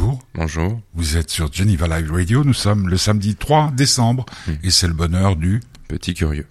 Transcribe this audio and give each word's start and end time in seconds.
bonjour. 0.00 0.18
Bonjour. 0.34 0.80
Vous 0.94 1.16
êtes 1.16 1.30
sur 1.30 1.52
Geneva 1.52 1.86
Live 1.98 2.12
Radio. 2.12 2.44
Nous 2.44 2.54
sommes 2.54 2.88
le 2.88 2.96
samedi 2.96 3.36
3 3.36 3.72
décembre 3.76 4.24
Hmm. 4.46 4.52
et 4.62 4.70
c'est 4.70 4.86
le 4.86 4.94
bonheur 4.94 5.36
du. 5.36 5.60
Petit 5.88 6.14
curieux. 6.14 6.46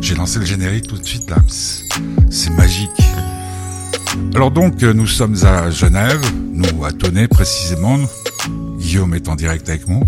J'ai 0.00 0.14
lancé 0.14 0.38
le 0.38 0.44
générique 0.44 0.86
tout 0.86 0.96
de 0.96 1.04
suite 1.04 1.28
là. 1.28 1.36
C'est 2.30 2.50
magique. 2.50 2.90
Alors 4.34 4.50
donc, 4.50 4.82
euh, 4.82 4.92
nous 4.94 5.06
sommes 5.06 5.36
à 5.44 5.70
Genève, 5.70 6.20
nous 6.52 6.84
à 6.84 6.92
Tonnet 6.92 7.28
précisément. 7.28 7.98
Guillaume 8.78 9.14
est 9.14 9.28
en 9.28 9.34
direct 9.34 9.68
avec 9.68 9.86
nous. 9.88 10.02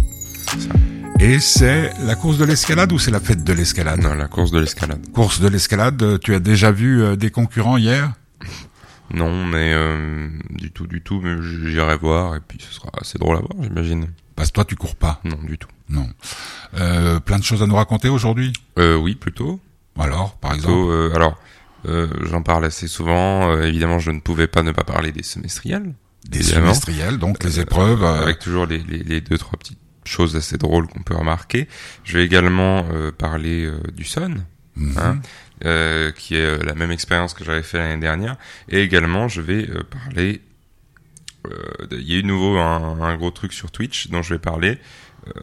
Et 1.21 1.41
c'est 1.41 1.91
la 2.07 2.15
course 2.15 2.39
de 2.39 2.45
l'escalade 2.45 2.93
ou 2.93 2.99
c'est 2.99 3.11
la 3.11 3.21
fête 3.21 3.43
de 3.43 3.53
l'escalade? 3.53 4.01
Non, 4.01 4.15
la 4.15 4.29
course 4.29 4.53
de 4.53 4.61
l'escalade. 4.61 5.01
Course 5.13 5.41
de 5.41 5.49
l'escalade, 5.49 6.21
tu 6.21 6.35
as 6.35 6.39
déjà 6.41 6.71
vu 6.71 7.03
euh, 7.03 7.17
des 7.17 7.31
concurrents 7.31 7.77
hier? 7.77 8.13
Non, 9.13 9.45
mais 9.45 9.73
euh, 9.75 10.29
du 10.51 10.71
tout, 10.71 10.87
du 10.87 11.01
tout. 11.01 11.21
Mais 11.23 11.37
j'irai 11.71 11.97
voir 11.97 12.37
et 12.37 12.41
puis 12.47 12.59
ce 12.61 12.73
sera 12.75 12.91
assez 13.01 13.19
drôle 13.19 13.37
à 13.37 13.41
voir, 13.41 13.63
j'imagine. 13.63 14.09
Parce 14.37 14.51
que 14.51 14.55
toi, 14.55 14.65
tu 14.65 14.77
cours 14.77 14.97
pas. 14.97 15.21
Non, 15.25 15.39
du 15.43 15.59
tout. 15.59 15.69
Non. 15.89 16.09
Euh, 16.75 17.19
plein 17.19 17.39
de 17.39 17.45
choses 17.45 17.63
à 17.63 17.67
nous 17.67 17.75
raconter 17.75 18.09
aujourd'hui? 18.09 18.53
Euh, 18.79 18.97
oui, 18.97 19.15
plutôt. 19.15 19.61
Alors, 19.99 20.37
par 20.37 20.55
exemple? 20.55 20.75
Plutôt, 20.75 20.91
euh, 20.93 21.13
alors, 21.15 21.41
euh, 21.87 22.07
j'en 22.31 22.43
parle 22.43 22.65
assez 22.65 22.87
souvent. 22.87 23.51
Euh, 23.51 23.63
évidemment, 23.65 23.99
je 23.99 24.11
ne 24.11 24.21
pouvais 24.21 24.47
pas 24.47 24.63
ne 24.63 24.71
pas 24.71 24.85
parler 24.85 25.11
des 25.11 25.23
semestriels. 25.25 25.95
Des 26.29 26.41
évidemment. 26.41 26.67
semestriels, 26.75 27.19
donc 27.19 27.43
les 27.43 27.59
épreuves. 27.59 28.05
Avec 28.05 28.39
toujours 28.39 28.67
les, 28.67 28.79
les, 28.79 29.03
les 29.03 29.21
deux, 29.21 29.39
trois 29.39 29.59
petites 29.59 29.79
choses 30.05 30.37
assez 30.37 30.57
drôles 30.57 30.87
qu'on 30.87 31.03
peut 31.03 31.17
remarquer. 31.17 31.67
Je 32.05 32.19
vais 32.19 32.25
également 32.25 32.87
euh, 32.93 33.11
parler 33.11 33.69
du 33.97 34.05
Sun. 34.05 34.45
mhm. 34.77 34.99
hein, 34.99 35.19
euh, 35.65 36.11
qui 36.13 36.37
est 36.37 36.45
euh, 36.45 36.59
la 36.65 36.75
même 36.75 36.91
expérience 36.91 37.35
que 37.35 37.45
j'avais 37.45 37.63
fait 37.63 37.79
l'année 37.79 38.01
dernière. 38.01 38.37
Et 38.69 38.83
également, 38.83 39.29
je 39.29 39.41
vais 39.41 39.69
euh, 39.69 39.83
parler. 39.85 40.41
euh, 41.47 41.53
Il 41.93 42.09
y 42.11 42.15
a 42.15 42.19
eu 42.19 42.23
de 42.23 42.27
nouveau 42.29 42.57
un, 42.59 43.01
un 43.01 43.17
gros 43.17 43.31
truc 43.31 43.53
sur 43.53 43.71
Twitch 43.71 44.09
dont 44.09 44.23
je 44.23 44.35
vais 44.35 44.39
parler, 44.41 44.79
euh, 45.29 45.41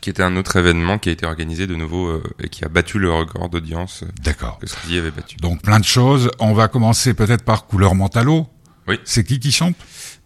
qui 0.00 0.10
était 0.10 0.22
un 0.22 0.36
autre 0.36 0.56
événement 0.56 0.98
qui 0.98 1.08
a 1.08 1.12
été 1.12 1.24
organisé 1.24 1.66
de 1.66 1.74
nouveau 1.76 2.08
euh, 2.08 2.22
et 2.40 2.48
qui 2.48 2.64
a 2.64 2.68
battu 2.68 2.98
le 2.98 3.10
record 3.12 3.48
d'audience 3.48 4.04
D'accord. 4.22 4.58
que 4.58 4.66
Squeezie 4.66 4.98
avait 4.98 5.10
battu. 5.12 5.36
Donc 5.36 5.62
plein 5.62 5.78
de 5.78 5.84
choses. 5.84 6.30
On 6.40 6.52
va 6.52 6.68
commencer 6.68 7.14
peut-être 7.14 7.44
par 7.44 7.66
Couleur 7.66 7.94
Mentalo. 7.94 8.48
Oui. 8.88 8.98
C'est 9.04 9.24
qui 9.24 9.38
qui 9.40 9.52
chante 9.52 9.74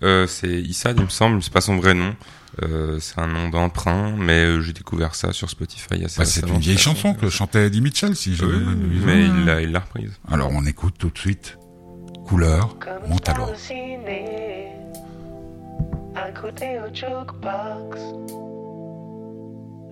Euh, 0.02 0.26
c'est 0.26 0.48
Issa, 0.60 0.92
il 0.92 1.02
me 1.02 1.08
semble, 1.08 1.42
c'est 1.42 1.52
pas 1.52 1.60
son 1.60 1.76
vrai 1.76 1.94
nom. 1.94 2.14
Euh, 2.62 2.98
c'est 3.00 3.18
un 3.20 3.26
nom 3.28 3.48
d'emprunt, 3.50 4.14
mais 4.16 4.44
euh, 4.44 4.60
j'ai 4.62 4.72
découvert 4.72 5.14
ça 5.14 5.32
sur 5.32 5.48
Spotify 5.50 6.04
assez 6.04 6.18
Bah, 6.18 6.24
C'est 6.24 6.46
une 6.48 6.58
vieille 6.58 6.78
chanson 6.78 7.14
que 7.14 7.28
chantait 7.28 7.66
Eddie 7.66 7.80
Mitchell, 7.80 8.16
si 8.16 8.34
je 8.34 8.44
m'abuse. 8.44 9.02
mais 9.04 9.24
il 9.24 9.44
l'a 9.44 9.60
il 9.62 9.70
l'a 9.70 9.80
reprise. 9.80 10.12
Alors 10.30 10.50
on 10.52 10.64
écoute 10.66 10.94
tout 10.98 11.10
de 11.10 11.18
suite 11.18 11.58
Couleur 12.26 12.76
à 16.16 16.32
côté 16.32 16.78
au 16.80 16.92
jukebox. 16.92 18.00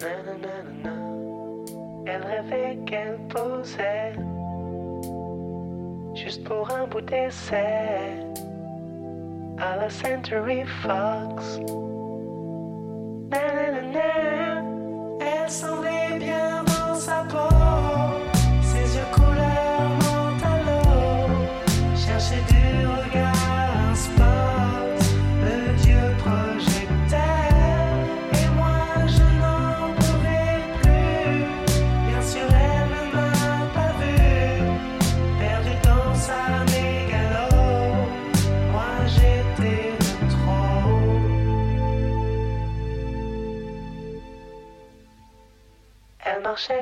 Nananana, 0.01 0.97
elle 2.07 2.23
rêvait 2.23 2.79
qu'elle 2.87 3.19
posait 3.29 4.13
juste 6.15 6.45
pour 6.45 6.71
un 6.71 6.87
bout 6.89 7.01
d'essai 7.01 8.19
à 9.59 9.77
la 9.77 9.91
Century 9.91 10.65
Fox. 10.83 11.61
Nananana, 13.31 14.63
elle 15.21 15.51
semblait 15.51 15.91
bien 15.91 16.06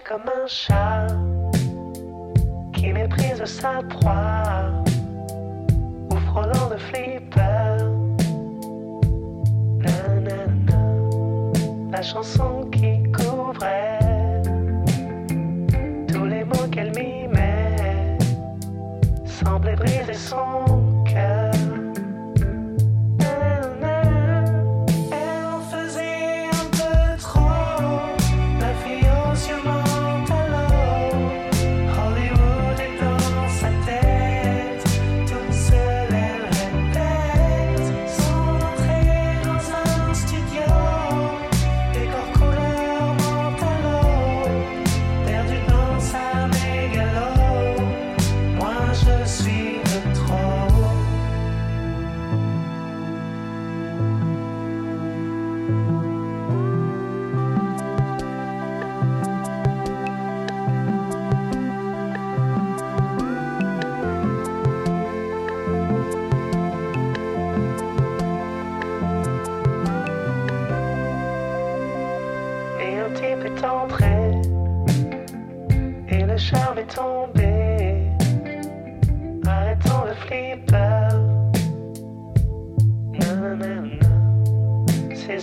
comme 0.09 0.23
un 0.29 0.47
chat 0.47 1.09
qui 2.73 2.93
méprise 2.93 3.45
sa 3.45 3.83
proie 3.83 4.71
ou 6.11 6.17
frôlant 6.29 6.69
le 6.71 6.77
flipper. 6.77 7.79
Nanana, 9.81 10.85
la 11.91 12.03
chanson 12.03 12.71
qui 12.71 13.03
couvrait 13.11 13.99
tous 16.07 16.25
les 16.25 16.45
mots 16.45 16.69
qu'elle 16.71 16.93
mimait 16.97 18.17
semblait 19.27 19.75
briser 19.75 20.15
son 20.15 20.74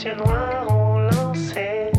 yeux 0.04 0.16
noirs 0.16 0.68
ont 0.70 1.00
lancé 1.00 1.92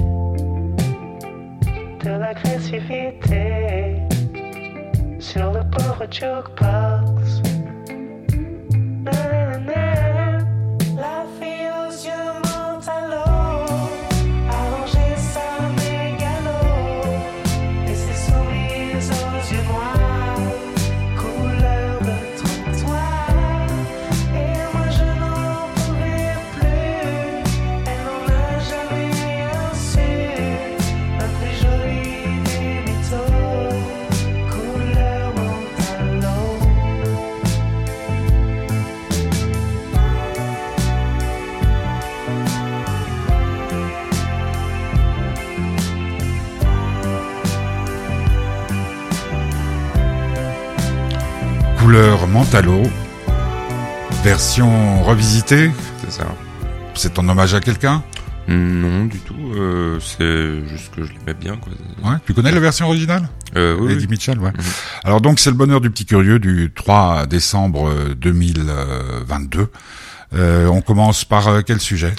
De 2.03 2.11
l'agressivité 2.11 3.97
Sur 5.21 5.53
le 5.53 5.61
pauvre 5.71 6.07
jukebox 6.11 7.22
Couleur 51.83 52.29
Mentalo. 52.29 52.81
Version 54.23 55.03
revisitée. 55.03 55.69
C'est 56.05 56.13
ça. 56.13 56.27
C'est 56.95 57.19
en 57.19 57.29
hommage 57.29 57.55
à 57.55 57.61
quelqu'un? 57.61 58.05
Non, 58.47 59.07
du 59.07 59.19
tout. 59.19 59.35
euh, 59.57 59.99
c'est 59.99 60.65
juste 60.69 60.95
que 60.95 61.03
je 61.03 61.13
l'aimais 61.13 61.35
bien, 61.35 61.57
quoi. 61.57 61.73
Ouais, 62.09 62.17
tu 62.25 62.35
connais 62.35 62.53
la 62.53 62.61
version 62.61 62.87
originale? 62.87 63.29
Euh, 63.57 63.77
oui, 63.81 63.93
Eddie 63.95 64.05
oui. 64.05 64.11
Mitchell, 64.13 64.39
ouais. 64.39 64.51
Mhm. 64.53 64.65
Alors 65.03 65.21
donc 65.21 65.41
c'est 65.41 65.51
le 65.51 65.57
bonheur 65.57 65.81
du 65.81 65.91
petit 65.91 66.07
curieux 66.07 66.39
du 66.39 66.73
3 66.73 67.27
décembre 67.27 67.89
euh, 67.89 68.15
2022. 68.15 69.67
Euh, 70.35 70.67
on 70.69 70.83
commence 70.83 71.25
par 71.25 71.49
euh, 71.49 71.61
quel 71.67 71.81
sujet? 71.81 72.13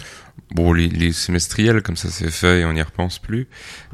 Bon, 0.54 0.74
les, 0.74 0.90
les 0.90 1.14
semestriels, 1.14 1.82
comme 1.82 1.96
ça 1.96 2.10
c'est 2.12 2.30
fait 2.32 2.60
et 2.60 2.66
on 2.66 2.74
n'y 2.74 2.82
repense 2.82 3.18
plus. 3.18 3.48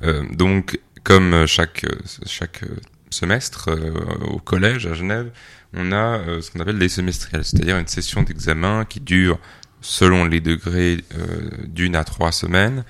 Euh, 0.04 0.24
donc, 0.32 0.80
comme 1.04 1.34
euh, 1.34 1.48
chaque 1.48 1.84
euh, 1.86 1.96
chaque 2.26 2.64
euh, 2.64 2.76
semestre 3.12 3.70
euh, 3.70 3.92
au 4.28 4.38
collège 4.40 4.86
à 4.86 4.94
Genève, 4.94 5.32
on 5.74 5.92
a 5.92 6.20
euh, 6.20 6.42
ce 6.42 6.52
qu'on 6.52 6.60
appelle 6.60 6.80
des 6.80 6.90
semestriels, 6.90 7.44
c'est-à-dire 7.46 7.78
une 7.78 7.88
session 7.88 8.24
d'examen 8.24 8.86
qui 8.86 9.00
dure 9.00 9.40
selon 9.82 10.26
les 10.26 10.42
degrés 10.42 11.04
euh, 11.18 11.50
d'une 11.68 11.96
à 11.96 12.04
trois 12.04 12.32
semaines 12.32 12.84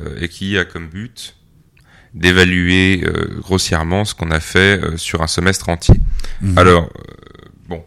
euh, 0.00 0.18
et 0.20 0.28
qui 0.28 0.56
a 0.58 0.64
comme 0.64 0.88
but 0.88 1.36
d'évaluer 2.14 3.04
euh, 3.04 3.38
grossièrement 3.40 4.04
ce 4.04 4.14
qu'on 4.14 4.30
a 4.30 4.40
fait 4.40 4.82
euh, 4.82 4.96
sur 4.96 5.22
un 5.22 5.26
semestre 5.26 5.68
entier. 5.68 5.96
Mhm. 6.40 6.56
Alors, 6.56 6.84
euh, 6.84 7.48
bon, 7.68 7.84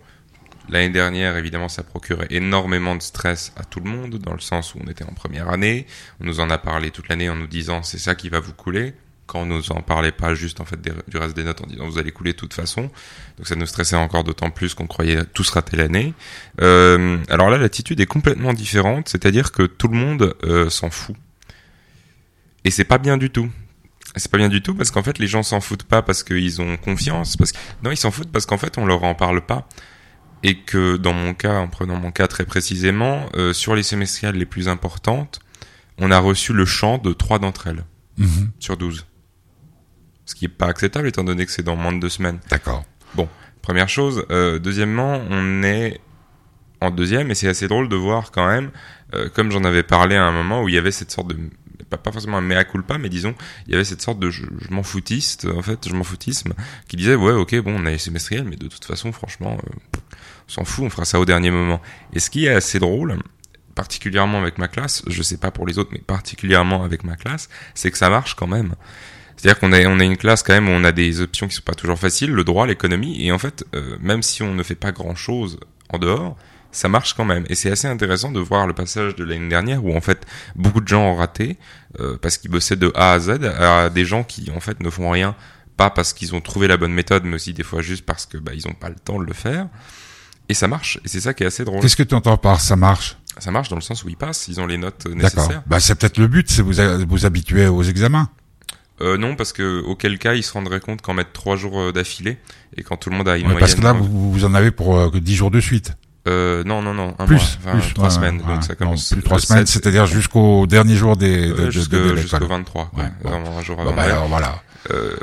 l'année 0.70 0.90
dernière, 0.90 1.36
évidemment, 1.36 1.68
ça 1.68 1.84
procurait 1.84 2.28
énormément 2.30 2.96
de 2.96 3.02
stress 3.02 3.52
à 3.56 3.64
tout 3.64 3.80
le 3.80 3.90
monde, 3.90 4.16
dans 4.20 4.34
le 4.34 4.40
sens 4.40 4.76
où 4.76 4.80
on 4.86 4.90
était 4.90 5.04
en 5.04 5.14
première 5.14 5.50
année. 5.50 5.88
On 6.22 6.26
nous 6.26 6.40
en 6.40 6.50
a 6.52 6.60
parlé 6.60 6.92
toute 6.92 7.10
l'année 7.10 7.30
en 7.30 7.36
nous 7.36 7.48
disant 7.48 7.82
c'est 7.82 7.98
ça 7.98 8.14
qui 8.14 8.30
va 8.30 8.40
vous 8.40 8.54
couler. 8.54 8.94
Quand 9.30 9.42
on 9.42 9.46
nous 9.46 9.72
en 9.72 9.82
parlait 9.82 10.12
pas 10.12 10.34
juste 10.34 10.60
en 10.60 10.66
fait 10.66 10.82
des- 10.82 10.92
du 11.08 11.18
reste 11.18 11.36
des 11.36 11.44
notes 11.44 11.62
en 11.62 11.68
disant 11.68 11.88
vous 11.88 12.00
allez 12.00 12.12
couler 12.12 12.32
de 12.34 12.38
toute 12.38 12.56
façon. 12.56 12.90
Donc 13.38 13.46
ça 13.48 13.56
nous 13.56 13.68
stressait 13.68 13.96
encore 13.96 14.24
d'autant 14.24 14.50
plus 14.50 14.74
qu'on 14.74 14.88
croyait 14.88 15.24
tous 15.34 15.48
rater 15.52 15.78
l'année. 15.78 16.16
Euh, 16.62 17.18
alors 17.30 17.52
là, 17.52 17.58
l'attitude 17.60 18.00
est 18.00 18.08
complètement 18.08 18.54
différente, 18.54 19.08
c'est-à-dire 19.08 19.52
que 19.52 19.64
tout 19.64 19.88
le 19.88 19.98
monde 19.98 20.36
euh, 20.46 20.70
s'en 20.72 20.90
fout. 20.90 21.16
Et 22.66 22.72
c'est 22.72 22.84
pas 22.86 22.98
bien 22.98 23.18
du 23.18 23.30
tout. 23.30 23.50
C'est 24.16 24.32
pas 24.32 24.40
bien 24.40 24.50
du 24.50 24.62
tout 24.64 24.74
parce 24.74 24.90
qu'en 24.90 25.04
fait 25.04 25.20
les 25.20 25.28
gens 25.28 25.44
s'en 25.44 25.62
foutent 25.62 25.84
pas 25.84 26.02
parce 26.02 26.24
qu'ils 26.24 26.60
ont 26.62 26.78
confiance. 26.78 27.38
Parce 27.38 27.52
que... 27.52 27.58
Non, 27.84 27.92
ils 27.92 27.98
s'en 27.98 28.10
foutent 28.12 28.32
parce 28.32 28.46
qu'en 28.48 28.58
fait 28.58 28.78
on 28.80 28.86
leur 28.86 29.04
en 29.04 29.14
parle 29.16 29.46
pas. 29.46 29.68
Et 30.42 30.56
que 30.62 30.98
dans 30.98 31.14
mon 31.14 31.34
cas, 31.34 31.60
en 31.60 31.68
prenant 31.68 31.98
mon 31.98 32.12
cas 32.12 32.28
très 32.28 32.46
précisément, 32.46 33.28
euh, 33.36 33.54
sur 33.54 33.76
les 33.76 33.84
semestrielles 33.84 34.36
les 34.36 34.46
plus 34.46 34.68
importantes, 34.70 35.40
on 36.00 36.12
a 36.12 36.18
reçu 36.20 36.54
le 36.54 36.66
chant 36.66 36.98
de 36.98 37.14
trois 37.14 37.40
d'entre 37.40 37.68
elles 37.68 37.84
Mhm. 38.18 38.50
sur 38.60 38.76
12. 38.78 39.06
Ce 40.30 40.36
qui 40.36 40.46
est 40.46 40.48
pas 40.48 40.68
acceptable 40.68 41.08
étant 41.08 41.24
donné 41.24 41.44
que 41.44 41.52
c'est 41.52 41.64
dans 41.64 41.76
moins 41.76 41.92
de 41.92 42.00
deux 42.00 42.10
semaines. 42.10 42.38
D'accord. 42.52 42.86
Première 43.64 43.90
chose. 43.90 44.26
Euh, 44.30 44.60
deuxièmement, 44.60 45.22
on 45.30 45.64
est 45.64 46.00
en 46.82 46.92
deuxième 46.92 47.32
et 47.32 47.36
c'est 47.36 47.48
assez 47.48 47.68
drôle 47.68 47.90
de 47.90 47.96
voir 47.96 48.32
quand 48.32 48.48
même, 48.48 48.70
euh, 49.16 49.28
comme 49.30 49.52
j'en 49.52 49.64
avais 49.64 49.82
parlé 49.82 50.16
à 50.16 50.24
un 50.24 50.32
moment 50.32 50.62
où 50.62 50.70
il 50.70 50.76
y 50.76 50.78
avait 50.78 50.92
cette 50.92 51.10
sorte 51.10 51.30
de 51.30 51.38
pas, 51.90 51.98
pas 51.98 52.12
forcément 52.12 52.38
un 52.38 52.42
mea 52.42 52.64
culpa, 52.64 53.00
mais 53.00 53.10
disons, 53.10 53.34
il 53.66 53.72
y 53.72 53.76
avait 53.76 53.84
cette 53.84 54.02
sorte 54.02 54.20
de 54.20 54.30
je, 54.30 54.44
je 54.62 54.72
m'en 54.72 54.84
foutiste, 54.84 55.46
en 55.46 55.64
fait, 55.64 55.90
je 55.90 55.96
m'en 55.96 56.04
foutisme, 56.04 56.54
qui 56.88 56.96
disait 56.96 57.16
ouais, 57.16 57.34
ok, 57.34 57.56
bon, 57.62 57.76
on 57.80 57.86
a 57.88 57.90
les 57.90 57.98
semestriels, 57.98 58.46
mais 58.46 58.56
de 58.56 58.68
toute 58.68 58.86
façon, 58.86 59.12
franchement, 59.12 59.58
euh, 59.58 60.00
on 60.48 60.52
s'en 60.52 60.66
fout, 60.66 60.86
on 60.86 60.90
fera 60.90 61.06
ça 61.06 61.20
au 61.20 61.26
dernier 61.26 61.50
moment. 61.50 61.82
Et 62.14 62.20
ce 62.20 62.30
qui 62.30 62.46
est 62.46 62.54
assez 62.54 62.78
drôle, 62.78 63.18
particulièrement 63.76 64.40
avec 64.40 64.58
ma 64.58 64.68
classe, 64.68 65.04
je 65.08 65.22
sais 65.24 65.38
pas 65.38 65.50
pour 65.52 65.66
les 65.66 65.80
autres, 65.80 65.90
mais 65.92 66.00
particulièrement 66.00 66.84
avec 66.84 67.04
ma 67.04 67.16
classe, 67.16 67.50
c'est 67.74 67.92
que 67.92 67.98
ça 67.98 68.10
marche 68.10 68.36
quand 68.36 68.48
même. 68.48 68.76
C'est-à-dire 69.40 69.60
qu'on 69.60 69.72
a, 69.72 69.86
on 69.88 70.02
a 70.02 70.04
une 70.04 70.18
classe 70.18 70.44
quand 70.44 70.52
même 70.52 70.68
où 70.68 70.72
on 70.74 70.84
a 70.84 70.92
des 70.92 71.22
options 71.22 71.48
qui 71.48 71.56
sont 71.56 71.62
pas 71.62 71.74
toujours 71.74 71.98
faciles, 71.98 72.32
le 72.32 72.44
droit, 72.44 72.68
l'économie, 72.68 73.26
et 73.26 73.32
en 73.32 73.40
fait, 73.40 73.66
euh, 73.74 73.96
même 74.02 74.22
si 74.22 74.44
on 74.44 74.54
ne 74.54 74.64
fait 74.64 74.76
pas 74.76 74.92
grand-chose 74.92 75.62
en 75.88 75.98
dehors, 75.98 76.36
ça 76.74 76.90
marche 76.90 77.14
quand 77.14 77.24
même. 77.24 77.46
Et 77.48 77.56
c'est 77.56 77.72
assez 77.72 77.88
intéressant 77.88 78.34
de 78.34 78.40
voir 78.42 78.68
le 78.68 78.74
passage 78.74 79.16
de 79.16 79.24
l'année 79.24 79.48
dernière 79.48 79.86
où 79.86 79.96
en 79.96 80.02
fait 80.02 80.28
beaucoup 80.58 80.82
de 80.82 80.88
gens 80.90 81.04
ont 81.04 81.16
raté 81.16 81.58
euh, 82.02 82.18
parce 82.22 82.38
qu'ils 82.38 82.52
bossaient 82.52 82.76
de 82.76 82.92
A 82.96 83.14
à 83.14 83.20
Z 83.20 83.30
à 83.46 83.90
des 83.90 84.04
gens 84.04 84.26
qui 84.26 84.52
en 84.54 84.60
fait 84.60 84.82
ne 84.82 84.90
font 84.90 85.10
rien, 85.10 85.36
pas 85.78 85.90
parce 85.90 86.12
qu'ils 86.12 86.36
ont 86.36 86.42
trouvé 86.42 86.68
la 86.68 86.76
bonne 86.76 86.94
méthode, 86.94 87.24
mais 87.24 87.36
aussi 87.36 87.54
des 87.54 87.64
fois 87.64 87.82
juste 87.82 88.06
parce 88.06 88.26
que 88.26 88.38
bah, 88.38 88.52
ils 88.54 88.68
ont 88.68 88.74
pas 88.74 88.90
le 88.90 88.96
temps 88.96 89.20
de 89.20 89.26
le 89.26 89.34
faire. 89.34 89.70
Et 90.50 90.54
ça 90.54 90.68
marche. 90.68 91.00
Et 91.06 91.08
c'est 91.08 91.22
ça 91.22 91.34
qui 91.34 91.44
est 91.44 91.48
assez 91.48 91.64
drôle. 91.64 91.80
Qu'est-ce 91.82 91.96
que 91.96 92.04
tu 92.04 92.14
entends 92.14 92.38
par 92.38 92.60
ça 92.60 92.76
marche? 92.76 93.16
Ça 93.38 93.52
marche 93.52 93.70
dans 93.70 93.78
le 93.78 93.82
sens 93.82 94.04
où 94.04 94.10
ils 94.10 94.18
passent, 94.18 94.50
ils 94.50 94.60
ont 94.60 94.68
les 94.68 94.78
notes 94.78 95.06
euh, 95.06 95.16
D'accord. 95.16 95.44
nécessaires. 95.44 95.64
Bah 95.66 95.80
c'est 95.80 95.96
peut-être 95.96 96.18
le 96.18 96.28
but, 96.28 96.52
c'est 96.52 96.62
vous 96.62 96.74
vous 97.08 97.26
habituer 97.26 97.68
aux 97.68 97.84
examens. 97.84 98.30
Euh, 99.02 99.18
non, 99.18 99.36
parce 99.36 99.54
que 99.54 99.82
auquel 99.82 100.18
cas 100.18 100.34
ils 100.34 100.44
se 100.44 100.52
rendraient 100.54 100.82
compte 100.82 101.02
qu'en 101.02 101.14
mettre 101.14 101.32
trois 101.32 101.56
jours 101.56 101.80
euh, 101.80 101.92
d'affilée 101.94 102.38
et 102.76 102.84
quand 102.84 102.98
tout 102.98 103.10
le 103.10 103.16
monde 103.16 103.30
a 103.30 103.38
une 103.38 103.44
Ouais, 103.44 103.52
moyenne. 103.54 103.60
parce 103.62 103.76
que 103.76 103.82
là 103.82 103.94
vous, 103.94 104.32
vous 104.32 104.46
en 104.46 104.54
avez 104.54 104.72
pour 104.72 104.98
euh, 104.98 105.10
10 105.14 105.36
jours 105.36 105.52
de 105.52 105.60
suite. 105.62 105.94
Euh, 106.28 106.64
non, 106.66 106.82
non, 106.82 106.94
non, 106.94 107.16
un 107.18 107.26
plus, 107.26 107.36
mois, 107.38 107.46
enfin, 107.66 107.80
plus, 107.80 107.94
trois 107.94 108.10
ouais, 108.10 108.14
semaines. 108.16 108.42
ouais, 108.42 108.54
donc 108.56 108.80
Non, 108.82 108.96
plus 108.96 109.24
trois 109.24 109.40
semaines, 109.40 109.66
7, 109.66 109.68
c'est-à-dire 109.82 110.06
jusqu'au 110.06 110.68
dernier 110.68 110.96
jour 110.96 111.16
des 111.16 111.48
de, 111.48 111.54
euh, 111.54 111.66
de- 111.68 111.72
jusque- 111.72 111.92
de- 111.92 112.10
de 112.12 112.16
jusqu'au 112.18 112.38
l'école. 112.40 112.50
23, 112.58 112.92
Ouais, 112.94 113.04
ouais, 113.04 113.10
bon. 113.24 113.30
vraiment 113.30 113.58
un 113.58 113.62
jour 113.64 113.80
avant. 113.80 113.92
Bon, 113.92 113.96
bah, 113.96 114.04
alors, 114.04 114.28
voilà. 114.28 114.62
Euh, 114.92 115.16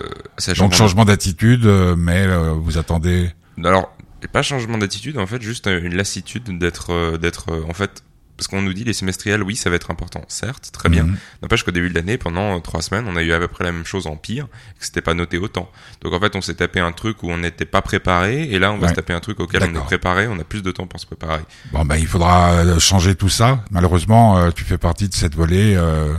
Donc 0.58 0.72
changement 0.74 1.04
d'attitude, 1.04 1.66
euh, 1.66 1.94
mais 1.96 2.24
euh, 2.26 2.52
vous 2.56 2.78
attendez. 2.78 3.30
Alors, 3.62 3.94
pas 4.32 4.42
changement 4.42 4.78
d'attitude, 4.78 5.18
en 5.18 5.26
fait, 5.26 5.42
juste 5.42 5.66
une 5.66 5.94
lassitude 5.94 6.58
d'être, 6.58 7.16
d'être, 7.18 7.46
en 7.68 7.74
fait, 7.74 8.02
parce 8.36 8.48
qu'on 8.48 8.62
nous 8.62 8.72
dit 8.72 8.84
les 8.84 8.92
semestriels, 8.92 9.42
oui, 9.42 9.56
ça 9.56 9.70
va 9.70 9.76
être 9.76 9.90
important, 9.90 10.22
certes, 10.28 10.70
très 10.72 10.88
bien. 10.88 11.04
Mhm. 11.04 11.16
N'empêche 11.42 11.62
qu'au 11.64 11.70
début 11.70 11.88
de 11.88 11.94
l'année, 11.94 12.18
pendant 12.18 12.56
euh, 12.56 12.60
trois 12.60 12.82
semaines, 12.82 13.06
on 13.08 13.16
a 13.16 13.22
eu 13.22 13.32
à 13.32 13.38
peu 13.38 13.48
près 13.48 13.64
la 13.64 13.72
même 13.72 13.84
chose 13.86 14.06
en 14.06 14.16
pire, 14.16 14.46
que 14.78 14.84
c'était 14.84 15.00
pas 15.00 15.14
noté 15.14 15.38
autant. 15.38 15.70
Donc 16.02 16.12
en 16.12 16.20
fait, 16.20 16.36
on 16.36 16.40
s'est 16.40 16.54
tapé 16.54 16.80
un 16.80 16.92
truc 16.92 17.22
où 17.22 17.30
on 17.30 17.38
n'était 17.38 17.64
pas 17.64 17.82
préparé, 17.82 18.42
et 18.50 18.58
là, 18.58 18.72
on 18.72 18.78
va 18.78 18.84
Ouais. 18.84 18.88
se 18.90 18.94
taper 18.94 19.12
un 19.14 19.20
truc 19.20 19.40
auquel 19.40 19.62
on 19.64 19.74
est 19.74 19.84
préparé, 19.84 20.28
on 20.28 20.38
a 20.38 20.44
plus 20.44 20.62
de 20.62 20.70
temps 20.70 20.86
pour 20.86 21.00
se 21.00 21.06
préparer. 21.06 21.42
Bon 21.72 21.84
ben 21.84 21.96
il 21.96 22.06
faudra 22.06 22.52
euh, 22.52 22.78
changer 22.78 23.14
tout 23.14 23.28
ça. 23.28 23.64
Malheureusement, 23.70 24.38
euh, 24.38 24.50
tu 24.50 24.64
fais 24.64 24.78
partie 24.78 25.08
de 25.08 25.14
cette 25.14 25.34
volée 25.34 25.74
euh, 25.76 26.14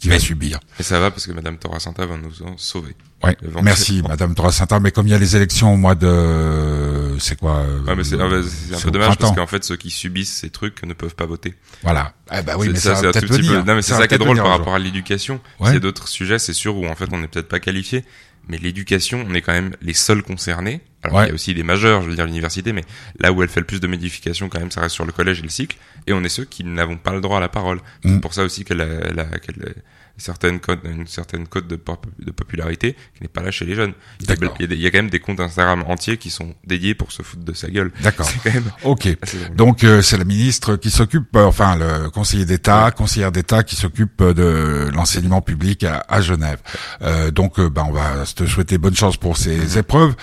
qui 0.00 0.08
va 0.08 0.14
Mais- 0.14 0.20
subir. 0.20 0.58
Et 0.78 0.82
ça 0.82 0.98
va 0.98 1.10
parce 1.10 1.26
que 1.26 1.32
Madame 1.32 1.58
Torra 1.58 1.78
Santa 1.78 2.06
va 2.06 2.16
nous 2.16 2.42
en 2.42 2.56
sauver. 2.56 2.96
Ouais. 3.22 3.36
Merci, 3.62 4.00
Madame 4.02 4.34
Torres-Santa. 4.34 4.80
Mais 4.80 4.92
comme 4.92 5.06
il 5.06 5.10
y 5.10 5.14
a 5.14 5.18
les 5.18 5.36
élections 5.36 5.74
au 5.74 5.76
mois 5.76 5.94
de, 5.94 7.16
c'est 7.18 7.38
quoi 7.38 7.64
Ouais, 7.86 7.94
mais 7.94 8.02
c'est, 8.02 8.16
le- 8.16 8.22
ah, 8.24 8.28
bah, 8.30 8.36
c'est 8.42 8.74
un 8.76 8.80
peu 8.80 8.90
dommage 8.90 9.18
parce 9.18 9.34
qu'en 9.36 9.46
fait, 9.46 9.62
ceux 9.62 9.76
qui 9.76 9.90
subissent 9.90 10.32
ces 10.32 10.48
trucs 10.50 10.82
ne 10.84 10.94
peuvent 10.94 11.14
pas 11.14 11.26
voter. 11.26 11.54
Voilà. 11.82 12.14
Eh 12.34 12.40
ben 12.42 12.54
oui, 12.56 12.66
C'est- 12.68 12.72
mais 12.72 12.78
ça, 12.78 12.96
c'est 12.96 13.06
un 13.08 13.12
tout 13.12 13.20
petit 13.26 13.46
peu- 13.46 13.58
Non, 13.62 13.74
mais 13.74 13.82
c'est 13.82 13.92
va 13.92 13.98
ça 13.98 14.08
qui 14.08 14.14
est 14.14 14.18
drôle 14.18 14.36
par 14.38 14.48
rapport 14.48 14.74
à 14.74 14.78
l'éducation. 14.78 15.40
Ouais. 15.58 15.72
C'est 15.72 15.80
d'autres 15.80 16.08
sujets, 16.08 16.38
c'est 16.38 16.52
sûr, 16.54 16.76
où 16.76 16.86
en 16.86 16.94
fait 16.94 17.06
on 17.12 17.18
n'est 17.18 17.28
peut-être 17.28 17.48
pas 17.48 17.60
qualifié. 17.60 18.04
Mais 18.50 18.58
l'éducation, 18.58 19.24
on 19.28 19.32
est 19.34 19.40
quand 19.42 19.52
même 19.52 19.74
les 19.80 19.94
seuls 19.94 20.22
concernés. 20.22 20.80
Alors 21.02 21.16
Ouais. 21.18 21.24
il 21.24 21.28
y 21.28 21.30
a 21.30 21.34
aussi 21.34 21.54
des 21.54 21.62
majeurs, 21.62 22.02
je 22.02 22.08
veux 22.10 22.14
dire 22.16 22.26
l'université, 22.26 22.72
mais 22.72 22.84
là 23.20 23.32
où 23.32 23.42
elle 23.42 23.48
fait 23.48 23.60
le 23.60 23.66
plus 23.66 23.80
de 23.80 23.86
modifications 23.86 24.48
quand 24.50 24.58
même, 24.60 24.70
ça 24.70 24.80
reste 24.82 24.94
sur 24.94 25.06
le 25.06 25.12
collège 25.12 25.38
et 25.38 25.42
le 25.42 25.48
cycle. 25.48 25.76
Et 26.06 26.12
on 26.12 26.22
est 26.24 26.28
ceux 26.28 26.44
qui 26.44 26.64
n'avons 26.64 26.96
pas 26.98 27.12
le 27.12 27.20
droit 27.20 27.38
à 27.38 27.40
la 27.40 27.48
parole. 27.48 27.78
Mm. 28.04 28.14
C'est 28.16 28.20
pour 28.20 28.34
ça 28.34 28.42
aussi 28.42 28.64
qu'elle 28.64 28.80
a, 28.80 28.84
elle 28.86 29.18
a- 29.20 29.38
qu'elle 29.38 29.74
a 30.20 30.24
certaines 30.24 30.60
codes, 30.60 30.80
une 30.84 31.06
certaine 31.06 31.46
cote 31.46 31.66
de, 31.66 31.76
pop- 31.76 32.06
de 32.18 32.30
popularité 32.30 32.94
qui 33.16 33.22
n'est 33.22 33.28
pas 33.28 33.42
là 33.42 33.50
chez 33.50 33.64
les 33.64 33.74
jeunes. 33.74 33.92
Il 34.20 34.28
y, 34.28 34.32
a, 34.32 34.36
il 34.60 34.80
y 34.80 34.86
a 34.86 34.90
quand 34.90 34.98
même 34.98 35.10
des 35.10 35.20
comptes 35.20 35.40
Instagram 35.40 35.82
entiers 35.86 36.16
qui 36.16 36.30
sont 36.30 36.54
dédiés 36.66 36.94
pour 36.94 37.12
se 37.12 37.22
foutre 37.22 37.44
de 37.44 37.52
sa 37.52 37.68
gueule. 37.68 37.90
D'accord. 38.02 38.28
Ok. 38.84 39.08
Donc 39.54 39.84
euh, 39.84 40.02
c'est 40.02 40.16
la 40.18 40.24
ministre 40.24 40.76
qui 40.76 40.90
s'occupe, 40.90 41.34
euh, 41.36 41.44
enfin 41.44 41.76
le 41.76 42.10
conseiller 42.10 42.44
d'État, 42.44 42.90
conseillère 42.90 43.32
d'État 43.32 43.62
qui 43.62 43.76
s'occupe 43.76 44.20
euh, 44.20 44.34
de 44.34 44.90
l'enseignement 44.94 45.40
public 45.40 45.84
à, 45.84 46.04
à 46.08 46.20
Genève. 46.20 46.58
Euh, 47.02 47.30
donc 47.30 47.60
ben 47.60 47.84
on 47.88 47.92
va 47.92 48.24
te 48.26 48.44
souhaiter 48.46 48.78
bonne 48.78 48.94
chance 48.96 49.16
pour 49.16 49.36
ces 49.36 49.56
Mhm. 49.56 49.78
épreuves. 49.78 50.14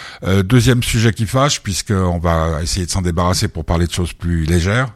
Deuxième 0.44 0.84
sujet 0.84 1.14
qui 1.14 1.26
fâche, 1.26 1.62
puisque 1.62 1.92
on 1.92 2.20
va 2.20 2.62
essayer 2.62 2.86
de 2.86 2.92
s'en 2.92 3.02
débarrasser 3.02 3.48
pour 3.48 3.66
parler 3.66 3.88
de 3.88 3.92
choses 3.92 4.14
plus 4.14 4.46
légères. 4.46 4.88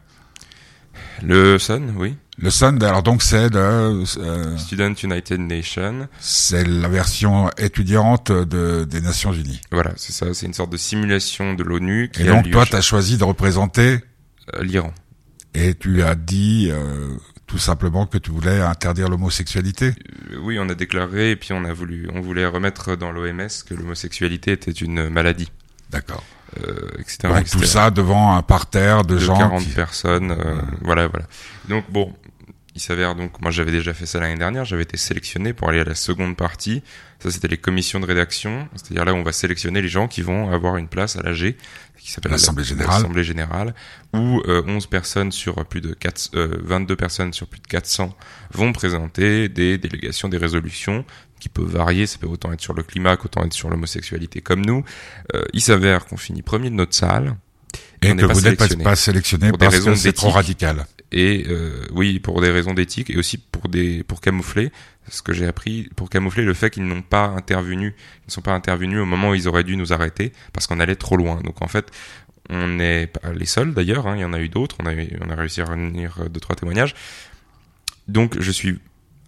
Le 1.24 1.58
Sun, 1.60 1.94
oui. 1.98 2.16
Le 2.38 2.50
Sun, 2.50 2.82
alors 2.82 3.04
donc 3.04 3.22
c'est 3.22 3.50
le, 3.50 4.04
euh, 4.18 4.58
Student 4.58 4.94
United 5.04 5.40
Nation. 5.40 6.08
c'est 6.20 6.66
la 6.66 6.88
version 6.88 7.50
étudiante 7.58 8.32
de, 8.32 8.86
des 8.86 9.02
Nations 9.02 9.34
Unies. 9.34 9.62
Voilà, 9.72 9.92
c'est 9.98 10.14
ça, 10.14 10.34
c'est 10.34 10.46
une 10.46 10.54
sorte 10.54 10.72
de 10.72 10.78
simulation 10.78 11.54
de 11.54 11.64
l'ONU 11.64 12.10
Et 12.20 12.24
donc 12.24 12.50
toi, 12.50 12.66
tu 12.66 12.76
as 12.76 12.82
choisi 12.82 13.18
de 13.18 13.24
représenter 13.26 14.00
euh, 14.56 14.64
l'Iran. 14.64 14.94
et 15.54 15.76
tu 15.76 16.02
as 16.04 16.16
dit 16.16 16.70
euh, 16.72 17.10
tout 17.48 17.58
simplement 17.60 18.06
que 18.06 18.18
tu 18.18 18.32
voulais 18.32 18.62
interdire 18.62 19.10
l'homosexualité. 19.10 19.94
Euh, 20.32 20.38
Oui, 20.42 20.58
on 20.58 20.70
a 20.70 20.74
déclaré 20.74 21.32
et 21.32 21.36
puis 21.36 21.52
on 21.52 21.66
a 21.66 21.74
voulu, 21.74 22.08
on 22.14 22.22
voulait 22.22 22.46
remettre 22.46 22.96
dans 22.96 23.12
l'OMS 23.12 23.50
que 23.68 23.74
l'homosexualité 23.74 24.54
était 24.54 24.72
une 24.72 25.10
maladie, 25.10 25.52
D'accord. 25.90 26.24
Euh, 26.68 26.90
etc. 27.00 27.18
Donc 27.24 27.38
etc. 27.40 27.58
tout 27.60 27.64
ça 27.66 27.90
devant 27.92 28.36
un 28.36 28.42
parterre 28.42 29.04
de, 29.04 29.16
de 29.16 29.20
gens. 29.20 29.38
40 29.38 29.64
qui- 29.64 29.70
personnes, 29.70 30.32
euh, 30.32 30.62
voilà, 30.82 31.08
voilà. 31.08 31.26
Donc 31.70 31.86
bon, 31.90 32.14
il 32.76 32.82
s'avère 32.82 33.16
donc, 33.16 33.42
moi 33.42 33.52
j'avais 33.52 33.72
déjà 33.72 33.94
fait 33.94 34.06
ça 34.06 34.20
l'année 34.20 34.38
dernière, 34.38 34.64
j'avais 34.66 34.84
été 34.84 34.96
sélectionné 34.98 35.54
pour 35.54 35.70
aller 35.70 35.80
à 35.82 35.84
la 35.84 35.96
seconde 35.96 36.38
partie. 36.38 36.82
Ça 37.20 37.30
c'était 37.30 37.48
les 37.50 37.58
commissions 37.58 38.00
de 38.00 38.06
rédaction, 38.06 38.68
c'est-à-dire 38.76 39.06
là 39.06 39.14
où 39.14 39.18
on 39.18 39.24
va 39.24 39.32
sélectionner 39.34 39.82
les 39.82 39.90
gens 39.90 40.08
qui 40.08 40.22
vont 40.22 40.50
avoir 40.52 40.78
une 40.78 40.88
place 40.88 41.16
à 41.18 41.22
l'AG, 41.22 41.56
qui 42.00 42.12
s'appelle 42.12 42.32
L'Assemblée 42.32 42.64
la- 42.64 42.70
générale. 42.70 42.96
l'Assemblée 42.96 43.24
générale, 43.24 43.76
où 44.14 44.42
euh, 44.48 44.64
11 44.66 44.88
personnes 44.88 45.32
sur 45.32 45.64
plus 45.66 45.82
de 45.82 45.94
4, 45.94 46.32
euh, 46.36 46.58
22 46.64 46.96
personnes 46.96 47.34
sur 47.34 47.46
plus 47.48 47.60
de 47.60 47.68
400 47.68 48.16
vont 48.54 48.72
présenter 48.74 49.50
des 49.50 49.78
délégations, 49.78 50.30
des 50.30 50.38
résolutions 50.38 51.06
qui 51.40 51.50
peuvent 51.50 51.66
varier, 51.70 52.08
ça 52.08 52.18
peut 52.20 52.28
autant 52.28 52.52
être 52.54 52.62
sur 52.62 52.74
le 52.74 52.84
climat 52.84 53.18
qu'autant 53.18 53.44
être 53.44 53.54
sur 53.54 53.70
l'homosexualité 53.70 54.42
comme 54.42 54.66
nous. 54.66 54.84
Euh, 55.36 55.44
il 55.54 55.62
s'avère 55.62 56.06
qu'on 56.06 56.18
finit 56.18 56.42
premier 56.42 56.70
de 56.70 56.76
notre 56.76 56.96
salle, 56.96 57.36
et 58.02 58.12
on 58.12 58.16
que 58.16 58.26
vous 58.26 58.42
n'êtes 58.42 58.58
pas, 58.84 58.96
sélectionné. 58.96 59.52
parce 59.60 59.76
raisons 59.76 59.92
que 59.92 59.98
c'est 59.98 60.14
trop 60.14 60.30
radical. 60.30 60.86
Et 61.12 61.46
euh, 61.50 61.86
oui 61.92 62.20
pour 62.20 62.40
des 62.42 62.50
raisons 62.50 62.74
d'éthique 62.74 63.10
et 63.10 63.18
aussi 63.18 63.38
pour 63.38 63.68
des 63.68 64.04
pour 64.04 64.22
camoufler 64.22 64.72
ce 65.10 65.22
que 65.22 65.34
j'ai 65.34 65.46
appris 65.46 65.90
pour 65.96 66.10
camoufler 66.10 66.44
le 66.44 66.54
fait 66.54 66.70
qu'ils 66.70 66.86
n'ont 66.86 67.02
pas 67.02 67.26
intervenu 67.28 67.94
ils 68.24 68.28
ne 68.28 68.32
sont 68.32 68.42
pas 68.42 68.54
intervenus 68.54 69.00
au 69.00 69.06
moment 69.06 69.32
où 69.32 69.36
ils 69.36 69.48
auraient 69.48 69.64
dû 69.66 69.76
nous 69.76 69.92
arrêter 69.94 70.32
parce 70.54 70.68
qu'on 70.68 70.80
allait 70.80 70.96
trop 70.96 71.18
loin. 71.18 71.42
Donc 71.42 71.62
en 71.62 71.68
fait 71.68 71.92
on 72.50 72.68
n'est 72.68 73.08
pas 73.08 73.32
les 73.34 73.46
seuls 73.46 73.74
d'ailleurs 73.74 74.08
hein, 74.08 74.16
il 74.16 74.22
y 74.22 74.26
en 74.26 74.34
a 74.34 74.40
eu 74.40 74.50
d'autres. 74.50 74.78
On 74.82 74.86
a 74.86 74.94
on 74.94 75.30
a 75.30 75.36
réussi 75.36 75.62
à 75.62 75.66
réunir 75.66 76.18
euh, 76.22 76.30
deux 76.30 76.40
trois 76.40 76.56
témoignages. 76.56 76.96
Donc 78.08 78.40
je 78.40 78.52
suis 78.52 78.80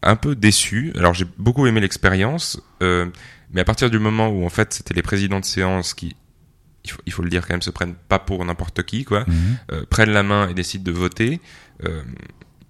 un 0.02 0.16
peu 0.16 0.36
déçu. 0.36 0.92
Alors 0.98 1.14
j'ai 1.14 1.26
beaucoup 1.38 1.66
aimé 1.68 1.80
l'expérience 1.82 2.62
euh, 2.82 3.06
mais 3.52 3.62
à 3.62 3.66
partir 3.66 3.90
du 3.90 4.00
moment 4.00 4.30
où 4.30 4.46
en 4.46 4.50
fait 4.50 4.74
c'était 4.74 4.94
les 4.94 5.02
présidents 5.04 5.40
de 5.40 5.46
séance 5.46 5.94
qui 5.94 6.16
il 6.86 6.92
faut, 6.92 7.02
il 7.06 7.14
faut 7.14 7.22
le 7.24 7.30
dire 7.30 7.48
quand 7.48 7.54
même 7.54 7.62
se 7.62 7.70
prennent 7.70 7.96
pas 7.96 8.20
pour 8.20 8.44
n'importe 8.44 8.84
qui 8.84 9.06
quoi 9.06 9.24
Mhm. 9.28 9.58
euh, 9.72 9.86
prennent 9.90 10.12
la 10.12 10.24
main 10.24 10.50
et 10.50 10.54
décident 10.54 10.84
de 10.84 10.92
voter, 10.92 11.40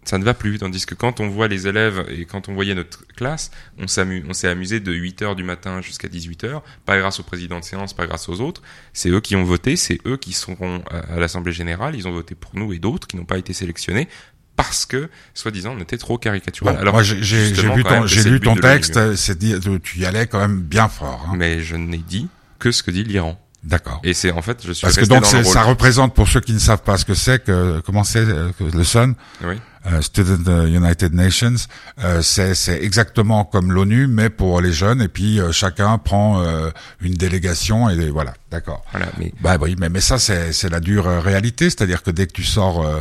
ça 0.05 0.17
ne 0.17 0.23
va 0.23 0.33
plus. 0.33 0.57
Tandis 0.59 0.85
que 0.85 0.95
quand 0.95 1.19
on 1.19 1.29
voit 1.29 1.47
les 1.47 1.67
élèves 1.67 2.05
et 2.09 2.25
quand 2.25 2.49
on 2.49 2.53
voyait 2.53 2.75
notre 2.75 3.05
classe, 3.15 3.51
on 3.77 3.87
s'est 3.87 4.47
amusé 4.47 4.79
de 4.79 4.93
8h 4.93 5.35
du 5.35 5.43
matin 5.43 5.81
jusqu'à 5.81 6.07
18h, 6.07 6.61
pas 6.85 6.97
grâce 6.97 7.19
au 7.19 7.23
président 7.23 7.59
de 7.59 7.63
séance, 7.63 7.93
pas 7.93 8.05
grâce 8.05 8.29
aux 8.29 8.41
autres. 8.41 8.61
C'est 8.93 9.09
eux 9.09 9.21
qui 9.21 9.35
ont 9.35 9.43
voté, 9.43 9.75
c'est 9.75 9.99
eux 10.05 10.17
qui 10.17 10.33
seront 10.33 10.83
à, 10.89 11.19
l'Assemblée 11.19 11.53
Générale, 11.53 11.95
ils 11.95 12.07
ont 12.07 12.11
voté 12.11 12.35
pour 12.35 12.55
nous 12.55 12.73
et 12.73 12.79
d'autres 12.79 13.07
qui 13.07 13.17
n'ont 13.17 13.25
pas 13.25 13.37
été 13.37 13.53
sélectionnés 13.53 14.07
parce 14.55 14.85
que, 14.85 15.09
soi-disant, 15.33 15.75
on 15.75 15.81
était 15.81 15.97
trop 15.97 16.19
caricatural. 16.19 16.75
Bon, 16.75 16.81
Alors, 16.81 16.93
moi, 16.93 17.01
j'ai 17.03 17.53
quand 17.55 18.05
ton, 18.05 18.29
lu 18.29 18.39
ton 18.39 18.55
texte, 18.55 19.15
c'est 19.15 19.39
tu 19.81 19.99
y 19.99 20.05
allais 20.05 20.27
quand 20.27 20.39
même 20.39 20.61
bien 20.61 20.87
fort. 20.87 21.27
hein. 21.27 21.35
mais 21.35 21.61
je 21.61 21.75
n'ai 21.75 21.97
dit 21.97 22.27
que 22.59 22.71
ce 22.71 22.83
que 22.83 22.91
dit 22.91 23.03
l'Iran. 23.03 23.39
D'accord. 23.63 24.01
Et 24.03 24.13
c'est 24.13 24.31
en 24.31 24.41
fait, 24.41 24.57
je 24.65 24.73
suis 24.73 24.81
Parce 24.85 24.97
que 24.97 25.05
donc 25.05 25.21
dans 25.23 25.27
c'est- 25.27 25.37
le 25.39 25.43
rôle. 25.45 25.53
ça 25.53 25.63
représente 25.63 26.13
pour 26.13 26.27
ceux 26.27 26.41
qui 26.41 26.51
ne 26.53 26.59
savent 26.59 26.81
pas 26.83 26.97
ce 26.97 27.05
que 27.05 27.13
c'est 27.13 27.41
que 27.43 27.79
comment 27.85 28.03
c'est 28.03 28.19
euh, 28.27 28.51
le 28.59 28.83
Sun, 28.83 29.15
Oui. 29.43 29.55
euh, 29.87 30.01
Student 30.01 30.43
euh, 30.49 30.65
United 30.67 31.13
Nations, 31.13 31.55
euh, 32.03 32.21
c'est 32.21 32.55
c'est 32.55 32.83
exactement 32.83 33.45
comme 33.45 33.71
l'ONU 33.71 34.07
mais 34.07 34.29
pour 34.29 34.59
les 34.59 34.73
jeunes 34.73 35.01
et 35.01 35.07
puis 35.07 35.39
euh, 35.39 35.53
chacun 35.53 35.97
prend 35.97 36.41
euh, 36.41 36.71
une 36.99 37.13
délégation 37.13 37.89
et 37.89 38.09
voilà, 38.09 38.33
d'accord. 38.51 38.83
Voilà, 38.91 39.07
mais 39.17 39.33
Bah 39.39 39.55
oui, 39.61 39.75
mais 39.79 39.87
mais 39.87 40.01
ça 40.01 40.19
c'est 40.19 40.51
c'est 40.51 40.69
la 40.69 40.81
dure 40.81 41.05
réalité, 41.05 41.69
c'est-à-dire 41.69 42.03
que 42.03 42.11
dès 42.11 42.27
que 42.27 42.33
tu 42.33 42.43
sors 42.43 42.85
euh, 42.85 42.99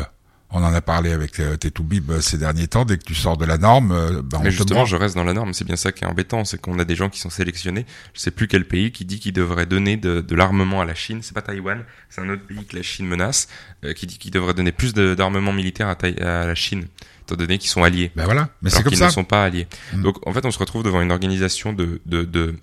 on 0.55 0.63
en 0.63 0.73
a 0.75 0.81
parlé 0.83 1.13
avec 1.13 1.41
euh, 1.41 1.57
euh, 1.65 2.21
ces 2.21 2.37
derniers 2.39 2.69
temps, 2.69 2.85
dès 2.85 2.99
que 2.99 3.05
tu 3.05 3.15
sors 3.15 3.37
de 3.39 3.45
la 3.47 3.57
norme, 3.59 3.91
euh, 3.93 4.23
bah, 4.23 4.37
on 4.39 4.43
Mais 4.45 4.51
te 4.51 4.55
justement, 4.57 4.85
je 4.85 4.97
reste 4.97 5.15
dans 5.15 5.25
la 5.25 5.33
norme. 5.33 5.55
C'est 5.55 5.65
bien 5.65 5.77
ça 5.77 5.93
qui 5.93 6.05
est 6.05 6.07
embêtant, 6.07 6.45
c'est 6.45 6.61
qu'on 6.61 6.79
a 6.79 6.85
des 6.85 6.95
gens 6.95 7.09
qui 7.09 7.19
sont 7.21 7.31
sélectionnés. 7.31 7.87
Je 8.13 8.21
sais 8.21 8.31
plus 8.31 8.49
quel 8.49 8.67
pays 8.67 8.93
qui 8.93 9.05
dit 9.07 9.19
qu'il 9.19 9.33
devrait 9.33 9.65
donner 9.67 9.97
de, 9.97 10.21
de 10.21 10.35
l'armement 10.37 10.81
à 10.83 10.85
la 10.85 10.95
Chine. 10.95 11.21
C'est 11.23 11.33
pas 11.35 11.43
Taïwan, 11.43 11.85
c'est 12.11 12.21
un 12.21 12.29
autre 12.29 12.47
pays 12.47 12.65
que 12.67 12.77
la 12.77 12.83
Chine 12.83 13.07
menace, 13.07 13.49
euh, 13.85 13.95
qui 13.95 14.07
dit 14.07 14.19
qu'il 14.19 14.31
devrait 14.31 14.55
donner 14.55 14.73
plus 14.73 14.93
d'armement 14.93 15.53
militaire 15.55 15.89
à, 15.89 15.95
Taï- 15.95 16.21
à 16.21 16.47
la 16.47 16.55
Chine, 16.55 16.87
étant 17.23 17.37
donné 17.37 17.57
qu'ils 17.57 17.71
sont 17.71 17.83
alliés. 17.83 18.11
Ben 18.15 18.27
voilà, 18.27 18.51
mais 18.61 18.69
c'est 18.71 18.83
comme 18.83 18.91
qu'ils 18.91 18.99
ça. 18.99 19.07
ne 19.07 19.11
sont 19.11 19.25
pas 19.25 19.45
alliés. 19.45 19.67
Mm. 19.95 20.03
Donc 20.03 20.17
en 20.29 20.33
fait, 20.35 20.45
on 20.45 20.51
se 20.51 20.59
retrouve 20.59 20.83
devant 20.83 21.01
une 21.01 21.13
organisation 21.13 21.73
de, 21.73 22.01
de, 22.05 22.25
de 22.25 22.55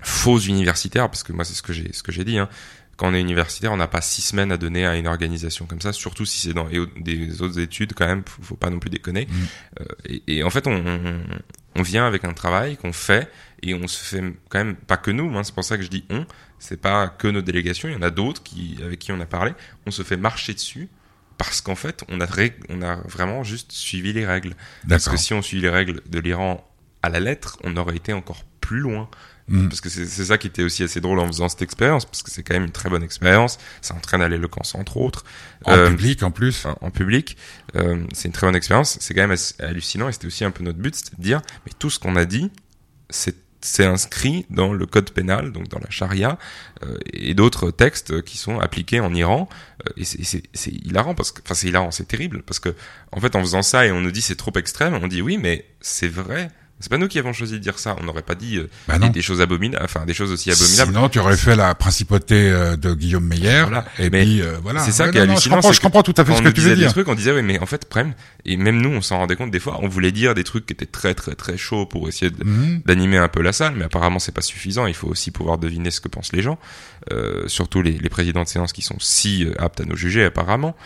faux 0.00 0.38
universitaires, 0.38 1.08
parce 1.10 1.22
que 1.22 1.32
moi 1.32 1.44
c'est 1.44 1.54
ce 1.54 1.62
que 1.62 1.72
j'ai 1.72 1.92
ce 1.92 2.02
que 2.02 2.12
j'ai 2.12 2.24
dit. 2.24 2.38
Hein. 2.38 2.48
Quand 2.98 3.08
on 3.08 3.14
est 3.14 3.20
universitaire, 3.20 3.72
on 3.72 3.78
n'a 3.78 3.88
pas 3.88 4.02
six 4.02 4.20
semaines 4.20 4.52
à 4.52 4.58
donner 4.58 4.84
à 4.84 4.96
une 4.96 5.06
organisation 5.06 5.64
comme 5.64 5.80
ça, 5.80 5.94
surtout 5.94 6.26
si 6.26 6.40
c'est 6.40 6.52
dans 6.52 6.68
et 6.68 6.84
des 6.96 7.40
autres 7.40 7.58
études 7.58 7.94
quand 7.94 8.06
même. 8.06 8.24
Faut, 8.26 8.42
faut 8.42 8.56
pas 8.56 8.68
non 8.68 8.80
plus 8.80 8.90
déconner. 8.90 9.26
Mm. 9.26 9.32
Euh, 9.80 9.84
et, 10.04 10.22
et 10.36 10.42
en 10.42 10.50
fait, 10.50 10.66
on, 10.66 10.72
on, 10.72 11.22
on 11.76 11.82
vient 11.82 12.06
avec 12.06 12.24
un 12.24 12.34
travail 12.34 12.76
qu'on 12.76 12.92
fait 12.92 13.30
et 13.62 13.72
on 13.72 13.88
se 13.88 14.04
fait 14.04 14.22
quand 14.50 14.58
même 14.58 14.76
pas 14.76 14.98
que 14.98 15.10
nous. 15.10 15.34
Hein, 15.38 15.44
c'est 15.44 15.54
pour 15.54 15.64
ça 15.64 15.78
que 15.78 15.82
je 15.82 15.88
dis 15.88 16.04
on. 16.10 16.26
C'est 16.58 16.80
pas 16.80 17.08
que 17.08 17.28
nos 17.28 17.40
délégations. 17.40 17.88
Il 17.88 17.94
y 17.94 17.96
en 17.96 18.02
a 18.02 18.10
d'autres 18.10 18.42
qui 18.42 18.78
avec 18.84 18.98
qui 18.98 19.12
on 19.12 19.20
a 19.20 19.26
parlé. 19.26 19.52
On 19.86 19.90
se 19.90 20.02
fait 20.02 20.18
marcher 20.18 20.52
dessus. 20.52 20.88
Parce 21.36 21.60
qu'en 21.60 21.76
fait, 21.76 22.02
on 22.08 22.20
a, 22.20 22.26
on 22.68 22.82
a 22.82 22.96
vraiment 23.06 23.44
juste 23.44 23.70
suivi 23.70 24.12
les 24.12 24.26
règles. 24.26 24.56
Parce 24.88 25.08
que 25.08 25.16
si 25.16 25.34
on 25.34 25.40
suit 25.40 25.60
les 25.60 25.68
règles 25.68 26.02
de 26.10 26.18
l'Iran 26.18 26.68
à 27.00 27.10
la 27.10 27.20
lettre, 27.20 27.58
on 27.62 27.76
aurait 27.76 27.94
été 27.94 28.12
encore 28.12 28.42
plus 28.60 28.80
loin. 28.80 29.08
Mm. 29.48 29.68
Parce 29.68 29.80
que 29.80 29.88
c'est 29.88 30.06
ça 30.06 30.38
qui 30.38 30.46
était 30.46 30.62
aussi 30.62 30.82
assez 30.82 31.00
drôle 31.00 31.18
en 31.18 31.26
faisant 31.26 31.48
cette 31.48 31.62
expérience, 31.62 32.04
parce 32.04 32.22
que 32.22 32.30
c'est 32.30 32.42
quand 32.42 32.54
même 32.54 32.64
une 32.64 32.72
très 32.72 32.90
bonne 32.90 33.02
expérience. 33.02 33.58
Ça 33.80 33.94
entraîne 33.94 34.22
à 34.22 34.28
l'éloquence, 34.28 34.74
entre 34.74 34.98
autres. 34.98 35.24
En 35.64 35.72
Euh, 35.72 35.88
public 35.90 36.22
en 36.22 36.30
plus. 36.30 36.56
enfin, 36.64 36.76
en 36.80 36.90
public. 36.90 37.36
Euh, 37.76 38.04
c'est 38.12 38.28
une 38.28 38.32
très 38.32 38.46
bonne 38.46 38.56
expérience. 38.56 38.98
C'est 39.00 39.14
quand 39.14 39.26
même 39.26 39.36
hallucinant 39.60 40.08
et 40.08 40.12
c'était 40.12 40.26
aussi 40.26 40.44
un 40.44 40.50
peu 40.50 40.62
notre 40.64 40.78
but, 40.78 40.94
c'était 40.94 41.16
de 41.16 41.22
dire, 41.22 41.40
mais 41.66 41.72
tout 41.78 41.90
ce 41.90 41.98
qu'on 41.98 42.16
a 42.16 42.24
dit, 42.24 42.50
c'est 43.10 43.36
c'est 43.60 43.84
inscrit 43.84 44.46
dans 44.50 44.72
le 44.72 44.86
code 44.86 45.10
pénal, 45.10 45.50
donc 45.50 45.66
dans 45.68 45.80
la 45.80 45.90
charia, 45.90 46.38
euh, 46.84 46.96
et 47.12 47.34
d'autres 47.34 47.72
textes 47.72 48.22
qui 48.22 48.38
sont 48.38 48.60
appliqués 48.60 49.00
en 49.00 49.12
Iran. 49.12 49.48
Euh, 49.88 49.92
et 49.96 50.04
c'est 50.04 50.70
hilarant 50.70 51.14
parce 51.16 51.32
que, 51.32 51.40
enfin 51.44 51.54
c'est 51.54 51.66
hilarant, 51.66 51.90
c'est 51.90 52.06
terrible 52.06 52.42
parce 52.42 52.60
que 52.60 52.74
en 53.10 53.20
fait 53.20 53.34
en 53.34 53.40
faisant 53.40 53.62
ça 53.62 53.84
et 53.86 53.90
on 53.90 54.00
nous 54.00 54.12
dit 54.12 54.22
c'est 54.22 54.36
trop 54.36 54.52
extrême, 54.54 54.94
on 54.94 55.08
dit 55.08 55.22
oui 55.22 55.38
mais 55.38 55.64
c'est 55.80 56.06
vrai. 56.06 56.50
C'est 56.80 56.90
pas 56.90 56.98
nous 56.98 57.08
qui 57.08 57.18
avons 57.18 57.32
choisi 57.32 57.54
de 57.54 57.58
dire 57.58 57.78
ça. 57.78 57.96
On 58.00 58.04
n'aurait 58.04 58.22
pas 58.22 58.36
dit 58.36 58.56
euh, 58.58 58.68
Bah 58.86 58.98
des, 58.98 59.08
des 59.10 59.22
choses 59.22 59.40
abominables, 59.40 59.84
enfin 59.84 60.06
des 60.06 60.14
choses 60.14 60.30
aussi 60.30 60.50
abominables. 60.52 60.92
Sinon, 60.92 61.08
tu 61.08 61.18
aurais 61.18 61.36
fait 61.36 61.56
la 61.56 61.74
principauté 61.74 62.36
euh, 62.50 62.76
de 62.76 62.94
Guillaume 62.94 63.24
Meyer. 63.26 63.62
Voilà. 63.62 63.84
Et 63.98 64.10
Mais 64.10 64.22
puis, 64.22 64.42
euh, 64.42 64.58
voilà. 64.62 64.80
c'est 64.80 64.92
ça 64.92 65.06
Ouais, 65.06 65.10
qui 65.10 65.18
est 65.18 65.20
non, 65.22 65.26
non, 65.26 65.32
hallucinant, 65.32 65.56
Je 65.56 65.60
comprends, 65.62 65.72
je 65.72 65.80
comprends 65.80 66.02
tout 66.04 66.14
à 66.16 66.24
fait 66.24 66.36
ce 66.36 66.42
que 66.42 66.48
tu 66.50 66.60
veux 66.60 66.70
des 66.70 66.76
dire. 66.76 66.92
trucs, 66.92 67.08
on 67.08 67.14
disait 67.16 67.32
oui, 67.32 67.42
mais 67.42 67.58
en 67.58 67.66
fait, 67.66 67.84
problème. 67.88 68.14
Et 68.44 68.56
même 68.56 68.80
nous, 68.80 68.90
on 68.90 69.00
s'en 69.02 69.18
rendait 69.18 69.34
compte 69.36 69.50
des 69.50 69.58
fois. 69.60 69.78
On 69.82 69.88
voulait 69.88 70.12
dire 70.12 70.34
des 70.34 70.44
trucs 70.44 70.66
qui 70.66 70.72
étaient 70.72 70.86
très, 70.86 71.14
très, 71.14 71.34
très 71.34 71.56
chauds 71.56 71.84
pour 71.86 72.08
essayer 72.08 72.30
Mhm. 72.44 72.82
d'animer 72.86 73.16
un 73.18 73.28
peu 73.28 73.42
la 73.42 73.52
salle, 73.52 73.74
mais 73.76 73.84
apparemment 73.84 74.18
c'est 74.20 74.32
pas 74.32 74.40
suffisant. 74.42 74.86
Il 74.86 74.94
faut 74.94 75.08
aussi 75.08 75.30
pouvoir 75.32 75.58
deviner 75.58 75.90
ce 75.90 76.00
que 76.00 76.08
pensent 76.08 76.32
les 76.32 76.42
gens, 76.42 76.58
euh, 77.12 77.48
surtout 77.48 77.82
les, 77.82 77.92
les 77.92 78.08
présidents 78.08 78.44
de 78.44 78.48
séance 78.48 78.72
qui 78.72 78.82
sont 78.82 78.96
si 79.00 79.44
euh, 79.44 79.52
aptes 79.58 79.80
à 79.80 79.84
nous 79.84 79.96
juger 79.96 80.24
apparemment. 80.24 80.76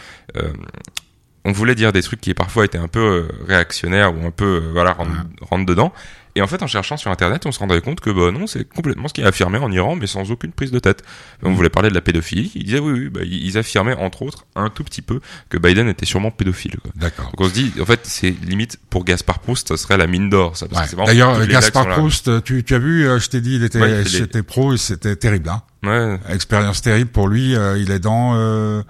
On 1.45 1.53
voulait 1.53 1.75
dire 1.75 1.93
des 1.93 2.03
trucs 2.03 2.21
qui 2.21 2.35
parfois 2.35 2.65
étaient 2.65 2.79
un 2.79 2.89
peu 2.89 3.01
euh, 3.01 3.29
réactionnaires 3.49 4.15
ou 4.15 4.27
un 4.27 4.31
peu 4.31 4.45
euh, 4.45 4.71
voilà 4.73 4.93
rentre, 4.93 5.11
rentre 5.41 5.67
dedans. 5.67 5.93
Et 6.35 6.41
en 6.41 6.47
fait, 6.47 6.63
en 6.63 6.67
cherchant 6.67 6.97
sur 6.97 7.11
internet, 7.11 7.45
on 7.45 7.53
se 7.53 7.59
rendait 7.59 7.79
compte 7.83 8.01
que 8.01 8.09
bah 8.09 8.31
non, 8.31 8.47
c'est 8.47 8.67
complètement 8.67 9.07
ce 9.07 9.13
qui 9.13 9.21
est 9.21 9.25
affirmé 9.27 9.59
en 9.59 9.71
Iran, 9.71 9.97
mais 9.97 10.07
sans 10.07 10.31
aucune 10.31 10.53
prise 10.53 10.71
de 10.71 10.79
tête. 10.79 11.03
On 11.43 11.53
voulait 11.53 11.69
parler 11.69 11.91
de 11.91 11.95
la 11.95 12.01
pédophilie. 12.01 12.51
Ils 12.55 12.65
disaient 12.65 12.79
oui, 12.79 12.93
oui, 12.93 13.09
bah, 13.11 13.21
ils 13.23 13.59
affirmaient 13.59 13.93
entre 13.95 14.23
autres 14.23 14.47
un 14.57 14.71
tout 14.71 14.83
petit 14.83 15.03
peu 15.03 15.21
que 15.51 15.59
Biden 15.59 15.89
était 15.89 16.07
sûrement 16.07 16.31
pédophile. 16.31 16.77
D'accord. 16.95 17.27
Donc 17.27 17.41
on 17.41 17.49
se 17.51 17.53
dit, 17.53 17.71
en 17.79 17.85
fait, 17.85 18.01
c'est 18.05 18.31
limite 18.31 18.79
pour 18.89 19.05
Gaspard 19.05 19.41
Proust, 19.41 19.69
ça 19.69 19.77
serait 19.77 19.99
la 19.99 20.07
mine 20.07 20.31
d'or, 20.31 20.57
ça. 20.57 20.69
Parce 20.69 20.95
Ouais. 20.95 21.05
D'ailleurs, 21.05 21.47
Gaspard. 21.47 21.89
Proust, 21.89 22.43
tu, 22.45 22.65
tu 22.65 22.75
as 22.75 22.79
vu, 22.79 23.07
euh, 23.07 23.19
je 23.19 23.29
t'ai 23.29 23.43
dit, 23.43 23.57
il 23.57 23.65
était, 23.65 23.79
Ouais, 23.81 24.01
il 24.01 24.09
c'était 24.09 24.43
pro 24.43 24.73
et 24.73 24.79
c'était 24.79 25.17
terrible. 25.17 25.51
Hein. 25.51 25.61
Ouais, 25.83 26.19
Expérience 26.35 26.81
terrible 26.81 27.11
pour 27.11 27.29
lui. 27.29 27.55
euh, 27.57 27.77
il 27.77 27.91
est 27.91 27.99
dans 27.99 28.37
euh, 28.37 28.83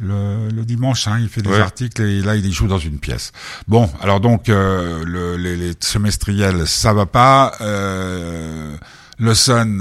le, 0.00 0.48
le 0.50 0.64
dimanche, 0.64 1.08
hein, 1.08 1.18
il 1.20 1.28
fait 1.28 1.42
des 1.42 1.48
Ouais. 1.50 1.60
articles 1.60 2.02
et 2.02 2.20
là, 2.20 2.36
il 2.36 2.44
y 2.46 2.52
joue 2.52 2.66
dans 2.68 2.78
une 2.78 2.98
pièce. 2.98 3.32
Bon, 3.66 3.90
alors 4.02 4.20
donc, 4.20 4.48
euh, 4.48 5.02
le, 5.04 5.36
les, 5.36 5.56
les 5.56 5.72
semestriels, 5.80 6.66
ça 6.66 6.92
va 6.92 7.06
pas. 7.06 7.52
Euh, 7.62 8.76
le 9.18 9.34
Sun, 9.34 9.80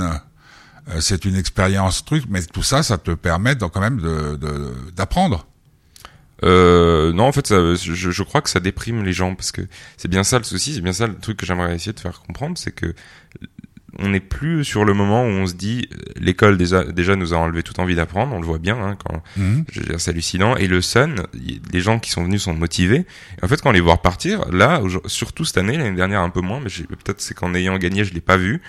euh, 0.90 0.98
c'est 1.02 1.26
une 1.26 1.36
expérience 1.36 2.06
truc, 2.06 2.24
mais 2.30 2.42
tout 2.44 2.64
ça, 2.64 2.82
ça 2.84 2.98
te 2.98 3.12
permet 3.12 3.56
donc 3.56 3.74
quand 3.74 3.82
même 3.82 4.00
de 4.00 4.36
de- 4.38 4.74
d'apprendre. 4.96 5.46
Euh, 6.44 7.14
non, 7.14 7.24
en 7.26 7.32
fait, 7.32 7.48
ça, 7.48 7.76
je, 7.76 7.94
je 7.94 8.24
crois 8.24 8.42
que 8.42 8.50
ça 8.50 8.60
déprime 8.60 9.04
les 9.04 9.14
gens 9.14 9.36
parce 9.36 9.52
que 9.54 9.62
c'est 9.98 10.10
bien 10.10 10.24
ça 10.24 10.38
le 10.38 10.44
souci, 10.44 10.74
c'est 10.76 10.82
bien 10.82 10.92
ça 10.94 11.08
le 11.08 11.16
truc 11.16 11.38
que 11.38 11.46
j'aimerais 11.46 11.74
essayer 11.76 11.94
de 11.94 12.00
faire 12.00 12.22
comprendre, 12.22 12.58
c'est 12.58 12.72
que 12.74 12.94
on 14.00 14.10
n'est 14.10 14.20
plus 14.20 14.64
sur 14.66 14.84
le 14.86 14.94
moment 14.94 15.24
où 15.24 15.28
on 15.30 15.48
se 15.48 15.54
dit 15.54 15.88
euh, 15.94 15.98
l'école 16.20 16.58
déjà 16.58 16.84
déjà 16.84 17.16
nous 17.16 17.34
a 17.34 17.38
enlevé 17.38 17.64
toute 17.64 17.80
envie 17.80 17.96
d'apprendre, 17.96 18.34
on 18.36 18.40
le 18.40 18.46
voit 18.46 18.58
bien 18.60 18.78
hein, 18.78 18.98
quand 19.04 19.22
dire, 19.82 20.00
c'est 20.00 20.12
hallucinant. 20.12 20.56
Et 20.58 20.68
le 20.68 20.82
Sun, 20.82 21.24
y- 21.34 21.62
les 21.72 21.80
gens 21.82 22.00
qui 22.00 22.10
sont 22.12 22.24
venus 22.24 22.42
sont 22.44 22.54
motivés. 22.54 23.06
Et 23.42 23.46
en 23.46 23.48
fait, 23.48 23.62
quand 23.62 23.70
on 23.70 23.74
les 23.74 23.80
voit 23.82 23.96
repartir, 23.96 24.50
là, 24.52 24.82
surtout 25.06 25.46
cette 25.46 25.58
année, 25.58 25.78
l'année 25.78 25.96
dernière 25.96 26.22
un 26.22 26.30
peu 26.30 26.42
moins, 26.42 26.60
mais 26.60 26.70
peut-être 26.88 27.22
c'est 27.22 27.34
qu'en 27.34 27.54
ayant 27.54 27.78
gagné, 27.78 28.04
je 28.04 28.14
l'ai 28.14 28.22
pas 28.22 28.38
vu, 28.38 28.62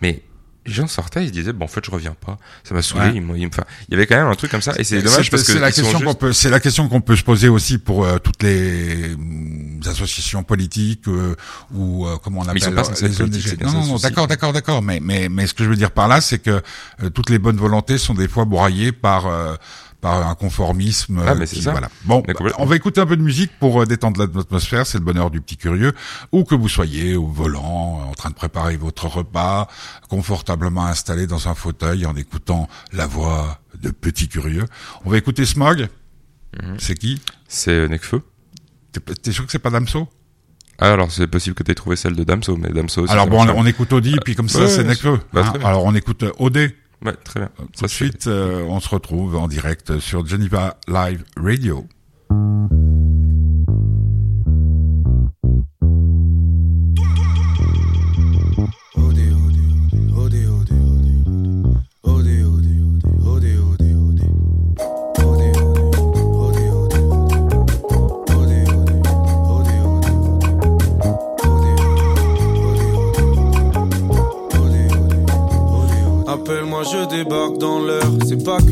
mais 0.00 0.22
les 0.66 0.72
gens 0.72 0.86
sortaient, 0.86 1.24
ils 1.24 1.28
se 1.28 1.32
disaient 1.32 1.52
bon 1.52 1.64
en 1.64 1.68
fait 1.68 1.84
je 1.84 1.90
reviens 1.90 2.14
pas, 2.24 2.38
ça 2.62 2.74
m'a 2.74 2.82
saoulé, 2.82 3.06
Ouais. 3.10 3.20
me- 3.20 3.46
enfin, 3.48 3.64
il 3.88 3.92
y 3.92 3.94
avait 3.96 4.06
quand 4.06 4.16
même 4.16 4.28
un 4.28 4.34
truc 4.34 4.50
comme 4.50 4.62
ça 4.62 4.72
et 4.78 4.84
c'est 4.84 5.02
dommage 5.02 5.30
parce 5.30 5.42
que 5.42 5.52
c'est 5.52 5.58
la 5.58 5.72
question 5.72 5.90
juste- 5.98 6.04
qu'on 6.04 6.14
peut 6.14 6.32
c'est 6.32 6.50
la 6.50 6.60
question 6.60 6.88
qu'on 6.88 7.00
peut 7.00 7.16
se 7.16 7.24
poser 7.24 7.48
aussi 7.48 7.78
pour 7.78 8.04
euh, 8.04 8.18
toutes 8.18 8.42
les 8.42 9.14
hum, 9.14 9.80
associations 9.86 10.42
politiques 10.44 11.08
euh, 11.08 11.34
ou 11.74 12.06
euh, 12.06 12.16
comment 12.22 12.40
on 12.40 12.42
appelle 12.42 12.54
Mais 12.54 12.60
ils 12.60 12.64
sont 12.64 12.72
pas 12.92 13.06
les 13.08 13.22
ONG. 13.22 13.62
non 13.62 13.72
non 13.72 13.86
non 13.86 13.96
d'accord 13.96 14.28
d'accord 14.28 14.52
d'accord 14.52 14.82
mais 14.82 15.00
mais 15.02 15.28
mais 15.28 15.46
ce 15.46 15.54
que 15.54 15.64
je 15.64 15.68
veux 15.68 15.76
dire 15.76 15.90
par 15.90 16.06
là 16.08 16.20
c'est 16.20 16.38
que 16.38 16.62
euh, 17.02 17.10
toutes 17.10 17.30
les 17.30 17.38
bonnes 17.38 17.56
volontés 17.56 17.98
sont 17.98 18.14
des 18.14 18.28
fois 18.28 18.44
broyées 18.44 18.92
par 18.92 19.26
euh, 19.26 19.54
par 20.02 20.26
un 20.28 20.34
conformisme 20.34 21.22
Ah, 21.24 21.30
euh, 21.30 21.34
mais 21.38 21.46
c'est 21.46 21.56
qui- 21.56 21.62
ça. 21.62 21.70
voilà. 21.70 21.88
Bon, 22.04 22.22
on 22.58 22.66
va 22.66 22.76
écouter 22.76 23.00
un 23.00 23.06
peu 23.06 23.16
de 23.16 23.22
musique 23.22 23.52
pour 23.58 23.80
euh, 23.80 23.86
détendre 23.86 24.20
l'atmosphère, 24.20 24.84
c'est 24.86 24.98
le 24.98 25.04
bonheur 25.04 25.30
du 25.30 25.40
petit 25.40 25.56
curieux, 25.56 25.92
où 26.32 26.42
que 26.44 26.54
vous 26.56 26.68
soyez 26.68 27.14
au 27.16 27.26
volant, 27.28 28.02
en 28.10 28.12
train 28.12 28.28
de 28.28 28.34
préparer 28.34 28.76
votre 28.76 29.06
repas, 29.06 29.68
confortablement 30.10 30.84
installé 30.86 31.26
dans 31.26 31.48
un 31.48 31.54
fauteuil 31.54 32.04
en 32.04 32.16
écoutant 32.16 32.68
la 32.92 33.06
voix 33.06 33.60
de 33.80 33.90
petit 33.90 34.28
curieux. 34.28 34.66
On 35.04 35.10
va 35.10 35.16
écouter 35.18 35.46
Smog. 35.46 35.88
Mhm. 36.62 36.76
C'est 36.78 36.96
qui? 36.96 37.20
C'est 37.48 37.70
euh, 37.70 37.88
Necfeu. 37.88 38.22
T'es 39.22 39.32
sûr 39.32 39.46
que 39.46 39.52
c'est 39.52 39.58
pas 39.58 39.70
Damso? 39.70 40.08
Ah, 40.78 40.92
alors 40.92 41.12
c'est 41.12 41.28
possible 41.28 41.54
que 41.54 41.62
tu 41.62 41.70
aies 41.70 41.74
trouvé 41.76 41.94
celle 41.96 42.16
de 42.16 42.24
Damso, 42.24 42.56
mais 42.56 42.70
Damso 42.70 43.02
aussi. 43.02 43.12
Alors 43.12 43.28
bon, 43.28 43.46
on, 43.48 43.60
on 43.60 43.66
écoute 43.66 43.92
Audi, 43.92 44.16
puis 44.24 44.34
comme 44.34 44.48
ça, 44.48 44.60
ouais, 44.62 44.68
c'est 44.68 44.82
Nekfeu. 44.84 45.20
bah, 45.32 45.44
hein? 45.54 45.58
Alors 45.64 45.84
on 45.84 45.94
écoute 45.94 46.24
OD. 46.38 46.72
Ouais, 47.04 47.14
très 47.24 47.40
bien. 47.40 47.50
Tout 47.76 47.84
de 47.84 47.90
suite, 47.90 48.26
euh, 48.26 48.62
on 48.68 48.80
se 48.80 48.88
retrouve 48.88 49.36
en 49.36 49.48
direct 49.48 49.98
sur 49.98 50.26
Geneva 50.26 50.78
Live 50.88 51.24
Radio. 51.36 51.86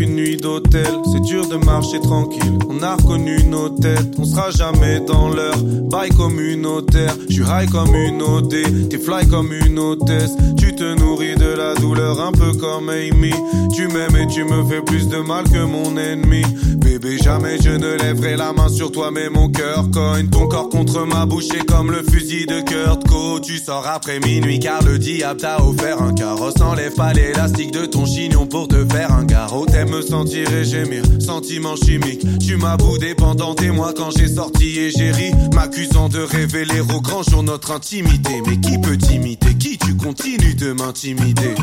Qu'une 0.01 0.17
nuit 0.17 0.39
d'hôtel, 0.39 0.87
de 1.31 1.65
marcher 1.65 2.01
tranquille. 2.01 2.59
On 2.69 2.83
a 2.83 2.97
reconnu 2.97 3.45
nos 3.45 3.69
têtes, 3.69 4.17
on 4.19 4.25
sera 4.25 4.51
jamais 4.51 4.99
dans 5.01 5.29
l'heure. 5.29 5.59
Bye 5.63 6.11
communautaire, 6.11 7.15
je 7.29 7.35
suis 7.35 7.43
high 7.45 7.71
comme 7.71 7.95
une 7.95 8.21
OD, 8.21 8.89
t'es 8.89 8.99
fly 8.99 9.29
comme 9.29 9.53
une 9.53 9.79
hôtesse. 9.79 10.33
Tu 10.59 10.75
te 10.75 10.99
nourris 10.99 11.37
de 11.37 11.47
la 11.57 11.75
douleur 11.75 12.21
un 12.21 12.33
peu 12.33 12.53
comme 12.55 12.89
Amy. 12.89 13.33
Tu 13.75 13.87
m'aimes 13.87 14.17
et 14.17 14.27
tu 14.27 14.45
me 14.45 14.65
fais 14.65 14.83
plus 14.83 15.09
de 15.09 15.19
mal 15.19 15.45
que 15.45 15.65
mon 15.65 15.97
ennemi. 15.97 16.43
Bébé, 16.77 17.19
jamais 17.23 17.59
je 17.63 17.71
ne 17.71 17.95
lèverai 17.97 18.37
la 18.37 18.53
main 18.53 18.69
sur 18.69 18.91
toi, 18.91 19.11
mais 19.13 19.29
mon 19.29 19.49
cœur 19.49 19.91
cogne. 19.91 20.29
Ton 20.29 20.49
corps 20.49 20.69
contre 20.69 21.07
ma 21.07 21.27
bouche 21.27 21.51
est 21.55 21.65
comme 21.65 21.91
le 21.91 22.03
fusil 22.03 22.47
de 22.47 22.61
Kurt 22.63 23.07
Co. 23.09 23.39
Tu 23.41 23.59
sors 23.59 23.87
après 23.87 24.19
minuit 24.21 24.59
car 24.59 24.83
le 24.83 24.99
diable 24.99 25.41
t'a 25.41 25.63
offert 25.63 26.03
un 26.03 26.13
carrosse. 26.13 26.61
Enlève 26.61 26.95
pas 26.95 27.13
l'élastique 27.13 27.73
de 27.73 27.87
ton 27.87 28.07
chignon 28.07 28.47
pour 28.47 28.69
te 28.69 28.85
faire 28.87 29.13
un 29.13 29.25
garrot. 29.25 29.67
T'aimes 29.67 29.91
me 29.91 30.03
sentir 30.03 30.53
et 30.53 30.65
gémir, 30.65 31.03
sentiment 31.21 31.77
chimique. 31.77 32.25
Tu 32.41 32.57
m'as 32.57 32.77
boudé 32.77 33.15
pendant 33.15 33.55
des 33.55 33.71
mois 33.71 33.93
quand 33.97 34.11
j'ai 34.17 34.29
sorti 34.29 34.79
et 34.79 34.91
j'ai 34.91 35.11
ri, 35.11 35.33
m'accusant 35.55 36.09
de 36.09 36.21
révéler 36.21 36.81
au 36.81 37.01
grand 37.01 37.23
jour 37.23 37.43
notre 37.43 37.71
intimité. 37.73 38.43
Mais 38.47 38.59
qui 38.59 38.79
peut 38.79 38.97
t'imiter? 38.97 39.55
Qui 39.55 39.79
tu 39.79 39.97
continues 39.97 40.55
de 40.55 40.73
m'intimider? 40.73 41.55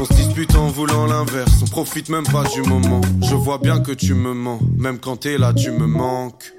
On 0.00 0.04
se 0.04 0.12
dispute 0.12 0.54
en 0.56 0.68
voulant 0.68 1.06
l'inverse, 1.06 1.52
on 1.62 1.66
profite 1.66 2.08
même 2.08 2.26
pas 2.26 2.44
du 2.54 2.62
moment. 2.62 3.00
Je 3.22 3.34
vois 3.34 3.58
bien 3.58 3.80
que 3.80 3.92
tu 3.92 4.14
me 4.14 4.34
mens, 4.34 4.60
même 4.76 4.98
quand 4.98 5.16
t'es 5.16 5.38
là, 5.38 5.52
tu 5.52 5.70
me 5.70 5.86
manques. 5.86 6.55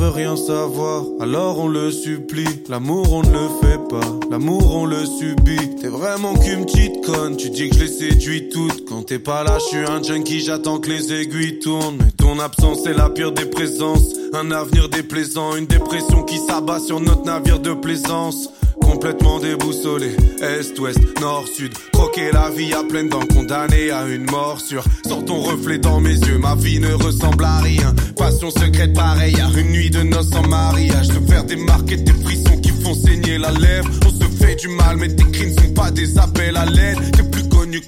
Veut 0.00 0.08
rien 0.08 0.34
savoir, 0.34 1.04
alors 1.20 1.58
on 1.58 1.68
le 1.68 1.90
supplie. 1.90 2.48
L'amour 2.70 3.12
on 3.12 3.22
ne 3.22 3.30
le 3.30 3.48
fait 3.60 3.78
pas, 3.90 4.18
l'amour 4.30 4.74
on 4.74 4.86
le 4.86 5.04
subit. 5.04 5.76
T'es 5.78 5.88
vraiment 5.88 6.34
qu'une 6.36 6.64
petite 6.64 7.04
conne, 7.04 7.36
tu 7.36 7.50
dis 7.50 7.68
que 7.68 7.76
je 7.76 7.80
les 7.80 7.88
séduis 7.88 8.48
toutes. 8.48 8.86
Quand 8.88 9.02
t'es 9.02 9.18
pas 9.18 9.44
là, 9.44 9.58
je 9.58 9.76
suis 9.76 9.84
un 9.86 10.02
junkie, 10.02 10.40
j'attends 10.40 10.78
que 10.78 10.88
les 10.88 11.12
aiguilles 11.12 11.58
tournent. 11.58 11.98
Mais 11.98 12.12
ton 12.12 12.38
absence 12.38 12.86
est 12.86 12.94
la 12.94 13.10
pire 13.10 13.32
des 13.32 13.44
présences. 13.44 14.14
Un 14.32 14.50
avenir 14.52 14.88
déplaisant, 14.88 15.54
une 15.56 15.66
dépression 15.66 16.22
qui 16.22 16.38
s'abat 16.38 16.80
sur 16.80 16.98
notre 17.00 17.24
navire 17.24 17.60
de 17.60 17.74
plaisance. 17.74 18.48
Complètement 18.90 19.38
déboussolé, 19.38 20.16
est, 20.42 20.78
ouest, 20.80 20.98
nord, 21.20 21.46
sud. 21.46 21.72
Croquer 21.92 22.32
la 22.32 22.50
vie 22.50 22.74
à 22.74 22.82
pleines 22.82 23.08
dents, 23.08 23.24
condamné 23.32 23.92
à 23.92 24.04
une 24.06 24.28
morsure. 24.28 24.84
Sors 25.06 25.24
ton 25.24 25.40
reflet 25.40 25.78
dans 25.78 26.00
mes 26.00 26.14
yeux, 26.14 26.38
ma 26.38 26.56
vie 26.56 26.80
ne 26.80 26.92
ressemble 26.94 27.44
à 27.44 27.58
rien. 27.58 27.94
Passion 28.16 28.50
secrète 28.50 28.92
pareille 28.92 29.40
à 29.40 29.48
une 29.58 29.70
nuit 29.70 29.90
de 29.90 30.02
noces 30.02 30.34
en 30.34 30.46
mariage. 30.48 31.06
Se 31.06 31.20
faire 31.30 31.44
des 31.44 31.56
marques 31.56 31.92
et 31.92 31.98
des 31.98 32.12
frissons 32.12 32.58
qui 32.60 32.70
font 32.82 32.94
saigner 32.94 33.38
la 33.38 33.52
lèvre. 33.52 33.88
On 34.06 34.10
se 34.10 34.28
fait 34.44 34.56
du 34.56 34.68
mal, 34.68 34.96
mais 34.96 35.08
tes 35.08 35.30
crimes 35.30 35.54
sont 35.54 35.72
pas 35.72 35.92
des 35.92 36.18
appels 36.18 36.56
à 36.56 36.66
l'aide. 36.66 36.98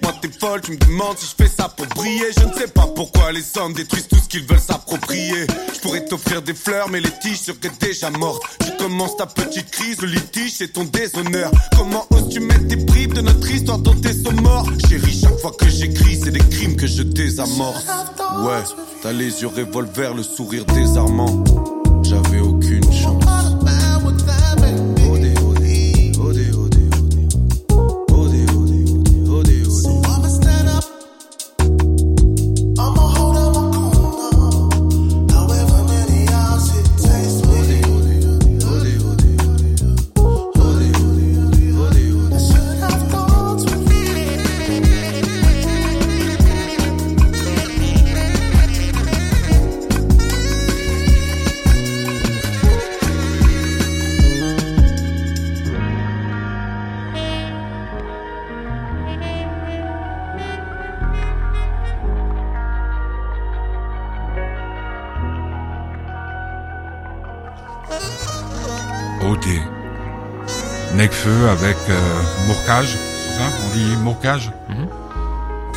Moi, 0.03 0.15
t'es 0.21 0.31
folle. 0.31 0.61
Tu 0.61 0.73
me 0.73 0.77
demandes 0.77 1.19
si 1.19 1.27
je 1.27 1.45
fais 1.45 1.51
ça 1.51 1.69
pour 1.69 1.87
briller. 1.87 2.27
Je 2.39 2.45
ne 2.45 2.53
sais 2.53 2.69
pas 2.69 2.87
pourquoi 2.95 3.33
les 3.33 3.43
hommes 3.59 3.73
détruisent 3.73 4.07
tout 4.09 4.17
ce 4.17 4.29
qu'ils 4.29 4.47
veulent 4.47 4.61
s'approprier. 4.61 5.47
Je 5.75 5.81
pourrais 5.81 6.05
t'offrir 6.05 6.43
des 6.43 6.55
fleurs, 6.55 6.89
mais 6.89 7.01
les 7.01 7.11
tiges 7.21 7.41
seraient 7.41 7.73
déjà 7.81 8.11
mortes. 8.11 8.43
Tu 8.65 8.71
commences 8.77 9.17
ta 9.17 9.27
petite 9.27 9.71
crise, 9.71 10.01
le 10.01 10.09
litige, 10.09 10.53
c'est 10.57 10.73
ton 10.73 10.85
déshonneur. 10.85 11.51
Comment 11.77 12.07
oses-tu 12.11 12.41
mettre 12.41 12.67
des 12.67 12.77
bribes 12.77 13.15
de 13.15 13.23
notre 13.23 13.51
histoire 13.51 13.79
dans 13.79 13.95
tes 13.95 14.13
morts 14.41 14.69
Chérie, 14.89 15.21
chaque 15.21 15.39
fois 15.39 15.53
que 15.59 15.69
j'écris, 15.69 16.21
c'est 16.23 16.31
des 16.31 16.39
crimes 16.39 16.77
que 16.77 16.87
je 16.87 17.03
désamorce. 17.03 17.85
Ouais, 18.45 18.63
t'as 19.03 19.13
les 19.13 19.43
yeux 19.43 19.49
revolver, 19.49 20.15
le 20.15 20.23
sourire 20.23 20.65
désarmant. 20.67 21.43
Avec 71.25 71.77
euh, 71.89 72.23
Mourcage, 72.49 72.89
c'est 72.89 73.39
ça? 73.39 73.45
On 73.65 73.77
dit 73.77 73.97
Mourcage 74.03 74.51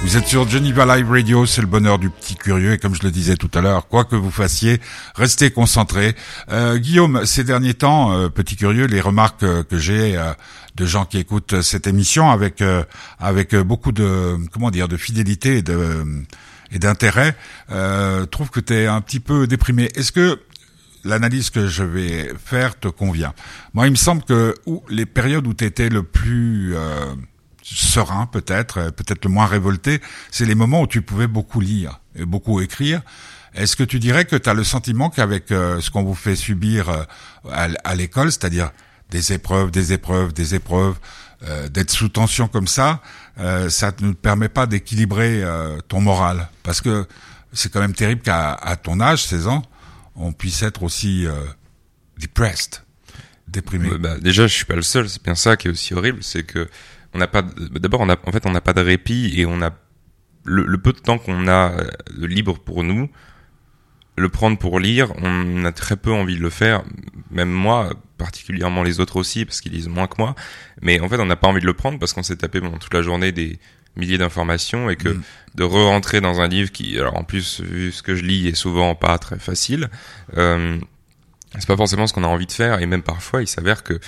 Vous 0.02 0.18
êtes 0.18 0.26
sur 0.26 0.50
Geneva 0.50 0.98
Live 0.98 1.08
Radio, 1.08 1.46
c'est 1.46 1.62
le 1.62 1.68
bonheur 1.68 2.00
du 2.00 2.10
petit 2.10 2.34
curieux 2.34 2.74
et 2.74 2.78
comme 2.80 2.96
je 2.96 3.04
le 3.04 3.12
disais 3.12 3.36
tout 3.36 3.52
à 3.54 3.62
l'heure, 3.62 3.88
quoi 3.88 4.06
que 4.06 4.16
vous 4.16 4.32
fassiez, 4.32 4.82
restez 5.14 5.52
concentrés. 5.52 6.16
Euh, 6.52 6.80
Guillaume, 6.80 7.28
ces 7.28 7.44
derniers 7.44 7.76
temps, 7.76 8.12
euh, 8.14 8.30
petit 8.30 8.56
curieux, 8.56 8.88
les 8.88 9.02
remarques 9.02 9.44
euh, 9.44 9.62
que 9.62 9.78
j'ai 9.78 10.18
euh, 10.18 10.34
de 10.78 10.86
gens 10.88 11.06
qui 11.06 11.20
écoutent 11.20 11.62
cette 11.62 11.86
émission 11.86 12.32
avec 12.32 12.64
euh, 12.64 12.84
avec 13.20 13.56
beaucoup 13.56 13.92
de 13.92 14.38
comment 14.52 14.72
dire 14.72 14.88
de 14.88 14.98
fidélité 14.98 15.58
et 15.58 15.62
de 15.62 16.04
et 16.72 16.80
d'intérêt, 16.80 17.36
euh, 17.72 18.26
trouvent 18.26 18.50
que 18.50 18.60
tu 18.60 18.74
es 18.74 18.88
un 18.88 19.00
petit 19.00 19.20
peu 19.20 19.46
déprimé. 19.46 19.92
Est-ce 19.96 20.12
que 20.12 20.40
l'analyse 21.06 21.50
que 21.50 21.68
je 21.68 21.84
vais 21.84 22.34
faire 22.44 22.78
te 22.78 22.88
convient. 22.88 23.34
Moi, 23.74 23.88
il 23.88 23.92
me 23.92 23.96
semble 23.96 24.24
que 24.24 24.54
les 24.90 25.06
périodes 25.06 25.48
où 25.48 25.54
tu 25.54 25.64
étais 25.64 25.90
le 25.90 26.04
plus 26.04 26.76
euh, 26.76 27.16
serein, 27.64 28.26
peut-être, 28.26 28.80
euh, 28.80 28.92
peut-être 28.92 29.24
le 29.24 29.32
moins 29.32 29.46
révolté, 29.46 30.02
c'est 30.32 30.46
les 30.46 30.56
moments 30.56 30.82
où 30.82 30.88
tu 30.88 31.02
pouvais 31.02 31.28
beaucoup 31.28 31.62
lire 31.62 32.02
et 32.16 32.26
beaucoup 32.26 32.60
écrire. 32.62 33.02
Est-ce 33.56 33.78
que 33.78 33.84
tu 33.84 34.00
dirais 34.00 34.26
que 34.26 34.36
tu 34.36 34.50
as 34.50 34.54
le 34.54 34.66
sentiment 34.66 35.10
qu'avec 35.10 35.50
euh, 35.52 35.80
ce 35.80 35.90
qu'on 35.90 36.04
vous 36.04 36.14
fait 36.14 36.36
subir 36.36 36.90
euh, 36.90 37.04
à, 37.84 37.96
l'école, 37.96 38.32
c'est-à-dire 38.32 38.72
des 39.12 39.32
épreuves, 39.32 39.72
des 39.72 39.94
épreuves, 39.94 40.34
des 40.34 40.56
épreuves, 40.56 40.96
euh, 41.44 41.70
d'être 41.70 41.90
sous 41.92 42.10
tension 42.10 42.48
comme 42.48 42.68
ça, 42.68 43.02
ça 43.70 43.92
ne 44.02 44.12
te 44.12 44.18
permet 44.18 44.50
pas 44.50 44.66
d'équilibrer 44.66 45.44
ton 45.90 46.00
moral? 46.00 46.48
Parce 46.64 46.80
que 46.80 47.06
c'est 47.52 47.70
quand 47.72 47.82
même 47.82 47.94
terrible 47.94 48.22
qu'à 48.22 48.58
ton 48.82 49.02
âge, 49.02 49.26
16 49.26 49.48
ans, 49.48 49.64
on 50.16 50.32
puisse 50.32 50.64
être 50.64 50.84
aussi 50.84 51.26
euh, 51.26 51.34
depressed, 52.20 52.86
déprimé. 53.48 53.90
Bah, 53.98 54.18
déjà, 54.20 54.48
je 54.48 54.54
suis 54.54 54.66
pas 54.66 54.76
le 54.76 54.82
seul. 54.82 55.10
C'est 55.10 55.24
bien 55.24 55.36
ça 55.36 55.58
qui 55.58 55.68
est 55.68 55.72
aussi 55.72 55.94
horrible, 55.94 56.24
c'est 56.24 56.44
que 56.44 56.68
on 57.14 57.20
n'a 57.20 57.28
pas. 57.28 57.42
D'abord, 57.42 58.02
on 58.02 58.10
a, 58.10 58.18
en 58.26 58.32
fait, 58.32 58.46
on 58.46 58.52
n'a 58.52 58.62
pas 58.62 58.74
de 58.74 58.82
répit 58.82 59.40
et 59.40 59.46
on 59.46 59.62
a 59.62 59.72
le, 60.44 60.64
le 60.66 60.78
peu 60.78 60.94
de 60.94 61.00
temps 61.00 61.18
qu'on 61.18 61.48
a 61.48 61.72
euh, 61.72 61.90
de 62.18 62.26
libre 62.26 62.60
pour 62.60 62.84
nous, 62.84 63.10
le 64.18 64.30
prendre 64.30 64.58
pour 64.58 64.80
lire, 64.80 65.12
on 65.22 65.66
a 65.66 65.72
très 65.72 65.98
peu 65.98 66.12
envie 66.12 66.38
de 66.38 66.42
le 66.42 66.50
faire. 66.50 66.84
Même 67.32 67.52
moi, 67.52 67.92
particulièrement 68.18 68.84
les 68.84 69.00
autres 69.00 69.18
aussi, 69.18 69.46
parce 69.46 69.60
qu'ils 69.62 69.74
lisent 69.74 69.90
moins 69.90 70.08
que 70.08 70.16
moi. 70.18 70.36
Mais 70.82 71.00
en 71.00 71.10
fait, 71.10 71.20
on 71.20 71.26
n'a 71.26 71.36
pas 71.36 71.48
envie 71.48 71.62
de 71.62 71.66
le 71.66 71.74
prendre 71.74 72.00
parce 72.00 72.14
qu'on 72.14 72.24
s'est 72.24 72.38
tapé 72.38 72.62
pendant 72.62 72.78
toute 72.78 72.94
la 72.94 73.02
journée 73.02 73.32
des 73.32 73.60
milliers 73.96 74.18
d'informations 74.18 74.90
et 74.90 74.96
que 74.96 75.10
Mm. 75.10 75.22
de 75.56 75.64
re-rentrer 75.64 76.20
dans 76.22 76.42
un 76.42 76.48
livre 76.48 76.72
qui, 76.72 76.98
alors 77.00 77.18
en 77.18 77.24
plus, 77.24 77.62
vu 77.62 77.92
ce 77.92 78.02
que 78.04 78.16
je 78.16 78.24
lis, 78.24 78.48
est 78.48 78.56
souvent 78.56 78.94
pas 78.96 79.18
très 79.18 79.40
facile. 79.40 79.90
Euh, 80.38 80.78
c'est 81.58 81.68
pas 81.68 81.78
forcément 81.78 82.06
ce 82.08 82.14
qu'on 82.14 82.26
a 82.26 82.28
envie 82.28 82.48
de 82.48 82.52
faire 82.52 82.82
et 82.82 82.86
même 82.86 83.02
parfois 83.04 83.42
il 83.42 83.48
s'avère 83.48 83.82
que 83.84 83.94
euh, 83.94 84.00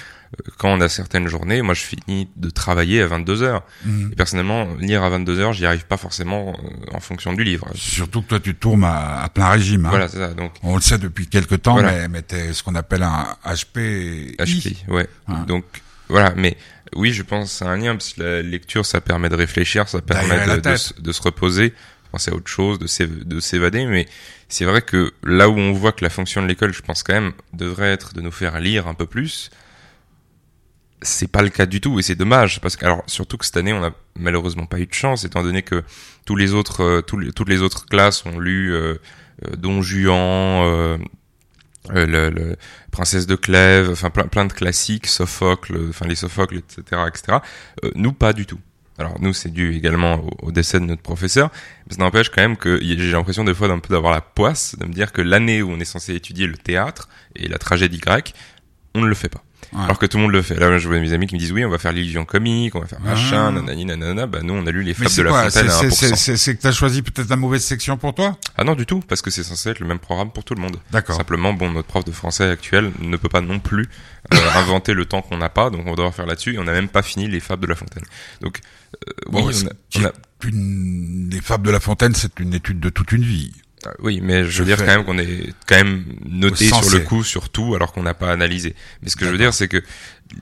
quand 0.58 0.68
on 0.70 0.82
a 0.82 0.90
certaines 0.90 1.30
journées, 1.30 1.62
moi 1.62 1.74
je 1.74 1.82
finis 1.84 2.28
de 2.36 2.50
travailler 2.50 3.02
à 3.02 3.08
22 3.08 3.42
heures. 3.44 3.64
Mhm. 3.86 4.10
Et 4.12 4.16
personnellement, 4.18 4.68
lire 4.82 5.02
à 5.04 5.10
22 5.10 5.40
heures, 5.40 5.54
j'y 5.54 5.66
arrive 5.66 5.86
pas 5.86 5.96
forcément 5.96 6.50
euh, 6.62 6.94
en 6.94 7.00
fonction 7.00 7.32
du 7.32 7.46
livre. 7.46 7.70
Surtout 7.76 8.22
que 8.24 8.28
toi, 8.28 8.40
tu 8.42 8.54
tournes 8.54 8.84
à, 8.84 9.24
à 9.24 9.30
plein 9.30 9.48
régime. 9.48 9.86
hein. 9.86 9.90
Voilà, 9.92 10.10
c'est 10.10 10.18
ça. 10.18 10.34
Donc 10.34 10.52
On 10.64 10.76
le 10.76 10.82
sait 10.82 10.98
depuis 10.98 11.28
quelque 11.28 11.56
temps, 11.56 11.74
Voilà. 11.80 11.94
mais, 11.94 12.08
mais 12.10 12.22
t'es 12.24 12.52
ce 12.52 12.62
qu'on 12.64 12.76
appelle 12.76 13.04
un 13.04 13.26
HP. 13.46 14.36
HP, 14.38 14.76
ouais. 14.90 15.08
Ouais. 15.30 15.36
Donc 15.48 15.64
voilà, 16.10 16.34
mais 16.36 16.58
oui, 16.96 17.12
je 17.14 17.24
pense 17.24 17.52
c'est 17.52 17.66
un 17.66 17.78
lien 17.78 17.96
parce 17.96 18.14
que 18.14 18.22
la 18.22 18.42
lecture, 18.42 18.86
ça 18.86 19.02
permet 19.02 19.30
de 19.30 19.36
réfléchir, 19.36 19.88
ça 19.90 20.02
permet 20.02 20.36
de, 20.56 20.62
de, 20.62 20.76
se- 20.78 20.94
de 21.02 21.12
se 21.12 21.22
reposer, 21.22 21.74
penser 22.12 22.32
à 22.32 22.34
autre 22.36 22.50
chose, 22.50 22.80
de 22.80 22.88
s'év- 22.88 23.24
de 23.24 23.40
s'évader. 23.40 23.86
Mais 23.86 24.08
c'est 24.50 24.66
vrai 24.66 24.82
que 24.82 25.14
là 25.24 25.50
où 25.50 25.58
on 25.58 25.74
voit 25.74 25.92
que 25.92 26.04
la 26.04 26.10
fonction 26.10 26.42
de 26.42 26.48
l'école, 26.48 26.74
je 26.74 26.82
pense 26.82 27.04
quand 27.04 27.14
même, 27.14 27.34
devrait 27.54 27.92
être 27.92 28.14
de 28.14 28.22
nous 28.22 28.32
faire 28.32 28.60
lire 28.60 28.88
un 28.88 28.94
peu 28.94 29.06
plus. 29.06 29.50
C'est 31.04 31.32
pas 31.32 31.44
le 31.44 31.50
cas 31.50 31.68
du 31.68 31.80
tout 31.80 32.00
et 32.00 32.02
c'est 32.02 32.16
dommage 32.16 32.60
parce 32.60 32.76
que 32.76 32.84
alors 32.84 33.04
surtout 33.06 33.38
que 33.38 33.46
cette 33.46 33.58
année 33.58 33.72
on 33.72 33.84
a 33.84 33.92
malheureusement 34.18 34.66
pas 34.66 34.80
eu 34.80 34.88
de 34.88 34.94
chance 34.94 35.26
étant 35.26 35.44
donné 35.44 35.62
que 35.62 35.84
tous 36.26 36.36
les 36.36 36.54
autres 36.56 36.82
euh, 36.84 37.02
tous 37.02 37.20
les- 37.20 37.32
toutes 37.32 37.50
les 37.50 37.62
autres 37.62 37.86
classes 37.86 38.26
ont 38.26 38.40
lu 38.40 38.74
euh, 38.74 38.96
euh, 39.46 39.56
Don 39.58 39.84
Juan, 39.84 40.98
euh, 41.96 42.06
le, 42.06 42.30
le 42.30 42.56
Princesse 42.92 43.28
de 43.28 43.36
Clèves, 43.36 43.90
enfin 43.92 44.10
plein, 44.10 44.28
plein 44.28 44.46
de 44.46 44.54
classiques, 44.54 45.08
Sophocle, 45.08 45.78
enfin 45.90 46.08
les 46.08 46.16
Sophocles, 46.16 46.58
etc., 46.58 47.02
etc. 47.08 47.38
Euh, 47.84 47.92
nous, 47.96 48.14
pas 48.14 48.34
du 48.34 48.46
tout. 48.46 48.60
Alors 48.98 49.22
nous, 49.22 49.34
c'est 49.34 49.50
dû 49.50 49.76
également 49.76 50.16
au, 50.16 50.48
au 50.48 50.52
décès 50.52 50.80
de 50.80 50.86
notre 50.86 51.04
professeur, 51.04 51.52
mais 51.88 51.96
ça 51.96 52.02
n'empêche 52.02 52.30
quand 52.30 52.42
même 52.42 52.58
que 52.58 52.80
j'ai 52.82 53.12
l'impression 53.12 53.44
des 53.44 53.54
fois 53.54 53.68
d'un 53.68 53.80
peu 53.80 53.94
d'avoir 53.94 54.12
la 54.12 54.22
poisse, 54.22 54.76
de 54.78 54.86
me 54.86 54.94
dire 54.94 55.12
que 55.12 55.22
l'année 55.22 55.62
où 55.62 55.72
on 55.72 55.80
est 55.80 55.86
censé 55.86 56.16
étudier 56.16 56.48
le 56.48 56.58
théâtre 56.58 57.08
et 57.36 57.48
la 57.48 57.60
tragédie 57.60 58.00
grecque, 58.00 58.34
on 58.96 59.02
ne 59.02 59.08
le 59.08 59.16
fait 59.16 59.30
pas. 59.30 59.44
Ouais. 59.74 59.84
Alors 59.84 60.00
que 60.00 60.06
tout 60.06 60.18
le 60.18 60.24
monde 60.24 60.32
le 60.32 60.42
fait. 60.42 60.56
Là, 60.56 60.78
je 60.78 60.88
vois 60.88 61.00
mes 61.00 61.12
amis 61.14 61.28
qui 61.28 61.36
me 61.36 61.40
disent 61.40 61.52
oui, 61.52 61.66
on 61.66 61.70
va 61.70 61.78
faire 61.78 61.92
l'illusion 61.92 62.24
comique, 62.26 62.74
on 62.76 62.80
va 62.80 62.88
faire 62.88 63.02
machin, 63.02 63.48
Ah. 63.48 63.52
nanani, 63.52 63.84
nanana. 63.86 64.26
Bah 64.26 64.40
nous, 64.44 64.54
on 64.54 64.66
a 64.66 64.72
lu 64.72 64.82
les 64.84 64.94
fables 64.94 65.14
de 65.14 65.22
la 65.24 65.30
quoi 65.30 65.44
Fontaine 65.50 65.70
C'est 65.70 65.86
à 65.88 65.90
c'est- 65.92 66.08
1%. 66.12 66.36
c'est- 66.38 66.56
que 66.56 66.62
t'as 66.62 66.72
choisi 66.72 67.02
peut-être 67.02 67.30
la 67.30 67.36
mauvaise 67.36 67.64
section 67.64 67.98
pour 67.98 68.14
toi? 68.16 68.38
Ah 68.58 68.64
non, 68.64 68.76
du 68.76 68.86
tout, 68.86 69.02
parce 69.08 69.22
que 69.22 69.30
c'est 69.30 69.44
censé 69.44 69.70
être 69.70 69.80
le 69.80 69.88
même 69.88 70.00
programme 70.00 70.32
pour 70.32 70.44
tout 70.46 70.56
le 70.56 70.62
monde. 70.62 70.78
D'accord. 70.92 71.16
Simplement, 71.18 71.54
bon, 71.54 71.70
notre 71.72 71.88
prof 71.88 72.06
de 72.06 72.12
français 72.12 72.50
actuel 72.50 72.92
ne 73.02 73.18
peut 73.18 73.30
pas 73.30 73.42
non 73.42 73.60
plus 73.60 73.88
euh, 74.34 74.38
inventer 74.56 74.94
le 74.94 75.06
temps 75.06 75.22
qu'on 75.22 75.38
n'a 75.38 75.50
pas, 75.50 75.70
donc 75.70 75.82
on 75.86 75.90
va 75.92 75.96
devoir 75.96 76.14
faire 76.14 76.26
là-dessus, 76.26 76.56
et 76.56 76.60
on 76.60 76.64
n'a 76.64 76.74
même 76.74 76.90
pas 76.90 77.02
fini 77.02 77.28
les 77.28 77.40
fables 77.40 77.62
de 77.64 77.68
La 77.68 77.76
Fontaine. 77.76 78.04
Donc, 78.42 78.60
euh, 79.08 79.12
oui, 79.32 79.54
c'est- 79.54 79.66
on 79.98 80.04
a- 80.04 80.04
on 80.04 80.06
a- 80.08 80.12
une... 80.48 81.30
Les 81.32 81.42
Fables 81.42 81.66
de 81.66 81.72
La 81.72 81.80
Fontaine, 81.80 82.14
c'est 82.16 82.40
une 82.40 82.54
étude 82.54 82.80
de 82.80 82.90
toute 82.90 83.12
une 83.12 83.24
vie. 83.24 83.52
Ah, 83.86 83.94
oui, 84.00 84.22
mais 84.24 84.44
je 84.46 84.60
veux 84.60 84.66
dire 84.66 84.78
quand 84.78 84.86
même 84.88 85.06
qu'on 85.06 85.20
est 85.20 85.54
quand 85.68 85.76
même 85.76 86.04
noté 86.26 86.66
sur 86.66 86.90
le 86.90 87.00
coup 87.06 87.24
sur 87.24 87.50
tout, 87.50 87.76
alors 87.76 87.94
qu'on 87.94 88.04
n'a 88.04 88.14
pas 88.16 88.32
analysé. 88.32 88.76
Mais 89.02 89.10
ce 89.10 89.16
que 89.16 89.26
je 89.26 89.30
veux 89.30 89.38
dire, 89.38 89.54
c'est 89.54 89.68
que 89.68 89.82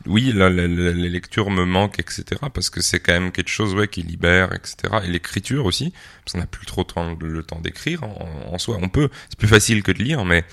oui, 0.06 0.32
la, 0.34 0.50
la, 0.50 0.68
la- 0.68 0.92
les 0.94 1.10
lectures 1.10 1.50
me 1.52 1.66
manquent, 1.66 2.00
etc., 2.00 2.24
parce 2.54 2.70
que 2.70 2.82
c'est 2.82 3.00
quand 3.00 3.14
même 3.14 3.32
quelque 3.32 3.50
chose 3.50 3.76
ouais, 3.76 3.88
qui 3.88 4.02
libère, 4.04 4.54
etc., 4.54 4.76
et 5.04 5.08
l'écriture 5.10 5.66
aussi, 5.66 5.92
parce 6.24 6.32
qu'on 6.34 6.40
n'a 6.40 6.48
plus 6.48 6.66
trop 6.66 6.84
temps- 6.86 7.18
le 7.20 7.44
temps 7.44 7.60
d'écrire 7.60 8.04
en, 8.04 8.54
en 8.54 8.58
soi. 8.58 8.78
On 8.82 8.90
peut, 8.90 9.10
c'est 9.30 9.38
plus 9.38 9.48
facile 9.50 9.84
que 9.84 9.92
de 9.92 10.02
lire, 10.02 10.24
mais 10.26 10.44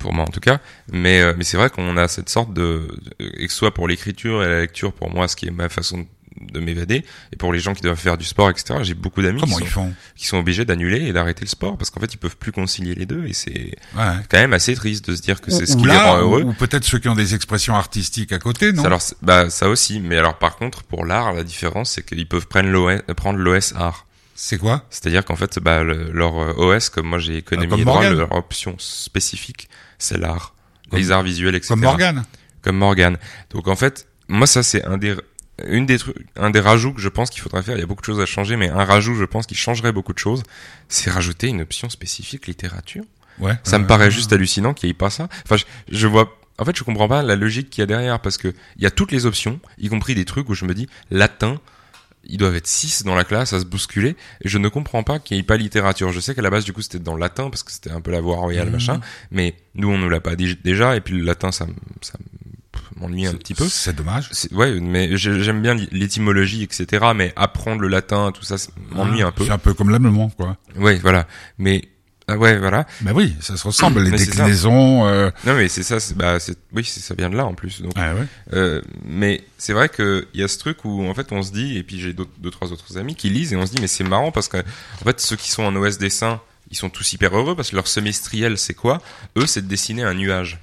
pour 0.00 0.12
moi 0.12 0.24
en 0.24 0.30
tout 0.30 0.40
cas. 0.40 0.60
Mais, 0.92 1.20
euh, 1.22 1.32
mais 1.36 1.44
c'est 1.44 1.56
vrai 1.56 1.70
qu'on 1.70 1.96
a 1.96 2.08
cette 2.08 2.28
sorte 2.28 2.52
de, 2.52 2.88
et 3.20 3.46
que 3.46 3.52
soit 3.52 3.72
pour 3.72 3.88
l'écriture 3.88 4.42
et 4.42 4.46
la 4.48 4.60
lecture, 4.60 4.92
pour 4.92 5.10
moi, 5.10 5.28
ce 5.28 5.36
qui 5.36 5.46
est 5.46 5.50
ma 5.52 5.68
façon 5.68 5.98
de 5.98 6.06
m'évader, 6.60 7.04
et 7.32 7.36
pour 7.36 7.52
les 7.52 7.60
gens 7.60 7.74
qui 7.74 7.82
doivent 7.82 7.98
faire 7.98 8.16
du 8.18 8.24
sport, 8.24 8.50
etc. 8.50 8.80
J'ai 8.82 8.94
beaucoup 8.94 9.22
d'amis 9.22 9.40
qui 9.42 9.54
qui 10.16 10.26
sont 10.26 10.38
obligés 10.38 10.64
d'annuler 10.64 11.06
et 11.06 11.12
d'arrêter 11.12 11.42
le 11.42 11.48
sport 11.48 11.76
parce 11.76 11.90
qu'en 11.90 12.00
fait 12.00 12.12
ils 12.14 12.18
peuvent 12.18 12.36
plus 12.36 12.52
concilier 12.52 12.94
les 12.94 13.06
deux 13.06 13.26
et 13.26 13.32
c'est 13.32 13.76
ouais. 13.96 14.14
quand 14.28 14.38
même 14.38 14.52
assez 14.52 14.74
triste 14.74 15.08
de 15.10 15.16
se 15.16 15.22
dire 15.22 15.40
que 15.40 15.50
c'est 15.50 15.66
ce 15.66 15.76
qui 15.76 15.84
les 15.84 15.96
rend 15.96 16.18
heureux. 16.18 16.42
Ou, 16.42 16.50
ou 16.50 16.52
peut-être 16.52 16.84
ceux 16.84 16.98
qui 16.98 17.08
ont 17.08 17.14
des 17.14 17.34
expressions 17.34 17.74
artistiques 17.74 18.32
à 18.32 18.38
côté, 18.38 18.72
non? 18.72 18.84
Alors, 18.84 19.00
bah, 19.22 19.50
ça 19.50 19.68
aussi, 19.68 20.00
mais 20.00 20.16
alors 20.16 20.38
par 20.38 20.56
contre 20.56 20.82
pour 20.84 21.04
l'art, 21.04 21.32
la 21.32 21.44
différence 21.44 21.90
c'est 21.92 22.04
qu'ils 22.04 22.26
peuvent 22.28 22.46
prendre 22.48 22.68
l'OS, 23.38 23.74
art. 23.76 24.06
C'est 24.40 24.58
quoi? 24.58 24.84
C'est-à-dire 24.90 25.24
qu'en 25.24 25.34
fait, 25.34 25.58
bah, 25.58 25.82
le- 25.82 26.12
leur 26.12 26.38
euh, 26.38 26.76
OS, 26.76 26.90
comme 26.90 27.08
moi 27.08 27.18
j'ai 27.18 27.36
économie 27.38 27.72
Ah, 27.76 27.80
et 27.80 27.84
droit, 27.84 28.08
leur 28.10 28.32
option 28.36 28.76
spécifique, 28.78 29.68
c'est 29.98 30.16
l'art, 30.16 30.54
les 30.92 31.10
arts 31.10 31.24
visuels, 31.24 31.54
etc. 31.56 31.70
Comme 31.70 31.80
Morgane 31.80 32.24
Comme 32.62 32.76
Morgane. 32.76 33.18
Donc 33.50 33.66
en 33.66 33.74
fait, 33.76 34.06
moi 34.28 34.46
ça 34.46 34.62
c'est 34.62 34.84
un 34.84 34.96
des 34.96 35.16
une 35.66 35.86
des 35.86 35.98
trucs, 35.98 36.16
un 36.36 36.50
des 36.50 36.60
rajouts 36.60 36.92
que 36.94 37.00
je 37.00 37.08
pense 37.08 37.30
qu'il 37.30 37.40
faudrait 37.42 37.62
faire. 37.62 37.76
Il 37.76 37.80
y 37.80 37.82
a 37.82 37.86
beaucoup 37.86 38.02
de 38.02 38.06
choses 38.06 38.20
à 38.20 38.26
changer, 38.26 38.56
mais 38.56 38.68
un 38.68 38.84
rajout, 38.84 39.14
je 39.16 39.24
pense, 39.24 39.46
qui 39.46 39.54
changerait 39.54 39.92
beaucoup 39.92 40.12
de 40.12 40.18
choses, 40.18 40.42
c'est 40.88 41.10
rajouter 41.10 41.48
une 41.48 41.62
option 41.62 41.90
spécifique 41.90 42.46
littérature. 42.46 43.04
Ouais. 43.38 43.52
Ça 43.64 43.78
me 43.78 43.84
Euh, 43.84 43.86
paraît 43.86 44.10
juste 44.10 44.32
hallucinant 44.32 44.74
qu'il 44.74 44.88
n'y 44.88 44.92
ait 44.92 44.94
pas 44.94 45.10
ça. 45.10 45.28
Enfin, 45.44 45.56
je, 45.56 45.64
je 45.96 46.06
vois. 46.06 46.36
En 46.58 46.64
fait, 46.64 46.76
je 46.76 46.82
comprends 46.82 47.06
pas 47.08 47.22
la 47.22 47.36
logique 47.36 47.70
qu'il 47.70 47.82
y 47.82 47.84
a 47.84 47.86
derrière 47.86 48.18
parce 48.20 48.36
que 48.36 48.48
il 48.76 48.82
y 48.82 48.86
a 48.86 48.90
toutes 48.90 49.12
les 49.12 49.26
options, 49.26 49.60
y 49.78 49.88
compris 49.88 50.14
des 50.16 50.24
trucs 50.24 50.48
où 50.48 50.54
je 50.54 50.64
me 50.64 50.74
dis 50.74 50.88
latin. 51.10 51.60
Ils 52.30 52.36
doivent 52.36 52.56
être 52.56 52.66
6 52.66 53.04
dans 53.04 53.14
la 53.14 53.22
classe 53.24 53.52
à 53.52 53.60
se 53.60 53.64
bousculer 53.64 54.16
et 54.42 54.48
je 54.48 54.58
ne 54.58 54.68
comprends 54.68 55.04
pas 55.04 55.18
qu'il 55.20 55.36
n'y 55.36 55.40
ait 55.40 55.44
pas 55.44 55.56
littérature. 55.56 56.10
Je 56.12 56.18
sais 56.20 56.34
qu'à 56.34 56.42
la 56.42 56.50
base 56.50 56.64
du 56.64 56.72
coup 56.72 56.82
c'était 56.82 56.98
dans 56.98 57.14
le 57.14 57.20
latin 57.20 57.48
parce 57.48 57.62
que 57.62 57.70
c'était 57.70 57.92
un 57.92 58.00
peu 58.00 58.10
la 58.10 58.20
voie 58.20 58.36
royale 58.36 58.66
Mhm. 58.66 58.72
machin, 58.72 59.00
mais 59.30 59.54
nous 59.76 59.88
on 59.88 59.96
nous 59.98 60.08
l'a 60.10 60.20
pas 60.20 60.34
dit 60.34 60.58
déjà 60.62 60.96
et 60.96 61.00
puis 61.00 61.14
le 61.14 61.24
latin 61.24 61.52
ça, 61.52 61.66
ça 62.02 62.18
m'ennuie 63.00 63.26
un 63.26 63.34
petit 63.34 63.54
peu. 63.54 63.66
C'est 63.68 63.94
dommage. 63.96 64.30
Ouais, 64.52 64.78
mais 64.80 65.16
j'ai- 65.16 65.40
j'aime 65.42 65.62
bien 65.62 65.74
l'étymologie 65.92 66.62
etc. 66.62 67.06
Mais 67.14 67.32
apprendre 67.36 67.80
le 67.80 67.88
latin 67.88 68.32
tout 68.32 68.42
ça 68.42 68.56
m'ennuie 68.90 69.22
un 69.22 69.32
peu. 69.32 69.44
C'est 69.44 69.50
un 69.50 69.58
peu 69.58 69.74
comme 69.74 69.90
l'allemand, 69.90 70.30
quoi. 70.36 70.56
Ouais, 70.76 70.96
voilà. 70.98 71.26
Mais 71.58 71.88
ah 72.30 72.36
ouais, 72.36 72.58
voilà. 72.58 72.86
Mais 73.00 73.12
oui, 73.12 73.34
ça 73.40 73.56
se 73.56 73.66
ressemble, 73.66 74.02
les 74.02 74.10
Mais 74.10 74.18
déclinaisons. 74.18 75.06
Euh... 75.08 75.30
Non 75.46 75.54
mais 75.54 75.68
c'est 75.68 75.82
ça, 75.82 75.96
bah 76.14 76.36
oui, 76.74 76.84
ça 76.84 77.14
vient 77.14 77.30
de 77.30 77.36
là 77.36 77.46
en 77.46 77.54
plus. 77.54 77.80
Donc, 77.80 77.96
ouais. 77.96 78.12
euh, 78.52 78.82
mais 79.04 79.42
c'est 79.56 79.72
vrai 79.72 79.88
que 79.88 80.26
il 80.34 80.40
y 80.40 80.42
a 80.44 80.48
ce 80.48 80.58
truc 80.58 80.84
où 80.84 81.06
en 81.08 81.14
fait 81.14 81.32
on 81.32 81.42
se 81.42 81.52
dit 81.52 81.78
et 81.78 81.82
puis 81.82 81.98
j'ai 82.00 82.12
deux 82.12 82.50
trois 82.50 82.70
autres 82.70 82.98
amis 82.98 83.14
qui 83.14 83.30
lisent 83.30 83.54
et 83.54 83.56
on 83.56 83.64
se 83.64 83.72
dit 83.72 83.80
mais 83.80 83.86
c'est 83.86 84.04
marrant 84.04 84.30
parce 84.30 84.48
que 84.48 84.58
en 84.58 85.04
fait 85.04 85.20
ceux 85.20 85.36
qui 85.36 85.50
sont 85.50 85.62
en 85.62 85.74
OS 85.74 85.96
dessin 85.96 86.40
ils 86.70 86.76
sont 86.76 86.90
tous 86.90 87.14
hyper 87.14 87.34
heureux 87.34 87.56
parce 87.56 87.70
que 87.70 87.76
leur 87.76 87.88
semestriel 87.88 88.58
c'est 88.58 88.74
quoi? 88.74 89.00
Eux 89.38 89.46
c'est 89.46 89.62
de 89.62 89.66
dessiner 89.68 90.02
un 90.02 90.12
nuage. 90.12 90.58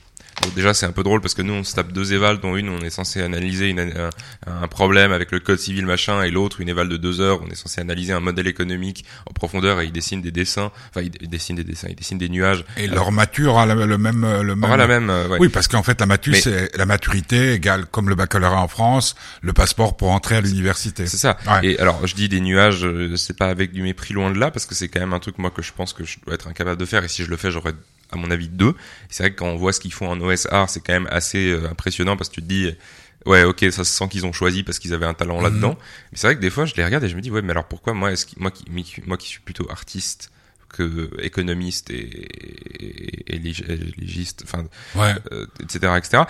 Déjà 0.55 0.73
c'est 0.73 0.86
un 0.86 0.91
peu 0.91 1.03
drôle 1.03 1.21
parce 1.21 1.34
que 1.34 1.41
nous 1.41 1.53
on 1.53 1.63
se 1.63 1.73
tape 1.75 1.91
deux 1.91 2.13
évals 2.13 2.39
dont 2.39 2.55
une 2.55 2.69
on 2.69 2.79
est 2.81 2.89
censé 2.89 3.21
analyser 3.21 3.69
une, 3.69 3.79
un, 3.79 4.10
un 4.47 4.67
problème 4.67 5.12
avec 5.12 5.31
le 5.31 5.39
code 5.39 5.60
civil 5.60 5.86
machin 5.86 6.21
et 6.23 6.31
l'autre 6.31 6.62
une 6.62 6.69
éval 6.69 6.88
de 6.89 6.97
deux 6.97 7.19
heures 7.21 7.41
on 7.45 7.47
est 7.49 7.55
censé 7.55 7.81
analyser 7.81 8.13
un 8.13 8.19
modèle 8.19 8.47
économique 8.47 9.05
en 9.29 9.34
profondeur 9.34 9.81
et 9.81 9.86
ils 9.86 9.91
dessinent 9.91 10.21
des 10.21 10.31
dessins 10.31 10.71
enfin 10.89 11.01
ils, 11.21 11.29
dessinent 11.29 11.55
des 11.58 11.63
dessins 11.63 11.88
ils 11.89 11.95
dessinent 11.95 12.17
des 12.17 12.29
nuages 12.29 12.63
Et 12.77 12.88
leur 12.88 13.12
mature 13.12 13.58
a 13.58 13.65
la- 13.65 13.75
le 13.75 13.97
même, 13.97 14.21
le 14.41 14.55
même. 14.55 14.75
la 14.75 14.88
même 14.88 15.10
euh, 15.10 15.27
ouais. 15.27 15.38
Oui, 15.39 15.49
parce 15.49 15.67
qu'en 15.67 15.84
fait, 15.84 15.99
la, 15.99 16.05
matu, 16.05 16.31
Mais- 16.31 16.41
c'est 16.41 16.75
la 16.77 16.86
maturité 16.86 17.53
égale, 17.53 17.86
comme 17.86 18.10
le 18.10 18.15
baccalauréat 18.15 18.60
en 18.60 18.67
France, 18.67 19.15
le 19.41 19.53
passeport 19.53 19.95
pour 19.97 20.12
entrer 20.12 20.36
à 20.38 20.41
l'université. 20.41 21.05
C'est 21.08 21.17
ça. 21.17 21.38
Ouais. 21.47 21.67
Et 21.67 21.79
alors, 21.79 22.05
je 22.08 22.15
dis 22.15 22.29
des 22.29 22.39
nuages, 22.41 22.86
euh, 22.86 23.15
c'est 23.15 23.38
pas 23.38 23.47
avec 23.47 23.71
du 23.73 23.81
mépris 23.81 24.13
loin 24.13 24.31
de 24.31 24.39
là, 24.39 24.51
parce 24.51 24.65
que 24.65 24.75
c'est 24.75 24.88
quand 24.88 24.99
même 24.99 25.13
un 25.13 25.19
truc 25.19 25.38
moi 25.38 25.51
que 25.51 25.62
je 25.62 25.71
pense 25.73 25.93
que 25.93 26.03
je 26.05 26.17
dois 26.25 26.36
être 26.36 26.47
incapable 26.47 26.79
de 26.79 26.86
faire. 26.86 27.03
Et 27.03 27.08
si 27.08 27.23
je 27.23 27.29
le 27.29 27.38
fais, 27.38 27.51
j'aurais 27.51 27.73
à 28.11 28.17
mon 28.17 28.29
avis 28.31 28.47
deux. 28.47 28.73
C'est 29.09 29.23
vrai 29.23 29.31
que 29.31 29.37
quand 29.39 29.47
on 29.47 29.55
voit 29.55 29.73
ce 29.73 29.79
qu'ils 29.79 29.93
font 29.93 30.09
en 30.09 30.19
OSR, 30.21 30.65
c'est 30.69 30.79
quand 30.85 30.93
même 30.93 31.07
assez 31.11 31.49
euh, 31.51 31.69
impressionnant 31.69 32.15
parce 32.17 32.29
que 32.29 32.35
tu 32.35 32.41
te 32.41 32.47
dis, 32.47 32.71
ouais, 33.25 33.43
ok, 33.43 33.59
ça 33.71 33.83
se 33.83 33.85
sent 33.85 34.07
qu'ils 34.09 34.25
ont 34.25 34.33
choisi 34.33 34.63
parce 34.63 34.79
qu'ils 34.79 34.93
avaient 34.93 35.05
un 35.07 35.13
talent 35.13 35.37
Mhm. 35.37 35.43
là-dedans. 35.43 35.77
Mais 36.11 36.17
c'est 36.17 36.27
vrai 36.27 36.35
que 36.35 36.41
des 36.41 36.49
fois, 36.49 36.65
je 36.65 36.75
les 36.75 36.85
regarde 36.85 37.03
et 37.03 37.09
je 37.09 37.15
me 37.15 37.21
dis, 37.21 37.31
ouais, 37.31 37.41
mais 37.41 37.51
alors 37.51 37.67
pourquoi 37.67 37.93
moi, 37.93 38.11
est-ce 38.11 38.25
moi 38.37 38.51
qui, 38.51 38.65
moi 39.05 39.17
qui 39.17 39.27
suis 39.27 39.41
plutôt 39.41 39.69
artiste 39.71 40.31
que 40.69 41.09
économiste 41.21 41.89
et, 41.89 41.95
et, 42.01 43.35
et 43.35 43.39
lég- 43.39 43.63
et 43.69 43.77
légiste, 44.01 44.43
enfin 44.43 44.65
Ouais. 44.95 45.13
euh, 45.31 45.45
etc., 45.63 45.93
etc. 45.97 46.23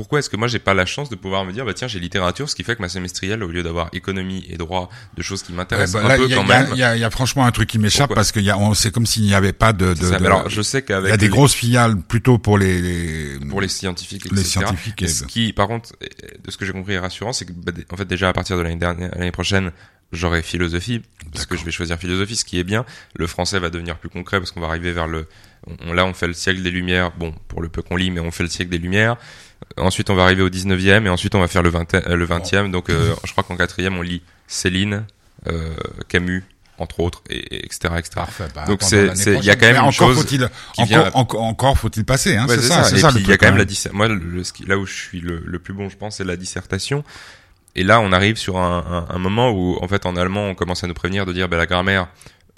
Pourquoi 0.00 0.20
est-ce 0.20 0.30
que 0.30 0.36
moi 0.38 0.48
j'ai 0.48 0.58
pas 0.58 0.72
la 0.72 0.86
chance 0.86 1.10
de 1.10 1.14
pouvoir 1.14 1.44
me 1.44 1.52
dire 1.52 1.66
bah 1.66 1.74
tiens 1.74 1.86
j'ai 1.86 2.00
littérature 2.00 2.48
ce 2.48 2.54
qui 2.54 2.64
fait 2.64 2.74
que 2.74 2.80
ma 2.80 2.88
semestrielle 2.88 3.42
au 3.42 3.48
lieu 3.48 3.62
d'avoir 3.62 3.90
économie 3.92 4.46
et 4.48 4.56
droit 4.56 4.88
de 5.14 5.22
choses 5.22 5.42
qui 5.42 5.52
Ouais, 5.52 5.58
m'intéressent 5.58 6.00
bah, 6.00 6.06
un 6.06 6.08
là, 6.08 6.16
peu 6.16 6.24
il 6.24 6.30
y, 6.30 6.32
a- 6.32 6.36
quand 6.38 6.46
y 6.46 6.52
a- 6.52 6.58
même 6.62 6.68
il 6.72 6.78
y 6.78 6.82
a, 6.82 6.96
y 6.96 7.04
a 7.04 7.10
franchement 7.10 7.44
un 7.44 7.50
truc 7.52 7.68
qui 7.68 7.78
m'échappe 7.78 8.14
parce 8.14 8.32
qu'il 8.32 8.40
y 8.42 8.48
a, 8.50 8.56
on, 8.56 8.72
c'est 8.72 8.90
comme 8.92 9.04
s'il 9.04 9.24
n'y 9.24 9.34
avait 9.34 9.52
pas 9.52 9.74
de. 9.74 9.92
de, 9.92 10.06
ça. 10.06 10.18
de- 10.18 10.24
alors 10.24 10.48
je 10.48 10.62
sais 10.62 10.82
il 10.88 10.90
y 10.90 10.94
a 10.94 11.16
des 11.18 11.26
les- 11.26 11.28
grosses 11.28 11.52
filiales 11.54 11.96
plutôt 12.00 12.38
pour 12.38 12.56
les. 12.56 12.80
les- 12.80 13.38
pour 13.46 13.60
les 13.60 13.68
scientifiques 13.68 14.24
les 14.32 14.42
scientifiques. 14.42 15.02
Et 15.02 15.08
ce 15.08 15.24
qui 15.24 15.52
par 15.52 15.68
contre 15.68 15.90
de 16.42 16.50
ce 16.50 16.56
que 16.56 16.64
j'ai 16.64 16.72
compris 16.72 16.94
est 16.94 16.98
rassurant 16.98 17.34
c'est 17.34 17.44
que 17.44 17.52
bah, 17.52 17.72
en 17.92 17.96
fait 17.98 18.06
déjà 18.06 18.30
à 18.30 18.32
partir 18.32 18.56
de 18.56 18.62
l'année 18.62 18.76
dernière 18.76 19.10
l'année 19.14 19.32
prochaine 19.32 19.70
j'aurai 20.12 20.42
philosophie 20.42 21.02
parce 21.32 21.44
que 21.46 21.56
je 21.58 21.64
vais 21.64 21.70
choisir 21.70 21.98
philosophie 21.98 22.36
ce 22.36 22.44
qui 22.46 22.58
est 22.58 22.64
bien 22.64 22.84
le 23.14 23.26
français 23.26 23.58
va 23.58 23.68
devenir 23.70 23.96
plus 23.98 24.08
concret 24.08 24.38
parce 24.40 24.50
qu'on 24.50 24.60
va 24.60 24.68
arriver 24.68 24.92
vers 24.92 25.06
le 25.06 25.26
on, 25.86 25.92
là 25.92 26.04
on 26.06 26.14
fait 26.14 26.26
le 26.26 26.32
siècle 26.32 26.62
des 26.62 26.70
lumières. 26.70 27.12
Bon 27.18 27.32
pour 27.48 27.60
le 27.62 27.68
peu 27.68 27.82
qu'on 27.82 27.96
lit 27.96 28.10
mais 28.10 28.20
on 28.20 28.30
fait 28.30 28.42
le 28.42 28.48
siècle 28.48 28.70
des 28.70 28.78
lumières. 28.78 29.16
Ensuite 29.76 30.10
on 30.10 30.14
va 30.14 30.24
arriver 30.24 30.42
au 30.42 30.48
19e 30.50 31.06
et 31.06 31.08
ensuite 31.08 31.34
on 31.34 31.40
va 31.40 31.48
faire 31.48 31.62
le 31.62 31.70
20 31.70 31.94
euh, 31.94 32.16
le 32.16 32.26
20e 32.26 32.70
donc 32.70 32.88
euh, 32.90 33.14
je 33.24 33.32
crois 33.32 33.44
qu'en 33.44 33.56
quatrième 33.56 33.96
on 33.98 34.02
lit 34.02 34.22
Céline 34.46 35.04
euh, 35.48 35.74
Camus 36.08 36.44
entre 36.78 37.00
autres 37.00 37.22
et, 37.28 37.56
et 37.56 37.64
etc 37.66 37.78
etc 37.98 38.10
Parfait, 38.14 38.48
bah, 38.54 38.64
Donc 38.66 38.82
c'est- 38.82 39.10
il 39.36 39.44
y 39.44 39.50
a 39.50 39.56
quand 39.56 39.70
même 39.70 39.84
une 39.84 39.92
chose 39.92 40.16
faut-il, 40.18 40.48
encore, 40.78 41.10
encore, 41.16 41.42
encore 41.42 41.78
faut-il 41.78 42.06
passer, 42.06 42.36
hein, 42.36 42.46
Ouais, 42.48 42.56
c'est 42.56 42.62
ça, 42.62 42.84
ça. 42.84 43.10
le 43.10 43.20
il 43.20 43.28
y 43.28 43.32
a 43.32 43.36
quand 43.36 43.52
même 43.52 43.60
hein. 43.60 43.66
la 43.84 43.92
moi 43.92 44.08
le, 44.08 44.42
là 44.66 44.78
où 44.78 44.86
je 44.86 44.94
suis 44.94 45.20
le, 45.20 45.42
le 45.44 45.58
plus 45.58 45.74
bon 45.74 45.90
je 45.90 45.96
pense 45.98 46.16
c'est 46.16 46.24
la 46.24 46.36
dissertation. 46.36 47.04
Et 47.76 47.84
là 47.84 48.00
on 48.00 48.12
arrive 48.12 48.36
sur 48.36 48.56
un, 48.56 49.06
un, 49.10 49.14
un 49.14 49.18
moment 49.18 49.50
où 49.50 49.78
en 49.82 49.86
fait 49.88 50.06
en 50.06 50.16
allemand 50.16 50.46
on 50.46 50.54
commence 50.54 50.82
à 50.82 50.86
nous 50.86 50.94
prévenir 50.94 51.26
de 51.26 51.32
dire 51.34 51.48
ben 51.50 51.58
la 51.58 51.66
grammaire 51.66 52.08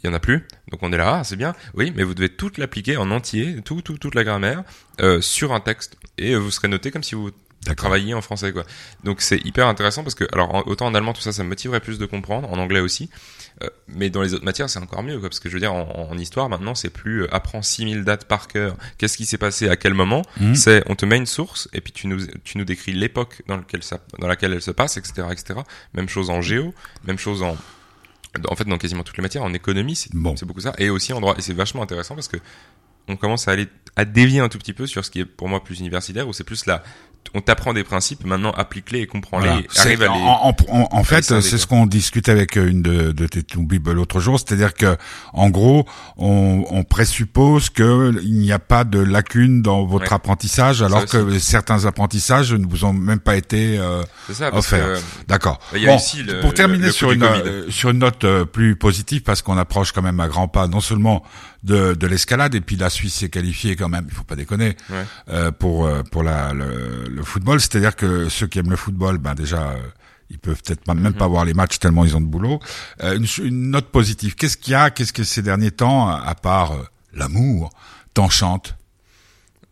il 0.03 0.09
y 0.09 0.11
en 0.11 0.15
a 0.15 0.21
plus. 0.21 0.47
Donc 0.71 0.81
on 0.83 0.93
est 0.93 0.97
là, 0.97 1.19
ah, 1.21 1.25
c'est 1.25 1.37
bien. 1.37 1.55
Oui, 1.75 1.93
mais 1.97 2.03
vous 2.03 2.15
devez 2.15 2.29
toute 2.29 2.59
l'appliquer 2.59 2.97
en 2.97 3.11
entier, 3.11 3.57
tout, 3.65 3.83
tout, 3.83 3.99
toute 3.99 4.15
la 4.15 4.25
grammaire, 4.25 4.63
euh, 5.01 5.21
sur 5.21 5.53
un 5.53 5.61
texte. 5.61 5.97
Et 6.19 6.33
euh, 6.35 6.39
vous 6.39 6.51
serez 6.51 6.69
noté 6.69 6.91
comme 6.91 7.03
si 7.03 7.15
vous 7.15 7.31
travailliez 7.77 8.13
en 8.15 8.21
français, 8.23 8.53
quoi. 8.53 8.65
Donc 9.05 9.21
c'est 9.21 9.39
hyper 9.47 9.69
intéressant 9.69 10.03
parce 10.03 10.17
que, 10.17 10.25
alors, 10.33 10.53
en- 10.55 10.63
autant 10.67 10.87
en 10.87 10.95
allemand, 10.95 11.13
tout 11.13 11.21
ça, 11.23 11.31
ça 11.33 11.45
me 11.45 11.49
motiverait 11.49 11.79
plus 11.81 11.99
de 11.99 12.07
comprendre, 12.07 12.51
en 12.53 12.59
anglais 12.59 12.81
aussi. 12.81 13.09
Euh, 13.63 13.69
mais 13.87 14.11
dans 14.11 14.23
les 14.23 14.35
autres 14.35 14.45
matières, 14.45 14.69
c'est 14.69 14.81
encore 14.81 15.05
mieux, 15.05 15.21
quoi. 15.21 15.29
Parce 15.29 15.39
que 15.39 15.49
je 15.49 15.55
veux 15.55 15.61
dire, 15.61 15.73
en, 15.73 16.09
en 16.11 16.19
histoire, 16.19 16.49
maintenant, 16.49 16.75
c'est 16.75 16.91
plus, 16.91 17.23
euh, 17.23 17.33
apprends 17.35 17.63
6000 17.63 18.03
dates 18.03 18.25
par 18.25 18.49
cœur. 18.49 18.77
Qu'est-ce 18.99 19.17
qui 19.17 19.27
s'est 19.27 19.39
passé 19.39 19.69
à 19.69 19.77
quel 19.77 19.95
moment? 19.95 20.23
Mhm. 20.41 20.57
C'est, 20.57 20.83
on 20.87 20.97
te 20.97 21.07
met 21.07 21.17
une 21.19 21.27
source, 21.27 21.69
et 21.73 21.81
puis 21.81 21.93
tu 21.93 22.09
nous, 22.09 22.27
tu 22.43 22.59
nous 22.59 22.65
décris 22.65 22.93
l'époque 22.93 23.43
dans 23.47 23.59
laquelle 23.59 23.85
ça, 23.85 24.01
dans 24.19 24.27
laquelle 24.27 24.53
elle 24.55 24.63
se 24.63 24.73
passe, 24.73 24.97
etc., 24.97 25.29
etc. 25.31 25.61
Même 25.95 26.09
chose 26.09 26.31
en 26.31 26.41
géo, 26.41 26.75
même 27.07 27.19
chose 27.19 27.43
en, 27.45 27.57
en 28.49 28.57
fait, 28.57 28.65
dans 28.65 28.79
quasiment 28.79 29.03
toutes 29.03 29.17
les 29.17 29.23
matières, 29.23 29.45
en 29.45 29.53
économie, 29.53 29.95
c'est 29.95 30.15
Bon. 30.15 30.35
beaucoup 30.43 30.61
ça, 30.61 30.73
et 30.79 30.91
aussi 30.91 31.13
en 31.13 31.21
droit. 31.21 31.35
Et 31.39 31.43
c'est 31.43 31.53
vachement 31.53 31.83
intéressant 31.83 32.15
parce 32.15 32.29
que 32.29 32.39
on 33.09 33.17
commence 33.17 33.49
à 33.49 33.53
aller 33.53 33.69
à 33.97 34.05
dévier 34.05 34.41
un 34.41 34.49
tout 34.49 34.59
petit 34.59 34.73
peu 34.73 34.87
sur 34.87 35.05
ce 35.05 35.11
qui 35.11 35.21
est 35.21 35.25
pour 35.25 35.49
moi 35.49 35.63
plus 35.63 35.81
universitaire, 35.81 36.29
où 36.29 36.33
c'est 36.33 36.45
plus 36.45 36.67
là, 36.67 36.83
on 37.35 37.41
t'apprend 37.41 37.73
des 37.73 37.85
principes, 37.85 38.25
maintenant 38.27 38.51
applique-les 38.53 39.01
et 39.01 39.07
comprends-les, 39.07 39.47
Voilà. 39.49 39.63
et 39.63 39.67
C'est- 39.71 39.81
arrive 39.81 40.03
à 40.03 40.07
les. 40.07 40.11
En, 40.13 40.49
en- 40.51 40.57
en- 40.69 40.89
en 40.91 41.05
fait, 41.05 41.23
c'est 41.23 41.59
ce 41.59 41.67
qu'on 41.67 41.87
discutait 41.87 42.31
avec 42.33 42.57
une 42.57 42.83
de, 42.83 43.13
de 43.13 43.27
tes 43.27 43.43
l'autre 43.93 44.21
jour, 44.21 44.39
c'est-à-dire 44.39 44.75
que, 44.75 44.97
en 45.33 45.49
gros, 45.49 45.87
on, 46.19 46.65
on 46.71 46.85
présuppose 46.85 47.71
que 47.71 48.13
il 48.23 48.35
n'y 48.35 48.53
a 48.53 48.59
pas 48.59 48.85
de 48.85 48.99
lacune 48.99 49.63
dans 49.63 49.85
votre 49.85 50.07
Ouais. 50.11 50.13
apprentissage, 50.13 50.83
alors 50.83 51.07
que 51.07 51.39
certains 51.39 51.87
apprentissages 51.87 52.53
ne 52.53 52.67
vous 52.67 52.85
ont 52.85 52.93
même 52.93 53.21
pas 53.21 53.37
été 53.37 53.79
euh, 53.79 54.03
C'est 54.27 54.35
ça, 54.35 54.51
parce 54.51 54.67
offert. 54.67 54.99
que 54.99 54.99
D'accord. 55.29 55.59
Bon, 55.73 55.99
pour 56.43 56.55
terminer 56.55 56.81
le- 56.81 56.87
le 56.87 56.93
sur 56.93 57.13
une 57.13 57.23
euh, 57.23 57.71
sur 57.71 57.91
une 57.91 57.99
note 57.99 58.25
euh, 58.25 58.45
plus 58.45 58.77
positive, 58.77 59.23
parce 59.23 59.43
qu'on 59.43 59.57
approche 59.59 59.93
quand 59.93 60.03
même 60.03 60.21
à 60.21 60.29
grands 60.29 60.49
pas, 60.49 60.69
non 60.69 60.81
seulement 60.81 61.23
de, 61.63 61.95
de 61.95 62.07
l'escalade, 62.07 62.55
et 62.55 62.61
puis 62.61 62.77
la 62.77 62.91
Suisse 62.91 63.15
s'est 63.15 63.29
qualifiée 63.29 63.77
quand 63.77 63.89
même, 63.89 64.07
il 64.09 64.15
faut 64.15 64.25
pas 64.25 64.37
déconner, 64.37 64.77
Ouais. 64.91 65.05
euh, 65.29 65.51
pour 65.53 65.87
euh, 65.87 66.03
pour 66.03 66.23
la 66.23 66.53
le, 66.53 67.05
le 67.09 67.23
football. 67.23 67.61
C'est-à-dire 67.61 67.95
que 67.97 68.29
ceux 68.29 68.47
qui 68.49 68.59
aiment 68.59 68.71
le 68.71 68.77
football, 68.77 69.19
ben 69.19 69.35
déjà. 69.35 69.71
euh, 69.73 69.77
ils 70.31 70.39
peuvent 70.39 70.63
peut-être 70.65 70.87
même 70.95 71.13
pas 71.13 71.27
voir 71.27 71.45
les 71.45 71.53
matchs 71.53 71.79
tellement 71.79 72.07
ils 72.07 72.17
ont 72.17 72.21
de 72.23 72.27
boulot. 72.27 72.59
Euh, 73.03 73.17
une, 73.19 73.27
une 73.47 73.71
note 73.71 73.91
positive. 73.91 74.35
Qu'est-ce 74.35 74.57
qu'il 74.57 74.73
y 74.73 74.75
a? 74.75 74.89
Qu'est-ce 74.91 75.13
que 75.13 75.25
ces 75.25 75.43
derniers 75.43 75.73
temps, 75.73 76.09
à 76.09 76.35
part 76.35 76.73
euh, 76.73 76.83
l'amour, 77.13 77.69
t'enchante 78.15 78.75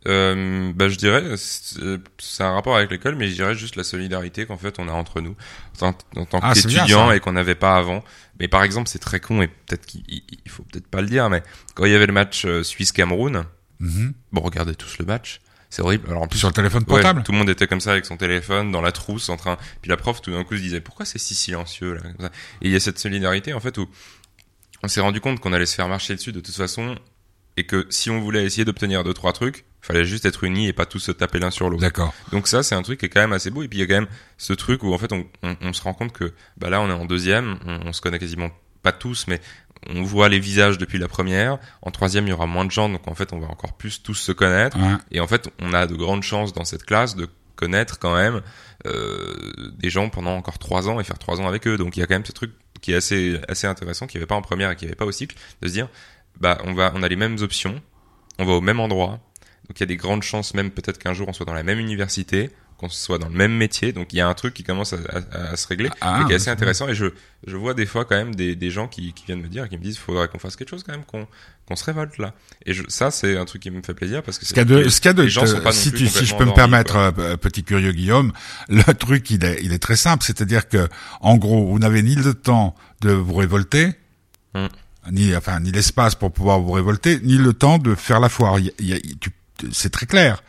Euh, 0.08 0.72
bah, 0.74 0.88
je 0.88 0.96
dirais, 0.96 1.22
c'est 1.36 2.42
un 2.42 2.52
rapport 2.52 2.76
avec 2.76 2.90
l'école, 2.90 3.16
mais 3.16 3.28
je 3.28 3.34
dirais 3.34 3.54
juste 3.54 3.76
la 3.76 3.84
solidarité 3.84 4.46
qu'en 4.46 4.56
fait 4.56 4.78
on 4.78 4.88
a 4.88 4.92
entre 4.92 5.20
nous 5.20 5.36
en, 5.82 5.92
en 6.16 6.24
tant 6.24 6.40
Ah, 6.42 6.54
qu'étudiants 6.54 7.10
et 7.12 7.20
qu'on 7.20 7.32
n'avait 7.32 7.54
pas 7.54 7.76
avant. 7.76 8.02
Mais 8.38 8.48
par 8.48 8.62
exemple, 8.62 8.88
c'est 8.88 8.98
très 8.98 9.20
con 9.20 9.42
et 9.42 9.48
peut-être 9.48 9.84
qu'il 9.84 10.02
il- 10.08 10.22
il 10.44 10.50
faut 10.50 10.62
peut-être 10.62 10.86
pas 10.86 11.02
le 11.02 11.06
dire, 11.06 11.28
mais 11.28 11.42
quand 11.74 11.84
il 11.84 11.92
y 11.92 11.94
avait 11.94 12.06
le 12.06 12.12
match 12.14 12.44
euh, 12.46 12.62
Suisse-Cameroun, 12.62 13.44
Mhm. 13.80 14.14
bon, 14.32 14.40
regardez 14.40 14.74
tous 14.74 14.96
le 14.98 15.04
match, 15.04 15.40
c'est 15.68 15.82
horrible. 15.82 16.08
Alors 16.08 16.22
en 16.22 16.26
plus, 16.28 16.38
sur 16.38 16.48
le 16.48 16.54
téléphone 16.54 16.80
Ouais, 16.82 16.86
portable 16.86 17.22
tout 17.22 17.32
le 17.32 17.38
monde 17.38 17.50
était 17.50 17.66
comme 17.66 17.80
ça 17.80 17.92
avec 17.92 18.06
son 18.06 18.16
téléphone 18.16 18.72
dans 18.72 18.80
la 18.80 18.92
trousse 18.92 19.28
en 19.28 19.36
train. 19.36 19.58
Puis 19.82 19.90
la 19.90 19.96
prof 19.98 20.22
tout 20.22 20.30
d'un 20.30 20.44
coup 20.44 20.56
se 20.56 20.62
disait 20.62 20.80
pourquoi 20.80 21.04
c'est 21.04 21.18
si 21.18 21.34
silencieux 21.34 21.92
là. 21.94 22.00
comme 22.00 22.14
ça? 22.26 22.32
Et 22.62 22.68
il 22.68 22.72
y 22.72 22.76
a 22.76 22.80
cette 22.80 22.98
solidarité 22.98 23.52
en 23.52 23.60
fait 23.60 23.76
où 23.76 23.86
on 24.82 24.88
s'est 24.88 25.02
rendu 25.02 25.20
compte 25.20 25.40
qu'on 25.40 25.52
allait 25.52 25.66
se 25.66 25.74
faire 25.74 25.88
marcher 25.88 26.14
dessus 26.14 26.32
de 26.32 26.40
toute 26.40 26.54
façon 26.56 26.94
et 27.60 27.64
que 27.66 27.86
si 27.90 28.10
on 28.10 28.20
voulait 28.20 28.44
essayer 28.44 28.64
d'obtenir 28.64 29.04
deux 29.04 29.14
trois 29.14 29.32
trucs, 29.32 29.64
fallait 29.82 30.04
juste 30.04 30.24
être 30.24 30.44
unis 30.44 30.68
et 30.68 30.72
pas 30.72 30.86
tous 30.86 30.98
se 30.98 31.12
taper 31.12 31.38
l'un 31.38 31.50
sur 31.50 31.68
l'autre. 31.70 31.82
D'accord. 31.82 32.14
Donc 32.32 32.48
ça 32.48 32.62
c'est 32.62 32.74
un 32.74 32.82
truc 32.82 33.00
qui 33.00 33.06
est 33.06 33.08
quand 33.08 33.20
même 33.20 33.32
assez 33.32 33.50
beau 33.50 33.62
et 33.62 33.68
puis 33.68 33.78
il 33.78 33.82
y 33.82 33.84
a 33.84 33.86
quand 33.86 34.00
même 34.00 34.10
ce 34.38 34.52
truc 34.52 34.82
où 34.82 34.92
en 34.92 34.98
fait 34.98 35.12
on, 35.12 35.26
on, 35.42 35.56
on 35.60 35.72
se 35.72 35.82
rend 35.82 35.94
compte 35.94 36.12
que 36.12 36.32
bah 36.56 36.70
là 36.70 36.80
on 36.80 36.88
est 36.88 36.92
en 36.92 37.04
deuxième, 37.04 37.58
on, 37.66 37.88
on 37.88 37.92
se 37.92 38.00
connaît 38.00 38.18
quasiment 38.18 38.50
pas 38.82 38.92
tous 38.92 39.26
mais 39.28 39.40
on 39.88 40.02
voit 40.02 40.28
les 40.28 40.38
visages 40.38 40.78
depuis 40.78 40.98
la 40.98 41.08
première. 41.08 41.58
En 41.80 41.90
troisième, 41.90 42.26
il 42.26 42.30
y 42.30 42.32
aura 42.34 42.46
moins 42.46 42.66
de 42.66 42.70
gens, 42.70 42.90
donc 42.90 43.08
en 43.08 43.14
fait, 43.14 43.32
on 43.32 43.38
va 43.38 43.46
encore 43.46 43.72
plus 43.78 44.02
tous 44.02 44.14
se 44.14 44.30
connaître. 44.32 44.78
Ouais. 44.78 44.96
Et 45.10 45.20
en 45.20 45.26
fait, 45.26 45.48
on 45.58 45.72
a 45.72 45.86
de 45.86 45.94
grandes 45.94 46.22
chances 46.22 46.52
dans 46.52 46.64
cette 46.64 46.84
classe 46.84 47.16
de 47.16 47.28
connaître 47.56 47.98
quand 47.98 48.14
même 48.14 48.42
euh, 48.86 49.52
des 49.78 49.88
gens 49.90 50.10
pendant 50.10 50.36
encore 50.36 50.58
trois 50.58 50.88
ans 50.88 51.00
et 51.00 51.04
faire 51.04 51.18
trois 51.18 51.40
ans 51.40 51.48
avec 51.48 51.66
eux. 51.66 51.78
Donc 51.78 51.96
il 51.96 52.00
y 52.00 52.02
a 52.02 52.06
quand 52.06 52.14
même 52.14 52.26
ce 52.26 52.32
truc 52.32 52.52
qui 52.82 52.92
est 52.92 52.96
assez 52.96 53.38
assez 53.48 53.66
intéressant, 53.66 54.06
qui 54.06 54.16
n'y 54.16 54.20
avait 54.20 54.26
pas 54.26 54.34
en 54.34 54.42
première 54.42 54.70
et 54.70 54.76
qui 54.76 54.84
n'y 54.84 54.90
avait 54.90 54.96
pas 54.96 55.06
au 55.06 55.12
cycle, 55.12 55.36
de 55.62 55.68
se 55.68 55.72
dire 55.72 55.88
bah 56.38 56.58
on 56.64 56.74
va 56.74 56.92
on 56.94 57.02
a 57.02 57.08
les 57.08 57.16
mêmes 57.16 57.38
options, 57.40 57.80
on 58.38 58.44
va 58.44 58.52
au 58.52 58.60
même 58.60 58.80
endroit. 58.80 59.20
Donc 59.68 59.78
il 59.78 59.80
y 59.80 59.84
a 59.84 59.86
des 59.86 59.96
grandes 59.96 60.22
chances 60.22 60.54
même 60.54 60.70
peut-être 60.70 60.98
qu'un 60.98 61.14
jour 61.14 61.28
on 61.28 61.32
soit 61.32 61.46
dans 61.46 61.54
la 61.54 61.62
même 61.62 61.78
université, 61.78 62.50
qu'on 62.76 62.88
soit 62.88 63.18
dans 63.18 63.28
le 63.28 63.34
même 63.36 63.52
métier. 63.56 63.92
Donc 63.92 64.12
il 64.12 64.16
y 64.16 64.20
a 64.20 64.26
un 64.28 64.34
truc 64.34 64.52
qui 64.54 64.64
commence 64.64 64.92
à, 64.94 64.96
à- 65.32 65.50
à 65.52 65.56
se 65.56 65.66
régler 65.68 65.90
Ah, 66.00 66.20
et 66.22 66.26
qui 66.26 66.32
est 66.32 66.36
assez 66.36 66.50
intéressant. 66.50 66.88
Et 66.88 66.94
je 66.94 67.06
je 67.46 67.56
vois 67.56 67.74
des 67.74 67.86
fois 67.86 68.04
quand 68.04 68.16
même 68.16 68.34
des, 68.34 68.56
des 68.56 68.70
gens 68.70 68.88
qui, 68.88 69.12
qui 69.12 69.24
viennent 69.26 69.40
me 69.42 69.48
dire, 69.48 69.68
qui 69.68 69.78
me 69.78 69.82
disent 69.82 69.96
faudrait 69.98 70.26
qu'on 70.28 70.38
fasse 70.40 70.56
quelque 70.56 70.70
chose 70.70 70.82
quand 70.82 70.92
même, 70.92 71.04
qu'on 71.04 71.28
qu'on 71.66 71.76
se 71.76 71.84
révolte 71.84 72.18
là. 72.18 72.34
Et 72.66 72.72
je, 72.72 72.82
ça 72.88 73.12
c'est 73.12 73.36
un 73.36 73.44
truc 73.44 73.62
qui 73.62 73.70
me 73.70 73.80
fait 73.82 73.94
plaisir 73.94 74.24
parce 74.24 74.38
que 74.38 74.44
Ce 74.44 74.48
c'est 74.54 74.54
qu'il 74.64 74.68
y 74.76 74.80
a 74.80 74.82
de, 74.84 74.88
ce 74.88 75.00
qu'il 75.00 75.08
y 75.08 75.10
a 75.10 75.12
de- 75.12 75.22
les 75.22 75.28
gens 75.30 75.46
sont 75.46 75.58
pas 75.60 75.66
non 75.66 75.72
si, 75.72 75.90
plus 75.90 75.98
tu, 76.00 76.08
si 76.08 76.26
je 76.26 76.34
peux 76.34 76.46
me 76.46 76.52
permettre, 76.52 76.96
euh, 76.96 77.36
petit 77.36 77.62
curieux 77.62 77.92
Guillaume, 77.92 78.32
le 78.68 78.82
truc 78.94 79.30
il 79.30 79.44
est, 79.44 79.60
il 79.62 79.72
est 79.72 79.78
très 79.78 79.96
simple, 79.96 80.24
c'est-à-dire 80.24 80.68
que 80.68 80.88
en 81.20 81.36
gros, 81.36 81.66
vous 81.70 81.78
n'avez 81.78 82.02
ni 82.02 82.16
le 82.16 82.34
temps 82.34 82.74
de 83.02 83.10
vous 83.10 83.34
révolter, 83.34 83.92
Hmm. 84.52 84.66
Ni 85.10 85.34
enfin 85.34 85.60
ni 85.60 85.72
l'espace 85.72 86.14
pour 86.14 86.32
pouvoir 86.32 86.60
vous 86.60 86.72
révolter, 86.72 87.20
ni 87.22 87.34
le 87.36 87.52
temps 87.52 87.78
de 87.78 87.94
faire 87.94 88.20
la 88.20 88.28
foire. 88.28 88.56
C'est 89.72 89.90
très 89.90 90.06
clair. 90.06 90.42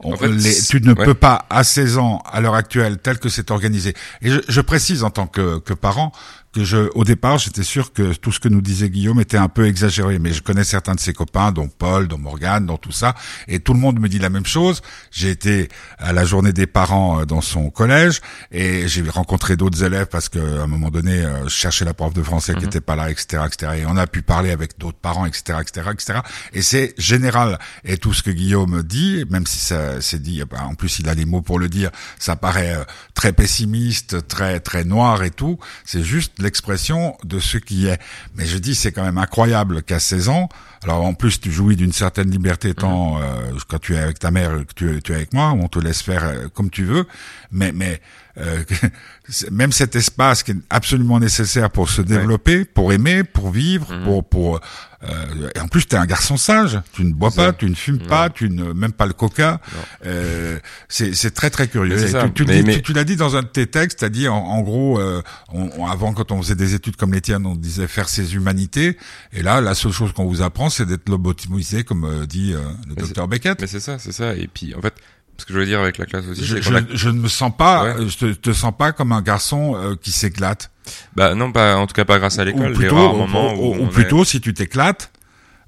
On- 0.00 0.12
En 0.12 0.16
fait, 0.16 0.28
les- 0.28 0.40
c'est- 0.52 0.68
tu 0.78 0.80
ne 0.86 0.92
ouais. 0.92 1.04
peux 1.04 1.14
pas 1.14 1.46
à 1.50 1.64
16 1.64 1.98
ans, 1.98 2.22
à 2.30 2.40
l'heure 2.40 2.54
actuelle, 2.54 2.98
tel 2.98 3.18
que 3.18 3.28
c'est 3.28 3.50
organisé. 3.50 3.94
Et 4.22 4.30
je, 4.30 4.40
je 4.48 4.60
précise 4.60 5.02
en 5.04 5.10
tant 5.10 5.26
que, 5.26 5.58
que 5.60 5.72
parent 5.72 6.12
que 6.54 6.64
je, 6.64 6.88
au 6.94 7.04
départ, 7.04 7.38
j'étais 7.38 7.64
sûr 7.64 7.92
que 7.92 8.14
tout 8.14 8.30
ce 8.30 8.38
que 8.38 8.48
nous 8.48 8.60
disait 8.60 8.88
Guillaume 8.88 9.20
était 9.20 9.36
un 9.36 9.48
peu 9.48 9.66
exagéré, 9.66 10.18
mais 10.20 10.32
je 10.32 10.40
connais 10.40 10.62
certains 10.62 10.94
de 10.94 11.00
ses 11.00 11.12
copains, 11.12 11.50
dont 11.50 11.68
Paul, 11.68 12.06
dont 12.06 12.16
Morgane, 12.16 12.64
dont 12.64 12.76
tout 12.76 12.92
ça, 12.92 13.14
et 13.48 13.58
tout 13.58 13.74
le 13.74 13.80
monde 13.80 13.98
me 13.98 14.08
dit 14.08 14.20
la 14.20 14.30
même 14.30 14.46
chose. 14.46 14.80
J'ai 15.10 15.30
été 15.30 15.68
à 15.98 16.12
la 16.12 16.24
journée 16.24 16.52
des 16.52 16.66
parents 16.66 17.20
euh, 17.20 17.24
dans 17.26 17.40
son 17.40 17.70
collège, 17.70 18.20
et 18.52 18.86
j'ai 18.86 19.02
rencontré 19.02 19.56
d'autres 19.56 19.82
élèves 19.82 20.06
parce 20.06 20.28
que 20.28 20.38
à 20.38 20.62
un 20.62 20.66
moment 20.68 20.90
donné, 20.90 21.24
euh, 21.24 21.44
je 21.44 21.54
cherchais 21.54 21.84
la 21.84 21.92
prof 21.92 22.14
de 22.14 22.22
français 22.22 22.54
qui 22.54 22.64
était 22.64 22.80
pas 22.80 22.94
là, 22.94 23.10
etc., 23.10 23.42
etc. 23.46 23.72
Et 23.78 23.86
on 23.86 23.96
a 23.96 24.06
pu 24.06 24.22
parler 24.22 24.50
avec 24.50 24.78
d'autres 24.78 24.98
parents, 24.98 25.26
etc., 25.26 25.58
etc., 25.60 25.88
etc. 25.92 26.20
Et 26.52 26.62
c'est 26.62 26.94
général. 26.98 27.58
Et 27.84 27.98
tout 27.98 28.12
ce 28.12 28.22
que 28.22 28.30
Guillaume 28.30 28.82
dit, 28.84 29.24
même 29.28 29.46
si 29.46 29.58
ça 29.58 30.00
c'est 30.00 30.22
dit, 30.22 30.40
eh 30.40 30.44
ben, 30.44 30.62
en 30.62 30.74
plus 30.74 31.00
il 31.00 31.08
a 31.08 31.14
les 31.14 31.24
mots 31.24 31.42
pour 31.42 31.58
le 31.58 31.68
dire, 31.68 31.90
ça 32.20 32.36
paraît 32.36 32.76
euh, 32.76 32.84
très 33.14 33.32
pessimiste, 33.32 34.28
très 34.28 34.60
très 34.60 34.84
noir 34.84 35.24
et 35.24 35.30
tout. 35.30 35.58
C'est 35.84 36.04
juste 36.04 36.38
l'expression 36.44 37.16
de 37.24 37.40
ce 37.40 37.58
qui 37.58 37.86
est. 37.86 38.00
Mais 38.36 38.46
je 38.46 38.58
dis, 38.58 38.74
c'est 38.74 38.92
quand 38.92 39.04
même 39.04 39.18
incroyable 39.18 39.82
qu'à 39.82 39.98
16 39.98 40.28
ans, 40.28 40.48
alors 40.82 41.04
en 41.04 41.14
plus 41.14 41.40
tu 41.40 41.50
jouis 41.50 41.76
d'une 41.76 41.92
certaine 41.92 42.30
liberté 42.30 42.74
tant 42.74 43.18
euh, 43.18 43.52
quand 43.68 43.80
tu 43.80 43.94
es 43.94 43.98
avec 43.98 44.18
ta 44.18 44.30
mère, 44.30 44.52
que 44.66 44.74
tu, 44.74 45.02
tu 45.02 45.12
es 45.12 45.16
avec 45.16 45.32
moi, 45.32 45.50
on 45.50 45.68
te 45.68 45.78
laisse 45.78 46.02
faire 46.02 46.24
euh, 46.24 46.48
comme 46.54 46.70
tu 46.70 46.84
veux. 46.84 47.06
Mais 47.50 47.72
mais 47.72 48.00
euh, 48.38 48.62
même 49.50 49.72
cet 49.72 49.96
espace 49.96 50.42
qui 50.42 50.52
est 50.52 50.56
absolument 50.70 51.20
nécessaire 51.20 51.70
pour 51.70 51.88
se 51.90 52.02
développer, 52.02 52.64
pour 52.64 52.92
aimer, 52.92 53.24
pour 53.24 53.50
vivre, 53.50 53.86
pour 54.04 54.24
pour 54.28 54.60
euh, 55.08 55.50
et 55.54 55.60
en 55.60 55.68
plus 55.68 55.86
tu 55.86 55.94
es 55.94 55.98
un 55.98 56.06
garçon 56.06 56.36
sage, 56.38 56.80
tu 56.94 57.04
ne 57.04 57.12
bois 57.12 57.30
pas, 57.30 57.52
tu 57.52 57.66
ne 57.68 57.74
fumes 57.74 57.98
pas, 58.06 58.30
tu 58.30 58.48
ne 58.48 58.72
même 58.72 58.92
pas 58.92 59.04
le 59.06 59.12
coca. 59.12 59.60
Euh, 60.06 60.58
c'est 60.88 61.34
très 61.34 61.50
très 61.50 61.68
curieux. 61.68 61.96
Tu, 61.96 62.32
tu 62.34 62.44
le 62.44 62.48
Mais- 62.48 62.60
dis- 62.62 62.66
mais- 62.66 62.74
tu- 62.76 62.82
tu 62.82 62.92
l'as 62.94 63.04
dit 63.04 63.16
dans 63.16 63.36
un 63.36 63.42
de 63.42 63.46
tes 63.48 63.66
textes, 63.66 63.98
t'as 64.00 64.08
dit 64.08 64.28
en, 64.28 64.36
en 64.36 64.60
gros, 64.62 64.98
euh, 64.98 65.22
on, 65.52 65.68
on- 65.78 65.86
avant 65.86 66.12
quand 66.14 66.32
on 66.32 66.40
faisait 66.42 66.54
des 66.54 66.74
études 66.74 66.96
comme 66.96 67.12
les 67.12 67.20
tiennes, 67.20 67.44
on 67.46 67.54
disait 67.54 67.86
faire 67.86 68.08
ses 68.08 68.34
humanités, 68.34 68.96
et 69.32 69.42
là 69.42 69.60
la 69.60 69.74
seule 69.74 69.92
chose 69.92 70.12
qu'on 70.12 70.26
vous 70.26 70.40
apprend, 70.42 70.70
c'est 70.70 70.86
d'être 70.86 71.08
lobotomisé, 71.08 71.84
comme 71.84 72.04
euh, 72.04 72.26
dit 72.26 72.52
euh, 72.54 72.60
le 72.88 72.94
Mais 72.96 73.02
docteur 73.02 73.28
Beckett. 73.28 73.60
Mais 73.60 73.66
c'est 73.66 73.80
ça, 73.80 73.98
c'est 73.98 74.12
ça. 74.12 74.34
Et 74.34 74.48
puis 74.48 74.74
en 74.74 74.80
fait, 74.80 74.94
ce 75.38 75.44
que 75.46 75.52
je 75.52 75.58
veux 75.58 75.66
dire 75.66 75.80
avec 75.80 75.98
la 75.98 76.06
classe 76.06 76.24
aussi, 76.30 76.44
Je, 76.44 77.08
ne 77.08 77.18
me 77.18 77.28
sens 77.28 77.52
pas, 77.56 77.84
Ouais. 77.84 77.90
euh, 78.04 78.08
je 78.08 78.16
te, 78.18 78.32
te 78.32 78.52
sens 78.52 78.72
pas 78.76 78.92
comme 78.92 79.12
un 79.12 79.22
garçon 79.22 79.74
euh, 79.76 79.94
qui 80.00 80.12
s'éclate. 80.12 80.70
bah 81.16 81.34
non 81.34 81.50
pas 81.52 81.76
en 81.76 81.86
tout 81.86 81.94
cas 81.94 82.04
pas 82.04 82.18
grâce 82.18 82.38
à 82.38 82.44
l'école, 82.44 82.72
Ou 82.72 82.74
plutôt, 82.74 82.96
ou- 82.96 83.22
ou- 83.24 83.86
ou 83.86 84.20
est- 84.22 84.24
si 84.24 84.40
tu 84.40 84.54
t'éclates, 84.54 85.10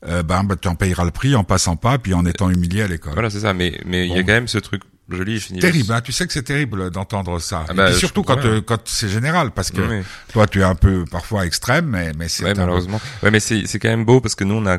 euh, 0.07 0.23
ben, 0.23 0.45
ben, 0.45 0.57
tu 0.61 0.69
en 0.69 0.75
payeras 0.75 1.05
le 1.05 1.11
prix 1.11 1.35
en 1.35 1.45
passant 1.45 1.77
pas, 1.77 1.99
puis 1.99 2.15
en 2.15 2.25
étant 2.27 2.51
humilié 2.51 2.83
à 2.83 2.89
l'école. 2.89 3.15
Voilà, 3.15 3.31
c'est 3.31 3.41
ça. 3.41 3.53
Mais 3.55 3.81
mais 3.87 4.07
il 4.07 4.13
y 4.15 4.19
a 4.19 4.23
quand 4.23 4.33
même 4.33 4.49
ce 4.49 4.59
truc 4.59 4.83
joli. 5.09 5.39
Je 5.39 5.47
finis 5.47 5.61
Terrible, 5.61 5.93
hein, 5.93 6.01
tu 6.01 6.13
sais 6.13 6.27
que 6.27 6.33
c'est 6.33 6.43
terrible 6.43 6.91
d'entendre 6.91 7.39
ça. 7.41 7.65
Ah 7.69 7.73
Et 7.73 7.77
bah, 7.77 7.87
puis 7.91 7.95
surtout 7.97 8.23
quand, 8.23 8.45
euh, 8.45 8.61
quand 8.61 8.79
c'est 8.87 9.09
général, 9.09 9.51
parce 9.53 9.71
que 9.71 9.81
Oui, 9.81 10.03
toi 10.33 10.47
tu 10.47 10.61
es 10.61 10.65
un 10.65 10.75
peu 10.75 11.05
parfois 11.11 11.47
extrême, 11.47 11.87
mais, 11.87 12.13
mais 12.19 12.29
c'est 12.29 12.45
Ouais, 12.45 12.55
malheureusement. 12.55 13.01
Ouais, 13.23 13.31
mais 13.31 13.41
c'est 13.41 13.67
c'est 13.67 13.79
quand 13.79 13.89
même 13.89 14.05
beau 14.05 14.21
parce 14.21 14.35
que 14.35 14.45
nous 14.45 14.57
on 14.57 14.67
a 14.67 14.77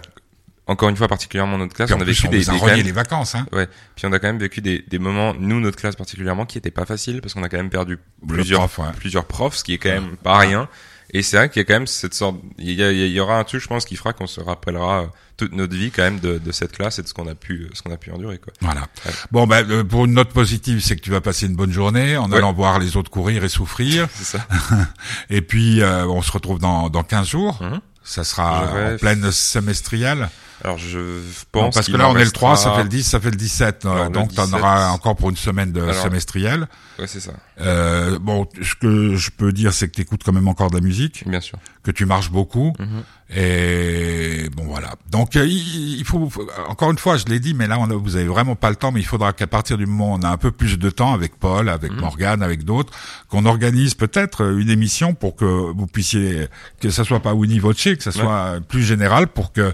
encore 0.67 0.89
une 0.89 0.97
fois 0.97 1.07
particulièrement 1.07 1.57
notre 1.57 1.73
classe, 1.73 1.91
on 1.91 1.95
a 1.95 2.03
plus, 2.03 2.07
vécu 2.13 2.27
on 2.27 2.31
des, 2.31 2.45
des 2.45 2.65
même- 2.65 2.85
les 2.85 2.91
vacances, 2.91 3.35
hein. 3.35 3.45
Ouais. 3.51 3.67
Puis 3.95 4.05
on 4.05 4.11
a 4.11 4.19
quand 4.19 4.27
même 4.27 4.37
vécu 4.39 4.61
des, 4.61 4.83
des 4.87 4.99
moments, 4.99 5.33
nous 5.39 5.59
notre 5.59 5.77
classe 5.77 5.95
particulièrement, 5.95 6.45
qui 6.45 6.57
étaient 6.57 6.71
pas 6.71 6.85
faciles 6.85 7.21
parce 7.21 7.33
qu'on 7.33 7.43
a 7.43 7.49
quand 7.49 7.57
même 7.57 7.69
perdu 7.69 7.97
Le 8.27 8.33
plusieurs 8.35 8.67
prof, 8.69 8.85
ouais. 8.87 8.93
plusieurs 8.97 9.25
profs, 9.25 9.55
ce 9.57 9.63
qui 9.63 9.73
est 9.73 9.77
quand 9.77 9.89
même 9.89 10.17
pas 10.17 10.37
rien. 10.37 10.67
Et 11.13 11.21
c'est 11.23 11.37
vrai 11.37 11.49
qu'il 11.49 11.61
y 11.61 11.63
a 11.63 11.65
quand 11.65 11.75
même 11.75 11.87
cette 11.87 12.13
sorte, 12.13 12.35
il 12.57 12.73
y, 12.73 12.83
a- 12.83 12.91
il 12.91 13.07
y 13.11 13.19
aura 13.21 13.39
un 13.39 13.43
truc, 13.45 13.61
je 13.61 13.67
pense, 13.67 13.85
qui 13.85 13.95
fera 13.95 14.11
qu'on 14.11 14.27
se 14.27 14.41
rappellera 14.41 15.03
euh, 15.03 15.07
toute 15.37 15.53
notre 15.53 15.73
vie 15.73 15.89
quand 15.89 16.01
même 16.01 16.19
de, 16.19 16.37
de 16.37 16.51
cette 16.51 16.73
classe 16.73 16.99
et 16.99 17.01
de 17.01 17.07
ce 17.07 17.13
qu'on 17.13 17.27
a 17.29 17.35
pu, 17.35 17.69
ce 17.71 17.81
qu'on 17.81 17.93
a 17.93 17.97
pu 17.97 18.11
endurer 18.11 18.39
quoi. 18.39 18.51
Voilà. 18.59 18.81
Ouais. 19.05 19.11
Bon, 19.31 19.47
ben, 19.47 19.85
pour 19.85 20.03
une 20.03 20.13
note 20.15 20.33
positive, 20.33 20.81
c'est 20.81 20.97
que 20.97 21.01
tu 21.01 21.11
vas 21.11 21.21
passer 21.21 21.45
une 21.45 21.55
bonne 21.55 21.71
journée 21.71 22.17
en 22.17 22.29
Ouais. 22.29 22.37
allant 22.39 22.51
voir 22.51 22.77
les 22.79 22.97
autres 22.97 23.09
courir 23.09 23.45
et 23.45 23.47
souffrir. 23.49 24.09
C'est 24.13 24.37
ça. 24.37 24.45
Et 25.29 25.41
puis, 25.41 25.81
euh, 25.81 26.05
on 26.07 26.21
se 26.21 26.31
retrouve 26.33 26.59
dans, 26.59 26.89
dans 26.89 27.03
15 27.03 27.25
jours. 27.29 27.63
Mhm. 27.63 27.79
Ça 28.03 28.23
sera 28.25 28.63
en 28.93 28.97
pleine 28.97 29.31
semestrielle 29.31 30.29
Alors 30.63 30.77
je 30.77 30.97
Non, 30.97 31.21
pense 31.51 31.75
Parce 31.75 31.87
que 31.87 31.95
là, 31.97 32.09
on 32.09 32.17
est 32.17 32.25
le 32.25 32.31
3, 32.31 32.57
ça 32.57 32.73
fait 32.73 32.83
le 32.83 32.89
10, 32.89 33.03
ça 33.03 33.19
fait 33.19 33.29
le 33.29 33.35
17. 33.37 33.85
euh, 33.85 33.89
Alors, 33.91 34.09
donc, 34.09 34.33
tu 34.33 34.39
en 34.39 34.45
17, 34.45 34.59
auras 34.59 34.89
encore 34.89 35.15
pour 35.15 35.29
une 35.29 35.37
semaine 35.37 35.71
de 35.71 35.81
Alors- 35.81 35.95
semestrielle. 35.95 36.67
Ouais, 36.97 37.05
c'est 37.05 37.19
ça. 37.19 37.31
Euh, 37.61 38.17
bon, 38.19 38.47
ce 38.63 38.73
que 38.73 39.15
je 39.15 39.29
peux 39.29 39.51
dire, 39.53 39.71
c'est 39.71 39.87
que 39.87 39.93
tu 39.93 40.01
écoutes 40.01 40.23
quand 40.23 40.33
même 40.33 40.47
encore 40.47 40.71
de 40.71 40.75
la 40.75 40.81
musique, 40.81 41.23
Bien 41.27 41.41
sûr. 41.41 41.59
que 41.83 41.91
tu 41.91 42.05
marches 42.07 42.31
beaucoup. 42.31 42.73
Mhm. 42.79 43.03
Et 43.35 44.49
bon, 44.55 44.65
voilà. 44.65 44.95
Donc, 45.11 45.35
euh, 45.35 45.45
il 45.45 46.03
faut, 46.05 46.31
encore 46.69 46.91
une 46.91 46.97
fois, 46.97 47.17
je 47.17 47.25
l'ai 47.25 47.39
dit, 47.39 47.53
mais 47.53 47.67
là, 47.67 47.77
on 47.79 47.89
a, 47.91 47.93
vous 47.93 48.15
avez 48.15 48.25
vraiment 48.27 48.55
pas 48.55 48.69
le 48.69 48.75
temps, 48.77 48.91
mais 48.91 48.99
il 48.99 49.05
faudra 49.05 49.33
qu'à 49.33 49.47
partir 49.47 49.77
du 49.77 49.85
moment 49.85 50.13
où 50.13 50.17
on 50.17 50.21
a 50.23 50.29
un 50.29 50.37
peu 50.37 50.49
plus 50.51 50.77
de 50.79 50.89
temps 50.89 51.13
avec 51.13 51.37
Paul, 51.37 51.69
avec 51.69 51.91
Mhm. 51.91 51.99
Morgane, 51.99 52.41
avec 52.41 52.63
d'autres, 52.63 52.93
qu'on 53.29 53.45
organise 53.45 53.93
peut-être 53.95 54.43
euh, 54.43 54.57
une 54.59 54.69
émission 54.69 55.13
pour 55.13 55.35
que 55.35 55.45
vous 55.45 55.87
puissiez, 55.87 56.47
que 56.79 56.89
ça 56.89 57.03
soit 57.03 57.19
pas 57.19 57.33
Winnie 57.33 57.59
Voce, 57.59 57.83
que 57.83 58.01
ça 58.01 58.09
Ouais. 58.11 58.15
soit 58.21 58.59
plus 58.67 58.83
général 58.83 59.27
pour 59.27 59.51
que, 59.51 59.71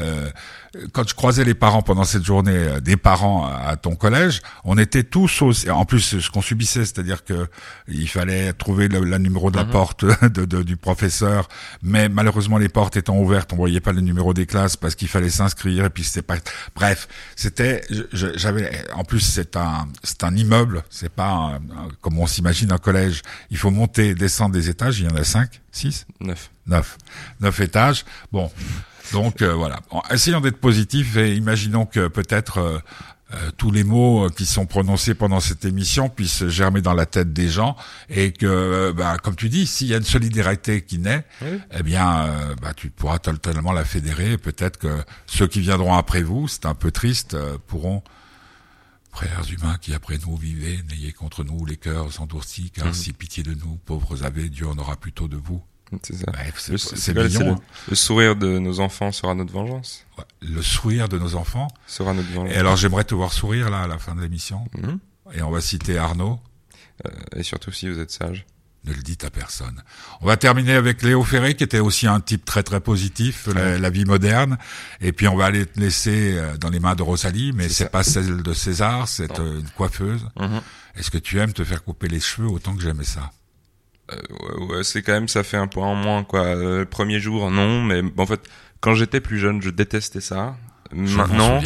euh, 0.00 0.21
quand 0.92 1.06
je 1.08 1.14
croisais 1.14 1.44
les 1.44 1.54
parents 1.54 1.82
pendant 1.82 2.04
cette 2.04 2.24
journée, 2.24 2.52
euh, 2.56 2.80
des 2.80 2.96
parents 2.96 3.46
à 3.46 3.52
à 3.72 3.76
ton 3.76 3.94
collège, 3.94 4.40
on 4.64 4.76
était 4.78 5.02
tous 5.04 5.42
aussi, 5.42 5.70
en 5.70 5.84
plus 5.84 6.18
ce 6.20 6.30
qu'on 6.30 6.42
subissait, 6.42 6.84
c'est-à-dire 6.84 7.24
que 7.24 7.48
il 7.88 8.08
fallait 8.08 8.52
trouver 8.52 8.88
le, 8.88 9.00
le 9.00 9.18
numéro 9.18 9.50
de 9.50 9.56
la 9.56 9.64
porte 9.64 10.04
de, 10.22 10.44
de- 10.44 10.62
du 10.62 10.76
professeur, 10.76 11.48
mais 11.82 12.08
malheureusement 12.08 12.58
les 12.58 12.68
portes 12.68 12.96
étant 12.96 13.16
ouvertes, 13.18 13.52
on 13.52 13.56
voyait 13.56 13.80
pas 13.80 13.92
le 13.92 14.00
numéro 14.00 14.34
des 14.34 14.46
classes 14.46 14.76
parce 14.76 14.94
qu'il 14.94 15.08
fallait 15.08 15.30
s'inscrire 15.30 15.84
et 15.86 15.90
puis 15.90 16.04
c'était 16.04 16.22
pas. 16.22 16.36
Bref, 16.74 17.08
c'était, 17.36 17.82
j'avais, 18.12 18.70
en 18.94 19.04
plus 19.04 19.20
c'est 19.20 19.56
un, 19.56 19.88
c'est 20.02 20.24
un 20.24 20.34
immeuble, 20.36 20.82
c'est 20.90 21.12
pas 21.12 21.28
un- 21.30 21.54
un- 21.56 21.88
comme 22.00 22.18
on 22.18 22.26
s'imagine 22.26 22.72
un 22.72 22.78
collège. 22.78 23.22
Il 23.50 23.56
faut 23.58 23.70
monter, 23.70 24.14
descendre 24.14 24.52
des 24.54 24.68
étages. 24.68 25.00
Il 25.00 25.06
y 25.06 25.08
en 25.08 25.16
a 25.16 25.24
cinq, 25.24 25.60
six? 25.70 26.06
Neuf. 26.20 26.50
Neuf. 26.66 26.98
Neuf 27.40 27.60
étages. 27.60 28.04
Bon. 28.32 28.50
Donc 29.12 29.42
euh, 29.42 29.52
voilà. 29.54 29.80
Bon, 29.90 30.00
essayons 30.10 30.40
d'être 30.40 30.58
positifs 30.60 31.16
et 31.16 31.34
imaginons 31.34 31.86
que 31.86 32.08
peut-être 32.08 32.58
euh, 32.58 32.78
euh, 33.34 33.50
tous 33.56 33.70
les 33.70 33.82
mots 33.84 34.28
qui 34.30 34.44
sont 34.46 34.66
prononcés 34.66 35.14
pendant 35.14 35.40
cette 35.40 35.64
émission 35.64 36.08
puissent 36.10 36.46
germer 36.48 36.82
dans 36.82 36.92
la 36.94 37.06
tête 37.06 37.32
des 37.32 37.48
gens 37.48 37.76
et 38.10 38.32
que, 38.32 38.92
bah, 38.92 39.16
comme 39.22 39.36
tu 39.36 39.48
dis, 39.48 39.66
s'il 39.66 39.86
y 39.88 39.94
a 39.94 39.96
une 39.96 40.04
solidarité 40.04 40.82
qui 40.82 40.98
naît, 40.98 41.24
Oui. 41.40 41.58
eh 41.72 41.82
bien, 41.82 42.28
bah, 42.60 42.74
tu 42.74 42.90
pourras 42.90 43.18
totalement 43.18 43.72
la 43.72 43.84
fédérer. 43.86 44.32
et 44.32 44.38
Peut-être 44.38 44.76
que 44.78 45.02
ceux 45.26 45.46
qui 45.46 45.60
viendront 45.60 45.94
après 45.94 46.22
vous, 46.22 46.46
c'est 46.46 46.66
un 46.66 46.74
peu 46.74 46.90
triste, 46.90 47.36
pourront 47.66 48.02
Frères 49.14 49.42
humains 49.50 49.76
qui 49.78 49.92
après 49.92 50.16
nous 50.26 50.36
vivez, 50.38 50.80
n'ayez 50.90 51.12
contre 51.12 51.44
nous 51.44 51.66
les 51.66 51.76
cœurs 51.76 52.18
endurcis, 52.22 52.70
car 52.70 52.86
Mhm. 52.86 52.92
si 52.94 53.12
pitié 53.12 53.42
de 53.42 53.52
nous, 53.54 53.78
pauvres 53.84 54.24
avez, 54.24 54.48
Dieu 54.48 54.66
en 54.66 54.78
aura 54.78 54.96
plutôt 54.96 55.28
de 55.28 55.36
vous. 55.36 55.62
C'est 56.02 56.16
ça. 56.16 56.26
Le, 56.70 56.78
c'est 56.78 57.14
mignon. 57.14 57.54
le- 57.56 57.60
le 57.90 57.94
sourire 57.96 58.36
de 58.36 58.58
nos 58.58 58.80
enfants 58.80 59.12
sera 59.12 59.34
notre 59.34 59.52
vengeance. 59.52 60.04
hein. 60.18 60.22
Le 60.40 60.62
sourire 60.62 61.08
de 61.08 61.18
nos 61.18 61.34
enfants. 61.36 61.68
Sera 61.86 62.12
notre 62.14 62.30
vengeance. 62.32 62.54
Et 62.54 62.58
alors 62.58 62.76
j'aimerais 62.76 63.04
te 63.04 63.14
voir 63.14 63.32
sourire 63.32 63.70
là 63.70 63.82
à 63.82 63.86
la 63.86 63.98
fin 63.98 64.14
de 64.14 64.20
l'émission. 64.20 64.64
Mhm. 64.76 64.98
Et 65.34 65.42
on 65.42 65.50
va 65.50 65.60
citer 65.60 65.98
Arnaud. 65.98 66.40
Euh, 67.06 67.10
et 67.36 67.42
surtout 67.42 67.72
si 67.72 67.88
vous 67.88 67.98
êtes 67.98 68.10
sage. 68.10 68.44
Ne 68.84 68.92
le 68.92 69.02
dites 69.02 69.22
à 69.22 69.30
personne. 69.30 69.80
On 70.22 70.26
va 70.26 70.36
terminer 70.36 70.72
avec 70.74 71.02
Léo 71.02 71.22
Ferré, 71.22 71.54
qui 71.54 71.62
était 71.62 71.78
aussi 71.78 72.08
un 72.08 72.18
type 72.18 72.44
très 72.44 72.64
très 72.64 72.80
positif, 72.80 73.46
la, 73.54 73.78
la 73.78 73.90
vie 73.90 74.04
moderne. 74.04 74.58
Et 75.00 75.12
puis 75.12 75.28
on 75.28 75.36
va 75.36 75.44
aller 75.44 75.66
te 75.66 75.78
laisser 75.78 76.36
euh, 76.36 76.56
dans 76.56 76.68
les 76.68 76.80
mains 76.80 76.96
de 76.96 77.02
Rosalie, 77.04 77.52
mais 77.54 77.68
C'est 77.68 77.90
pas 77.90 78.02
celle 78.02 78.42
de 78.42 78.52
César, 78.52 79.06
c'est 79.06 79.38
Non. 79.38 79.44
euh, 79.44 79.60
une 79.60 79.68
coiffeuse. 79.70 80.26
Mhm. 80.36 80.60
Est-ce 80.96 81.12
que 81.12 81.18
tu 81.18 81.38
aimes 81.38 81.52
te 81.52 81.62
faire 81.62 81.84
couper 81.84 82.08
les 82.08 82.18
cheveux 82.18 82.48
autant 82.48 82.74
que 82.74 82.82
j'aimais 82.82 83.04
ça? 83.04 83.30
Ouais, 84.40 84.76
ouais, 84.76 84.84
c'est 84.84 85.02
quand 85.02 85.12
même, 85.12 85.28
ça 85.28 85.42
fait 85.42 85.56
un 85.56 85.66
point 85.66 85.86
en 85.86 85.94
moins, 85.94 86.24
quoi. 86.24 86.40
Euh, 86.40 86.80
le 86.80 86.84
premier 86.84 87.20
jour, 87.20 87.50
non, 87.50 87.82
mais 87.82 88.02
en 88.16 88.26
fait, 88.26 88.40
quand 88.80 88.94
j'étais 88.94 89.20
plus 89.20 89.38
jeune, 89.38 89.62
je 89.62 89.70
détestais 89.70 90.20
ça. 90.20 90.56
Je 90.92 91.16
Maintenant, 91.16 91.60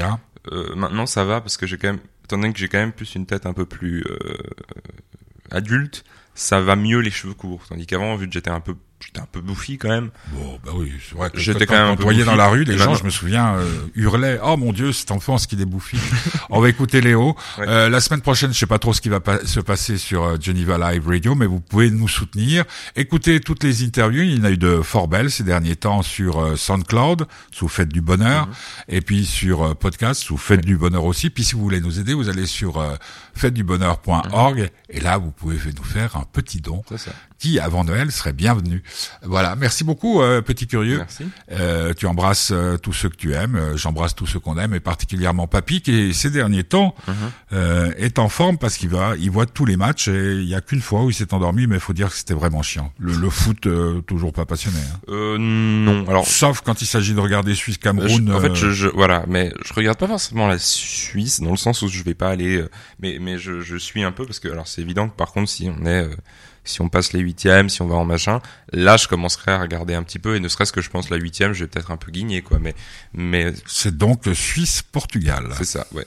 euh, 0.52 0.74
maintenant, 0.76 1.06
ça 1.06 1.24
va 1.24 1.40
parce 1.40 1.56
que 1.56 1.66
j'ai 1.66 1.78
quand 1.78 1.88
même, 1.88 2.00
étant 2.24 2.38
donné 2.38 2.52
que 2.52 2.58
j'ai 2.58 2.68
quand 2.68 2.78
même 2.78 2.92
plus 2.92 3.14
une 3.14 3.26
tête 3.26 3.46
un 3.46 3.52
peu 3.52 3.66
plus 3.66 4.04
euh, 4.08 4.36
adulte, 5.50 6.04
ça 6.34 6.60
va 6.60 6.76
mieux 6.76 7.00
les 7.00 7.10
cheveux 7.10 7.34
courts. 7.34 7.64
Tandis 7.68 7.86
qu'avant, 7.86 8.14
vu 8.16 8.28
que 8.28 8.32
j'étais 8.32 8.50
un 8.50 8.60
peu, 8.60 8.76
j'étais 9.04 9.20
un 9.20 9.26
peu 9.30 9.40
bouffi 9.40 9.78
quand 9.78 9.88
même. 9.88 10.10
Bon, 10.32 10.58
bah 10.64 10.72
oui, 10.74 10.92
c'est 11.08 11.16
vrai 11.16 11.30
que 11.30 11.38
J'étais 11.38 11.66
quand 11.66 11.74
quand 11.74 11.82
même 11.82 11.92
un 11.92 11.96
peu 11.96 12.24
dans 12.24 12.34
la 12.34 12.48
rue, 12.48 12.64
les 12.64 12.74
Et 12.74 12.78
gens, 12.78 12.94
je 12.94 13.04
me 13.04 13.10
souviens, 13.10 13.56
euh, 13.56 13.66
hurlaient 13.94 14.38
«Oh 14.44 14.56
mon 14.56 14.72
Dieu, 14.72 14.92
cet 14.92 15.10
enfant, 15.10 15.38
ce 15.38 15.46
qu'il 15.46 15.60
est 15.60 15.64
bouffi!» 15.66 15.98
On 16.50 16.60
va 16.60 16.68
écouter 16.68 17.00
Léo. 17.00 17.36
Ouais. 17.58 17.64
Euh, 17.68 17.88
la 17.88 18.00
semaine 18.00 18.20
prochaine, 18.22 18.52
je 18.52 18.58
sais 18.58 18.66
pas 18.66 18.78
trop 18.78 18.92
ce 18.92 19.00
qui 19.00 19.08
va 19.08 19.20
pa- 19.20 19.44
se 19.44 19.60
passer 19.60 19.98
sur 19.98 20.24
euh, 20.24 20.36
Geneva 20.40 20.78
Live 20.92 21.06
Radio, 21.06 21.34
mais 21.34 21.46
vous 21.46 21.60
pouvez 21.60 21.90
nous 21.90 22.08
soutenir. 22.08 22.64
Écoutez 22.96 23.40
toutes 23.40 23.62
les 23.64 23.84
interviews. 23.84 24.22
Il 24.22 24.38
y 24.38 24.40
en 24.40 24.44
a 24.44 24.50
eu 24.50 24.56
de 24.58 24.80
fort 24.82 25.08
belles 25.08 25.30
ces 25.30 25.44
derniers 25.44 25.76
temps 25.76 26.02
sur 26.02 26.40
euh, 26.40 26.56
SoundCloud, 26.56 27.26
sous 27.52 27.68
Fête 27.68 27.88
du 27.90 28.00
Bonheur, 28.00 28.46
Mhm. 28.46 28.52
et 28.88 29.00
puis 29.02 29.24
sur 29.26 29.76
podcast, 29.76 30.22
sous 30.22 30.36
Fête 30.38 30.64
du 30.64 30.76
Bonheur 30.76 31.04
aussi. 31.04 31.30
Puis 31.30 31.44
si 31.44 31.54
vous 31.54 31.60
voulez 31.62 31.80
nous 31.80 32.00
aider, 32.00 32.14
vous 32.14 32.28
allez 32.28 32.46
sur 32.46 32.82
fêtedubonheur.org, 33.34 34.70
et 34.88 35.00
là, 35.00 35.18
vous 35.18 35.30
pouvez 35.30 35.56
nous 35.76 35.84
faire 35.84 36.16
un 36.16 36.24
petit 36.32 36.60
don 36.60 36.82
C'est 36.88 36.98
ça. 36.98 37.10
qui, 37.38 37.58
avant 37.60 37.84
Noël, 37.84 38.10
serait 38.12 38.32
bienvenu. 38.32 38.82
Voilà, 39.22 39.56
merci 39.56 39.84
beaucoup, 39.84 40.20
euh, 40.22 40.40
petit 40.42 40.66
curieux. 40.66 40.98
Merci. 40.98 41.24
Euh, 41.52 41.92
tu 41.94 42.06
embrasses 42.06 42.50
euh, 42.52 42.76
tous 42.76 42.92
ceux 42.92 43.08
que 43.08 43.16
tu 43.16 43.32
aimes, 43.34 43.56
euh, 43.56 43.76
j'embrasse 43.76 44.14
tous 44.14 44.26
ceux 44.26 44.40
qu'on 44.40 44.58
aime, 44.58 44.74
et 44.74 44.80
particulièrement 44.80 45.46
Papy, 45.46 45.80
qui 45.82 46.14
ces 46.14 46.30
derniers 46.30 46.64
temps 46.64 46.94
Mhm. 47.08 47.14
euh, 47.52 47.92
est 47.96 48.18
en 48.18 48.28
forme 48.28 48.58
parce 48.58 48.76
qu'il 48.76 48.88
va, 48.88 49.14
il 49.18 49.30
voit 49.30 49.46
tous 49.46 49.64
les 49.64 49.76
matchs, 49.76 50.08
et 50.08 50.34
il 50.34 50.48
y 50.48 50.54
a 50.54 50.60
qu'une 50.60 50.80
fois 50.80 51.02
où 51.04 51.10
il 51.10 51.14
s'est 51.14 51.32
endormi, 51.34 51.66
mais 51.66 51.76
il 51.76 51.80
faut 51.80 51.92
dire 51.92 52.10
que 52.10 52.16
c'était 52.16 52.34
vraiment 52.34 52.62
chiant. 52.62 52.92
Le, 52.98 53.14
le 53.14 53.30
foot, 53.30 53.66
euh, 53.66 54.00
toujours 54.02 54.32
pas 54.32 54.44
passionné. 54.46 54.78
hein. 54.78 54.98
Euh, 55.08 55.36
non. 55.38 56.04
Alors, 56.08 56.26
Sauf 56.26 56.60
quand 56.60 56.82
il 56.82 56.86
s'agit 56.86 57.14
de 57.14 57.20
regarder 57.20 57.54
Suisse-Cameroun. 57.54 58.26
Je- 58.28 58.32
en 58.32 58.40
fait, 58.40 58.54
je, 58.54 58.70
je, 58.72 58.88
voilà, 58.88 59.24
mais 59.28 59.52
je 59.64 59.72
regarde 59.74 59.98
pas 59.98 60.06
forcément 60.08 60.46
la 60.48 60.58
Suisse 60.58 61.40
dans 61.40 61.50
le 61.50 61.56
sens 61.56 61.82
où 61.82 61.88
je 61.88 62.02
vais 62.02 62.14
pas 62.14 62.28
aller, 62.30 62.56
euh, 62.56 62.68
mais 63.00 63.18
mais 63.20 63.38
je, 63.38 63.60
je 63.60 63.76
suis 63.76 64.02
un 64.02 64.12
peu 64.12 64.24
parce 64.26 64.38
que 64.40 64.48
alors 64.48 64.66
c'est 64.68 64.80
évident 64.82 65.08
que 65.08 65.16
par 65.16 65.32
contre 65.32 65.48
si 65.50 65.68
on 65.70 65.84
est, 65.86 66.04
euh, 66.04 66.14
si 66.66 66.82
on 66.82 66.88
passe 66.88 67.12
les 67.12 67.20
huitièmes, 67.20 67.68
si 67.68 67.80
on 67.80 67.86
va 67.86 67.96
en 67.96 68.04
machin, 68.04 68.40
là 68.72 68.96
je 68.96 69.08
commencerai 69.08 69.52
à 69.52 69.60
regarder 69.60 69.94
un 69.94 70.02
petit 70.02 70.18
peu 70.18 70.36
et 70.36 70.40
ne 70.40 70.48
serait-ce 70.48 70.72
que 70.72 70.82
je 70.82 70.90
pense 70.90 71.08
la 71.10 71.16
huitième, 71.16 71.52
je 71.52 71.64
vais 71.64 71.68
peut-être 71.68 71.90
un 71.90 71.96
peu 71.96 72.12
guigner 72.12 72.42
quoi, 72.42 72.58
mais 72.60 72.74
mais 73.14 73.52
c'est 73.66 73.96
donc 73.96 74.24
Suisse-Portugal. 74.32 75.54
c'est 75.56 75.64
ça, 75.64 75.86
ouais. 75.92 76.06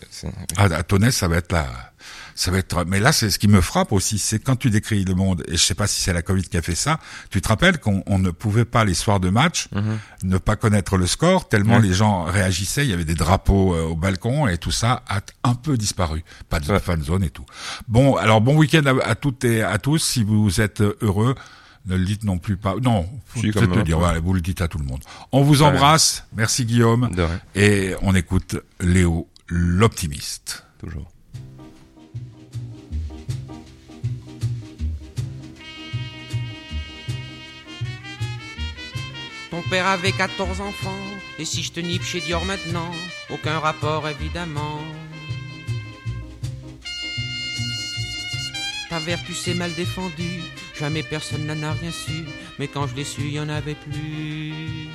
Ah, 0.58 0.66
à 0.66 0.84
Tonnet, 0.84 1.12
ça 1.12 1.28
va 1.28 1.38
être 1.38 1.52
là. 1.52 1.94
Ça 2.42 2.52
va 2.52 2.60
être. 2.60 2.86
Mais 2.86 3.02
là, 3.02 3.12
c'est 3.12 3.30
ce 3.30 3.38
qui 3.38 3.50
me 3.50 3.60
frappe 3.60 3.92
aussi, 3.92 4.18
c'est 4.18 4.40
quand 4.40 4.56
tu 4.56 4.70
décris 4.70 5.04
le 5.04 5.14
monde. 5.14 5.44
Et 5.50 5.58
je 5.58 5.62
sais 5.62 5.74
pas 5.76 5.88
si 5.88 6.02
c'est 6.02 6.14
la 6.14 6.22
Covid 6.22 6.44
qui 6.44 6.56
a 6.56 6.62
fait 6.62 6.74
ça. 6.74 6.98
Tu 7.32 7.42
te 7.42 7.50
rappelles 7.50 7.80
qu'on 7.80 8.02
on 8.06 8.18
ne 8.18 8.32
pouvait 8.32 8.64
pas 8.64 8.86
les 8.86 8.94
soirs 8.94 9.20
de 9.20 9.30
match 9.30 9.68
Mhm. 9.74 10.00
ne 10.24 10.38
pas 10.38 10.56
connaître 10.56 10.96
le 10.96 11.06
score 11.06 11.50
tellement 11.50 11.80
les 11.80 11.94
gens 11.94 12.24
réagissaient. 12.24 12.86
Il 12.86 12.90
y 12.92 12.94
avait 12.94 13.04
des 13.04 13.14
drapeaux 13.16 13.74
euh, 13.76 13.84
au 13.84 13.96
balcon 13.98 14.48
et 14.48 14.58
tout 14.58 14.72
ça 14.72 15.04
a 15.10 15.20
un 15.44 15.54
peu 15.54 15.76
disparu. 15.78 16.24
Pas 16.48 16.62
de 16.62 16.72
Ouais. 16.72 16.80
fan 16.80 17.04
zone 17.04 17.26
et 17.26 17.30
tout. 17.30 17.46
Bon, 17.90 18.16
alors 18.16 18.40
bon 18.40 18.56
week-end 18.56 18.84
à, 18.86 19.10
à 19.10 19.16
toutes 19.16 19.44
et 19.44 19.62
à 19.62 19.78
tous. 19.78 19.98
Si 20.02 20.24
vous 20.24 20.62
êtes 20.62 20.82
heureux. 21.02 21.36
Ne 21.88 21.96
le 21.98 22.06
dites 22.06 22.24
non 22.26 22.38
plus 22.38 22.56
pas. 22.58 22.76
Non, 22.82 23.10
faut 23.26 23.40
Si, 23.40 23.48
un 23.58 23.84
dire. 23.84 24.00
vous 24.22 24.34
le 24.34 24.42
dites 24.42 24.62
à 24.62 24.68
tout 24.68 24.78
le 24.78 24.86
monde. 24.86 25.02
On 25.32 25.44
vous 25.44 25.62
embrasse. 25.62 26.26
Merci 26.36 26.66
Guillaume. 26.66 27.10
Et 27.56 27.96
on 28.02 28.14
écoute 28.16 28.58
Léo, 28.80 29.28
l'optimiste. 29.48 30.66
toujours. 30.78 31.10
Ton 39.52 39.62
père 39.64 39.88
avait 39.88 40.12
14 40.12 40.62
enfants, 40.62 41.04
et 41.40 41.46
si 41.46 41.64
je 41.64 41.72
te 41.72 41.80
nipe 41.80 42.04
chez 42.04 42.22
Dior 42.22 42.46
maintenant, 42.46 42.92
aucun 43.32 43.60
rapport 43.60 44.08
évidemment. 44.08 44.80
Ta 48.90 49.00
vertu 49.00 49.34
s'est 49.34 49.56
mal 49.56 49.74
défendue, 49.74 50.42
jamais 50.78 51.02
personne 51.02 51.48
n'en 51.48 51.64
a 51.64 51.74
rien 51.74 51.92
su, 51.92 52.26
mais 52.60 52.68
quand 52.68 52.86
je 52.88 52.96
l'ai 52.96 53.04
su, 53.04 53.22
il 53.22 53.34
y 53.34 53.40
en 53.40 53.50
avait 53.50 53.76
plus. 53.76 54.88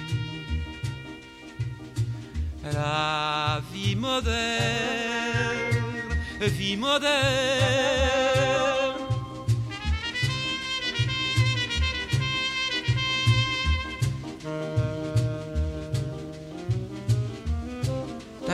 La 2.73 3.61
vie 3.73 3.97
moderne, 3.97 4.21
vie 6.41 6.77
moderne. 6.77 8.84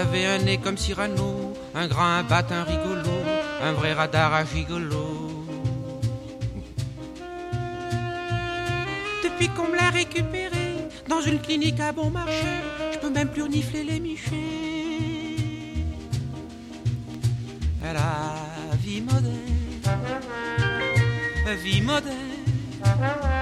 T'avais 0.01 0.25
un 0.25 0.39
nez 0.39 0.57
comme 0.57 0.79
Cyrano, 0.79 1.53
un 1.75 1.87
grand 1.87 2.07
un 2.07 2.23
bat, 2.23 2.47
un 2.51 2.65
rigolo, 2.65 3.17
un 3.63 3.73
vrai 3.75 3.93
radar 3.93 4.33
à 4.33 4.47
gigolo. 4.47 5.45
Depuis 9.23 9.49
qu'on 9.51 9.69
me 9.69 9.77
l'a 9.77 9.91
récupéré, 9.91 10.89
dans 11.07 11.21
une 11.21 11.39
clinique 11.39 11.81
à 11.81 11.93
bon 11.93 12.09
marché, 12.09 12.49
je 12.95 12.99
peux 12.99 13.11
même 13.11 13.29
plus 13.29 13.43
renifler 13.43 13.85
les 13.85 14.01
michets. 14.01 14.25
La 17.83 18.75
vie 18.83 19.03
moderne, 19.03 19.35
vie 21.63 21.83
moderne. 21.83 23.40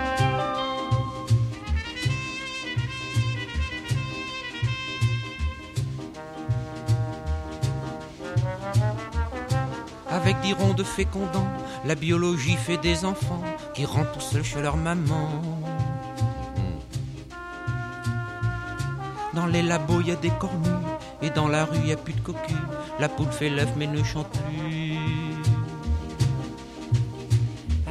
De 10.48 10.82
fécondants, 10.82 11.46
la 11.84 11.94
biologie 11.94 12.56
fait 12.56 12.78
des 12.78 13.04
enfants 13.04 13.42
qui 13.74 13.84
rentrent 13.84 14.12
tout 14.12 14.20
seuls 14.20 14.42
chez 14.42 14.62
leur 14.62 14.78
maman. 14.78 15.28
Dans 19.34 19.44
les 19.46 19.60
labos, 19.60 20.00
y 20.00 20.10
a 20.10 20.16
des 20.16 20.30
cornus, 20.30 20.70
et 21.20 21.28
dans 21.28 21.48
la 21.48 21.66
rue, 21.66 21.86
y 21.86 21.92
a 21.92 21.98
plus 21.98 22.14
de 22.14 22.20
cocu. 22.20 22.54
La 22.98 23.10
poule 23.10 23.30
fait 23.30 23.50
l'œuf 23.50 23.68
mais 23.76 23.86
ne 23.86 24.02
chante 24.02 24.30
plus. 24.30 24.98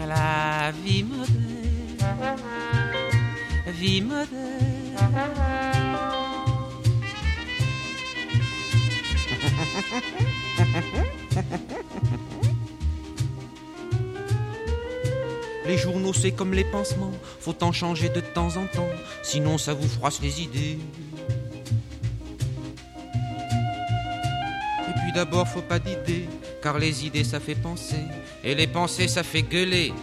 La 0.07 0.71
vie 0.83 1.03
moderne, 1.03 2.37
vie 3.67 4.01
moderne. 4.01 4.47
Les 15.67 15.77
journaux, 15.77 16.13
c'est 16.13 16.31
comme 16.31 16.53
les 16.53 16.63
pansements, 16.63 17.11
faut 17.41 17.61
en 17.61 17.73
changer 17.73 18.07
de 18.07 18.21
temps 18.21 18.55
en 18.55 18.67
temps, 18.67 18.87
sinon 19.21 19.57
ça 19.57 19.73
vous 19.73 19.87
froisse 19.89 20.21
les 20.21 20.41
idées. 20.41 20.79
Et 24.87 24.93
puis 25.01 25.11
d'abord, 25.13 25.45
faut 25.45 25.61
pas 25.61 25.79
d'idées, 25.79 26.29
car 26.63 26.79
les 26.79 27.05
idées 27.05 27.25
ça 27.25 27.41
fait 27.41 27.55
penser, 27.55 27.99
et 28.45 28.55
les 28.55 28.67
pensées 28.67 29.09
ça 29.09 29.23
fait 29.23 29.41
gueuler. 29.41 29.93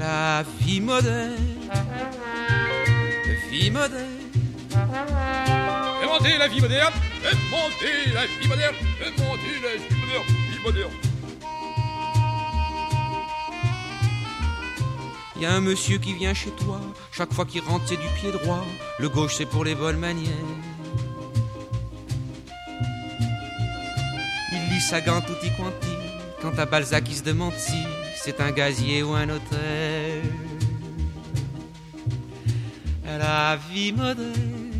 La 0.00 0.42
vie 0.60 0.80
moderne, 0.80 1.36
vie 3.48 3.70
moderne. 3.70 4.18
Inventez 6.02 6.36
la 6.36 6.48
vie 6.48 6.60
moderne. 6.60 6.94
Inventez 7.24 8.12
la 8.12 8.26
vie 8.26 8.48
moderne. 8.48 8.74
Inventez 9.06 9.60
la 9.62 9.76
vie 9.76 10.00
moderne. 10.00 10.24
Vie 10.50 10.62
moderne 10.64 11.07
Y 15.40 15.46
a 15.46 15.52
un 15.52 15.60
monsieur 15.60 15.98
qui 15.98 16.14
vient 16.14 16.34
chez 16.34 16.50
toi, 16.50 16.80
chaque 17.12 17.32
fois 17.32 17.44
qu'il 17.44 17.60
rentre 17.60 17.84
c'est 17.86 17.96
du 17.96 18.08
pied 18.16 18.32
droit, 18.32 18.64
le 18.98 19.08
gauche 19.08 19.36
c'est 19.36 19.46
pour 19.46 19.64
les 19.64 19.76
bonnes 19.76 19.98
manières. 19.98 20.32
Il 24.52 24.68
lit 24.68 24.80
Sagan 24.80 25.20
tutti 25.20 25.50
quanti, 25.56 25.94
quant 26.42 26.56
à 26.58 26.66
Balzac 26.66 27.04
il 27.08 27.14
se 27.14 27.22
demande 27.22 27.54
si 27.56 27.84
c'est 28.16 28.40
un 28.40 28.50
gazier 28.50 29.04
ou 29.04 29.12
un 29.14 29.26
notaire. 29.26 30.24
La 33.04 33.56
vie 33.70 33.92
moderne, 33.92 34.72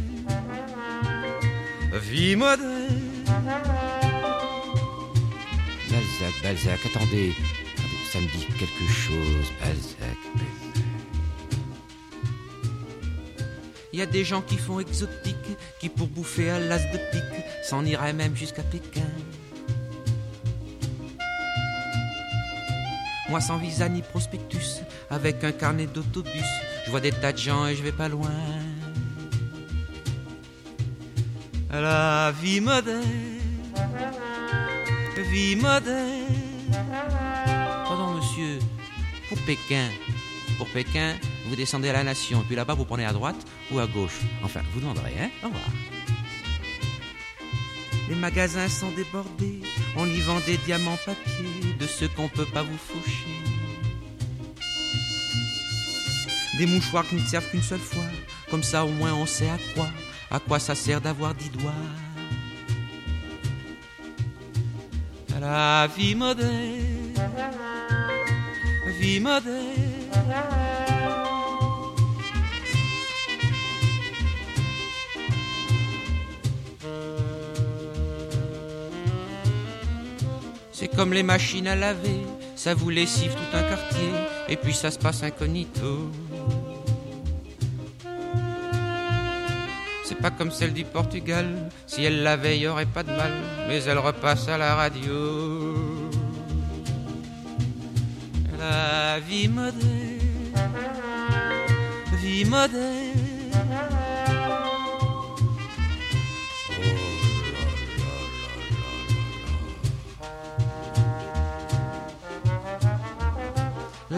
vie 2.02 2.34
moderne. 2.34 2.98
Balzac, 5.88 6.34
Balzac, 6.42 6.80
attendez, 6.86 7.32
ça 8.12 8.18
me 8.20 8.26
dit 8.26 8.46
quelque 8.58 8.92
chose, 8.92 9.52
Balzac, 9.60 10.18
y 13.98 14.02
a 14.02 14.06
des 14.06 14.24
gens 14.24 14.42
qui 14.42 14.56
font 14.56 14.78
exotique, 14.78 15.56
qui 15.80 15.88
pour 15.88 16.06
bouffer 16.06 16.50
à 16.50 16.60
l'as 16.60 16.78
de 16.78 16.98
pique, 17.10 17.44
s'en 17.64 17.84
iraient 17.84 18.12
même 18.12 18.36
jusqu'à 18.36 18.62
Pékin. 18.62 19.10
Moi 23.28 23.40
sans 23.40 23.58
visa 23.58 23.88
ni 23.88 24.02
prospectus, 24.02 24.82
avec 25.10 25.42
un 25.42 25.50
carnet 25.50 25.86
d'autobus, 25.86 26.50
je 26.86 26.90
vois 26.90 27.00
des 27.00 27.10
tas 27.10 27.32
de 27.32 27.38
gens 27.38 27.66
et 27.66 27.74
je 27.74 27.82
vais 27.82 27.92
pas 27.92 28.08
loin. 28.08 28.30
La 31.70 32.32
vie 32.40 32.60
moderne, 32.60 33.02
vie 35.32 35.56
moderne. 35.56 36.24
Pardon 37.84 38.14
monsieur, 38.14 38.60
pour 39.28 39.38
Pékin, 39.38 39.88
pour 40.56 40.68
Pékin, 40.68 41.16
vous 41.48 41.56
descendez 41.56 41.88
à 41.88 41.94
la 41.94 42.04
Nation, 42.04 42.44
puis 42.46 42.54
là-bas 42.54 42.74
vous 42.74 42.84
prenez 42.84 43.06
à 43.06 43.12
droite 43.12 43.36
ou 43.70 43.78
à 43.78 43.86
gauche. 43.86 44.20
Enfin, 44.44 44.60
vous 44.72 44.80
demanderez, 44.80 45.14
hein 45.20 45.30
Au 45.42 45.46
revoir. 45.46 45.64
Les 48.08 48.14
magasins 48.14 48.68
sont 48.68 48.90
débordés, 48.92 49.60
on 49.96 50.06
y 50.06 50.20
vend 50.20 50.40
des 50.46 50.56
diamants 50.58 50.98
papier, 51.04 51.74
de 51.78 51.86
ceux 51.86 52.08
qu'on 52.08 52.28
peut 52.28 52.46
pas 52.46 52.62
vous 52.62 52.78
faucher. 52.78 53.36
Des 56.56 56.66
mouchoirs 56.66 57.06
qui 57.06 57.16
ne 57.16 57.20
servent 57.20 57.48
qu'une 57.50 57.62
seule 57.62 57.78
fois, 57.78 58.06
comme 58.50 58.62
ça 58.62 58.84
au 58.84 58.88
moins 58.88 59.12
on 59.14 59.26
sait 59.26 59.48
à 59.48 59.58
quoi, 59.74 59.88
à 60.30 60.40
quoi 60.40 60.58
ça 60.58 60.74
sert 60.74 61.00
d'avoir 61.00 61.34
dix 61.34 61.50
doigts. 61.50 61.72
La 65.38 65.86
vie 65.96 66.14
moderne, 66.14 67.14
vie 69.00 69.20
moderne. 69.20 70.57
C'est 80.80 80.86
comme 80.86 81.12
les 81.12 81.24
machines 81.24 81.66
à 81.66 81.74
laver, 81.74 82.20
ça 82.54 82.72
vous 82.72 82.88
lessive 82.88 83.32
tout 83.32 83.56
un 83.56 83.62
quartier, 83.64 84.10
et 84.48 84.54
puis 84.54 84.72
ça 84.72 84.92
se 84.92 84.98
passe 85.00 85.24
incognito. 85.24 86.08
C'est 90.04 90.18
pas 90.18 90.30
comme 90.30 90.52
celle 90.52 90.72
du 90.72 90.84
Portugal, 90.84 91.68
si 91.84 92.04
elle 92.04 92.22
lavait, 92.22 92.60
y 92.60 92.68
aurait 92.68 92.86
pas 92.86 93.02
de 93.02 93.10
mal, 93.10 93.32
mais 93.66 93.82
elle 93.82 93.98
repasse 93.98 94.46
à 94.46 94.56
la 94.56 94.76
radio. 94.76 95.74
La 98.56 99.18
vie 99.18 99.48
moderne, 99.48 99.82
vie 102.22 102.44
moderne. 102.44 103.27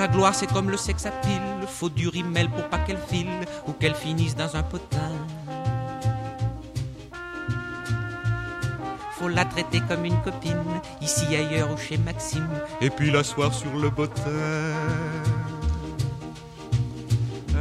La 0.00 0.08
gloire 0.08 0.34
c'est 0.34 0.46
comme 0.46 0.70
le 0.70 0.78
sexe 0.78 1.04
à 1.04 1.10
pile, 1.10 1.66
faut 1.68 1.90
du 1.90 2.08
rimel 2.08 2.48
pour 2.48 2.66
pas 2.70 2.78
qu'elle 2.78 3.02
file 3.10 3.28
ou 3.66 3.72
qu'elle 3.72 3.94
finisse 3.94 4.34
dans 4.34 4.56
un 4.56 4.62
potin. 4.62 5.10
Faut 9.18 9.28
la 9.28 9.44
traiter 9.44 9.82
comme 9.86 10.06
une 10.06 10.18
copine, 10.22 10.80
ici 11.02 11.26
ailleurs 11.36 11.70
ou 11.70 11.76
chez 11.76 11.98
Maxime, 11.98 12.48
et 12.80 12.88
puis 12.88 13.10
l'asseoir 13.10 13.52
sur 13.52 13.76
le 13.76 13.90
bottin. 13.90 14.72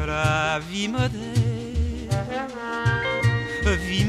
La 0.07 0.59
vie 0.59 0.87
moderne, 0.87 1.11
vie. 3.85 4.05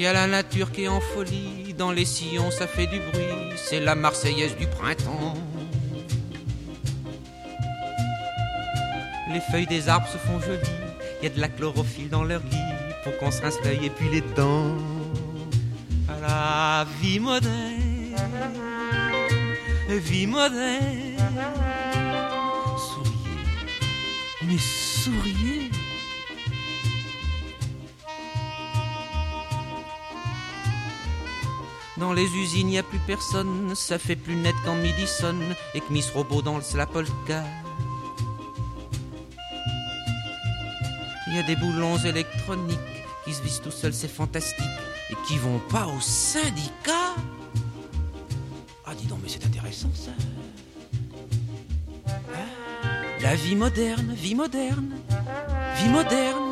Y 0.00 0.06
a 0.06 0.14
la 0.14 0.26
nature 0.26 0.72
qui 0.72 0.84
est 0.84 0.88
en 0.88 0.98
folie, 0.98 1.74
dans 1.76 1.92
les 1.92 2.06
sillons 2.06 2.50
ça 2.50 2.66
fait 2.66 2.86
du 2.86 2.98
bruit, 2.98 3.52
c'est 3.54 3.80
la 3.80 3.94
Marseillaise 3.94 4.56
du 4.56 4.66
printemps. 4.66 5.34
Les 9.30 9.40
feuilles 9.40 9.66
des 9.66 9.90
arbres 9.90 10.08
se 10.08 10.16
font 10.16 10.40
jolies, 10.40 10.58
il 11.20 11.24
y 11.24 11.30
a 11.30 11.34
de 11.34 11.38
la 11.38 11.48
chlorophylle 11.48 12.08
dans 12.08 12.24
leur 12.24 12.40
lit, 12.40 12.56
pour 13.04 13.14
qu'on 13.18 13.30
se 13.30 13.42
rince 13.42 13.58
l'œil 13.62 13.84
et 13.84 13.90
puis 13.90 14.08
les 14.08 14.22
dents. 14.22 14.74
À 16.08 16.18
la 16.22 16.86
vie 17.02 17.20
moderne, 17.20 18.16
vie 19.86 20.26
moderne. 20.26 21.18
Souriez, 22.88 23.44
mais 24.44 24.56
souriez. 24.56 25.79
Dans 32.00 32.14
les 32.14 32.34
usines, 32.34 32.68
n'y 32.68 32.78
a 32.78 32.82
plus 32.82 32.98
personne. 32.98 33.74
Ça 33.74 33.98
fait 33.98 34.16
plus 34.16 34.34
net 34.34 34.54
quand 34.64 34.74
midi 34.74 35.06
sonne 35.06 35.54
et 35.74 35.80
que 35.80 35.92
Miss 35.92 36.08
Robot 36.10 36.40
danse 36.40 36.74
la 36.74 36.86
polka. 36.86 37.44
Il 41.26 41.36
y 41.36 41.38
a 41.38 41.42
des 41.42 41.56
boulons 41.56 41.98
électroniques 41.98 42.78
qui 43.24 43.34
se 43.34 43.42
visent 43.42 43.60
tout 43.60 43.70
seuls, 43.70 43.92
c'est 43.92 44.08
fantastique. 44.08 44.64
Et 45.10 45.14
qui 45.26 45.36
vont 45.36 45.60
pas 45.68 45.86
au 45.86 46.00
syndicat. 46.00 47.14
Ah, 48.86 48.94
dis 48.96 49.06
donc, 49.06 49.18
mais 49.22 49.28
c'est 49.28 49.44
intéressant 49.44 49.90
ça. 49.94 50.10
Hein? 52.34 52.46
La 53.20 53.34
vie 53.34 53.56
moderne, 53.56 54.14
vie 54.14 54.34
moderne, 54.34 54.96
vie 55.76 55.88
moderne. 55.90 56.49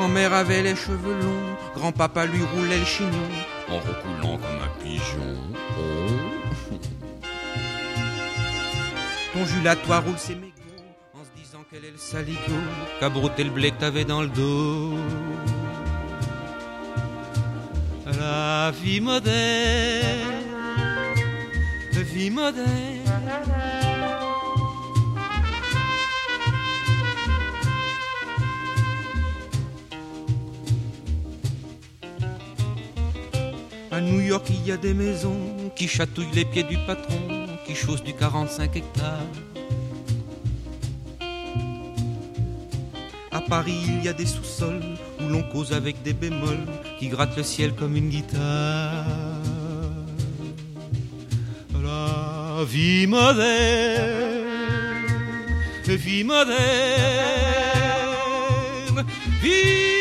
Grand-mère 0.00 0.32
avait 0.32 0.62
les 0.62 0.74
cheveux 0.74 1.12
longs, 1.12 1.54
grand-papa 1.76 2.24
lui 2.24 2.42
roulait 2.42 2.78
le 2.78 2.86
chignon. 2.86 3.28
En 3.68 3.80
recoulant 3.80 4.38
comme 4.38 4.62
un 4.64 4.70
pigeon. 4.82 5.36
Oh. 5.78 5.82
Ton 9.34 9.44
julatoire 9.44 10.02
roule 10.02 10.16
ses 10.16 10.36
mégots, 10.36 10.54
en 11.12 11.22
se 11.22 11.28
disant 11.36 11.62
qu'elle 11.70 11.84
est 11.84 11.90
le 11.90 11.98
saligo, 11.98 12.40
qu'a 12.98 13.10
brouté 13.10 13.44
le 13.44 13.50
blé 13.50 13.72
que 13.72 13.80
t'avais 13.80 14.06
dans 14.06 14.22
le 14.22 14.28
dos. 14.28 14.94
La 18.18 18.72
vie 18.82 19.02
moderne, 19.02 20.46
la 21.92 22.02
vie 22.02 22.30
moderne. 22.30 22.99
New 34.00 34.20
York, 34.20 34.46
il 34.50 34.66
y 34.66 34.72
a 34.72 34.76
des 34.76 34.94
maisons 34.94 35.70
qui 35.76 35.88
chatouillent 35.88 36.34
les 36.34 36.44
pieds 36.44 36.62
du 36.62 36.76
patron, 36.86 37.46
qui 37.66 37.74
chaussent 37.74 38.02
du 38.02 38.14
45 38.14 38.76
hectares. 38.76 39.26
À 43.30 43.40
Paris, 43.40 43.80
il 43.88 44.04
y 44.04 44.08
a 44.08 44.12
des 44.12 44.26
sous-sols 44.26 44.82
où 45.20 45.28
l'on 45.28 45.42
cause 45.42 45.72
avec 45.72 46.02
des 46.02 46.12
bémols 46.12 46.66
qui 46.98 47.08
grattent 47.08 47.36
le 47.36 47.42
ciel 47.42 47.74
comme 47.74 47.96
une 47.96 48.10
guitare. 48.10 49.04
La 51.82 52.64
vie 52.64 53.06
moderne, 53.06 54.46
vie 55.86 56.24
moderne, 56.24 56.50
vie. 59.42 59.99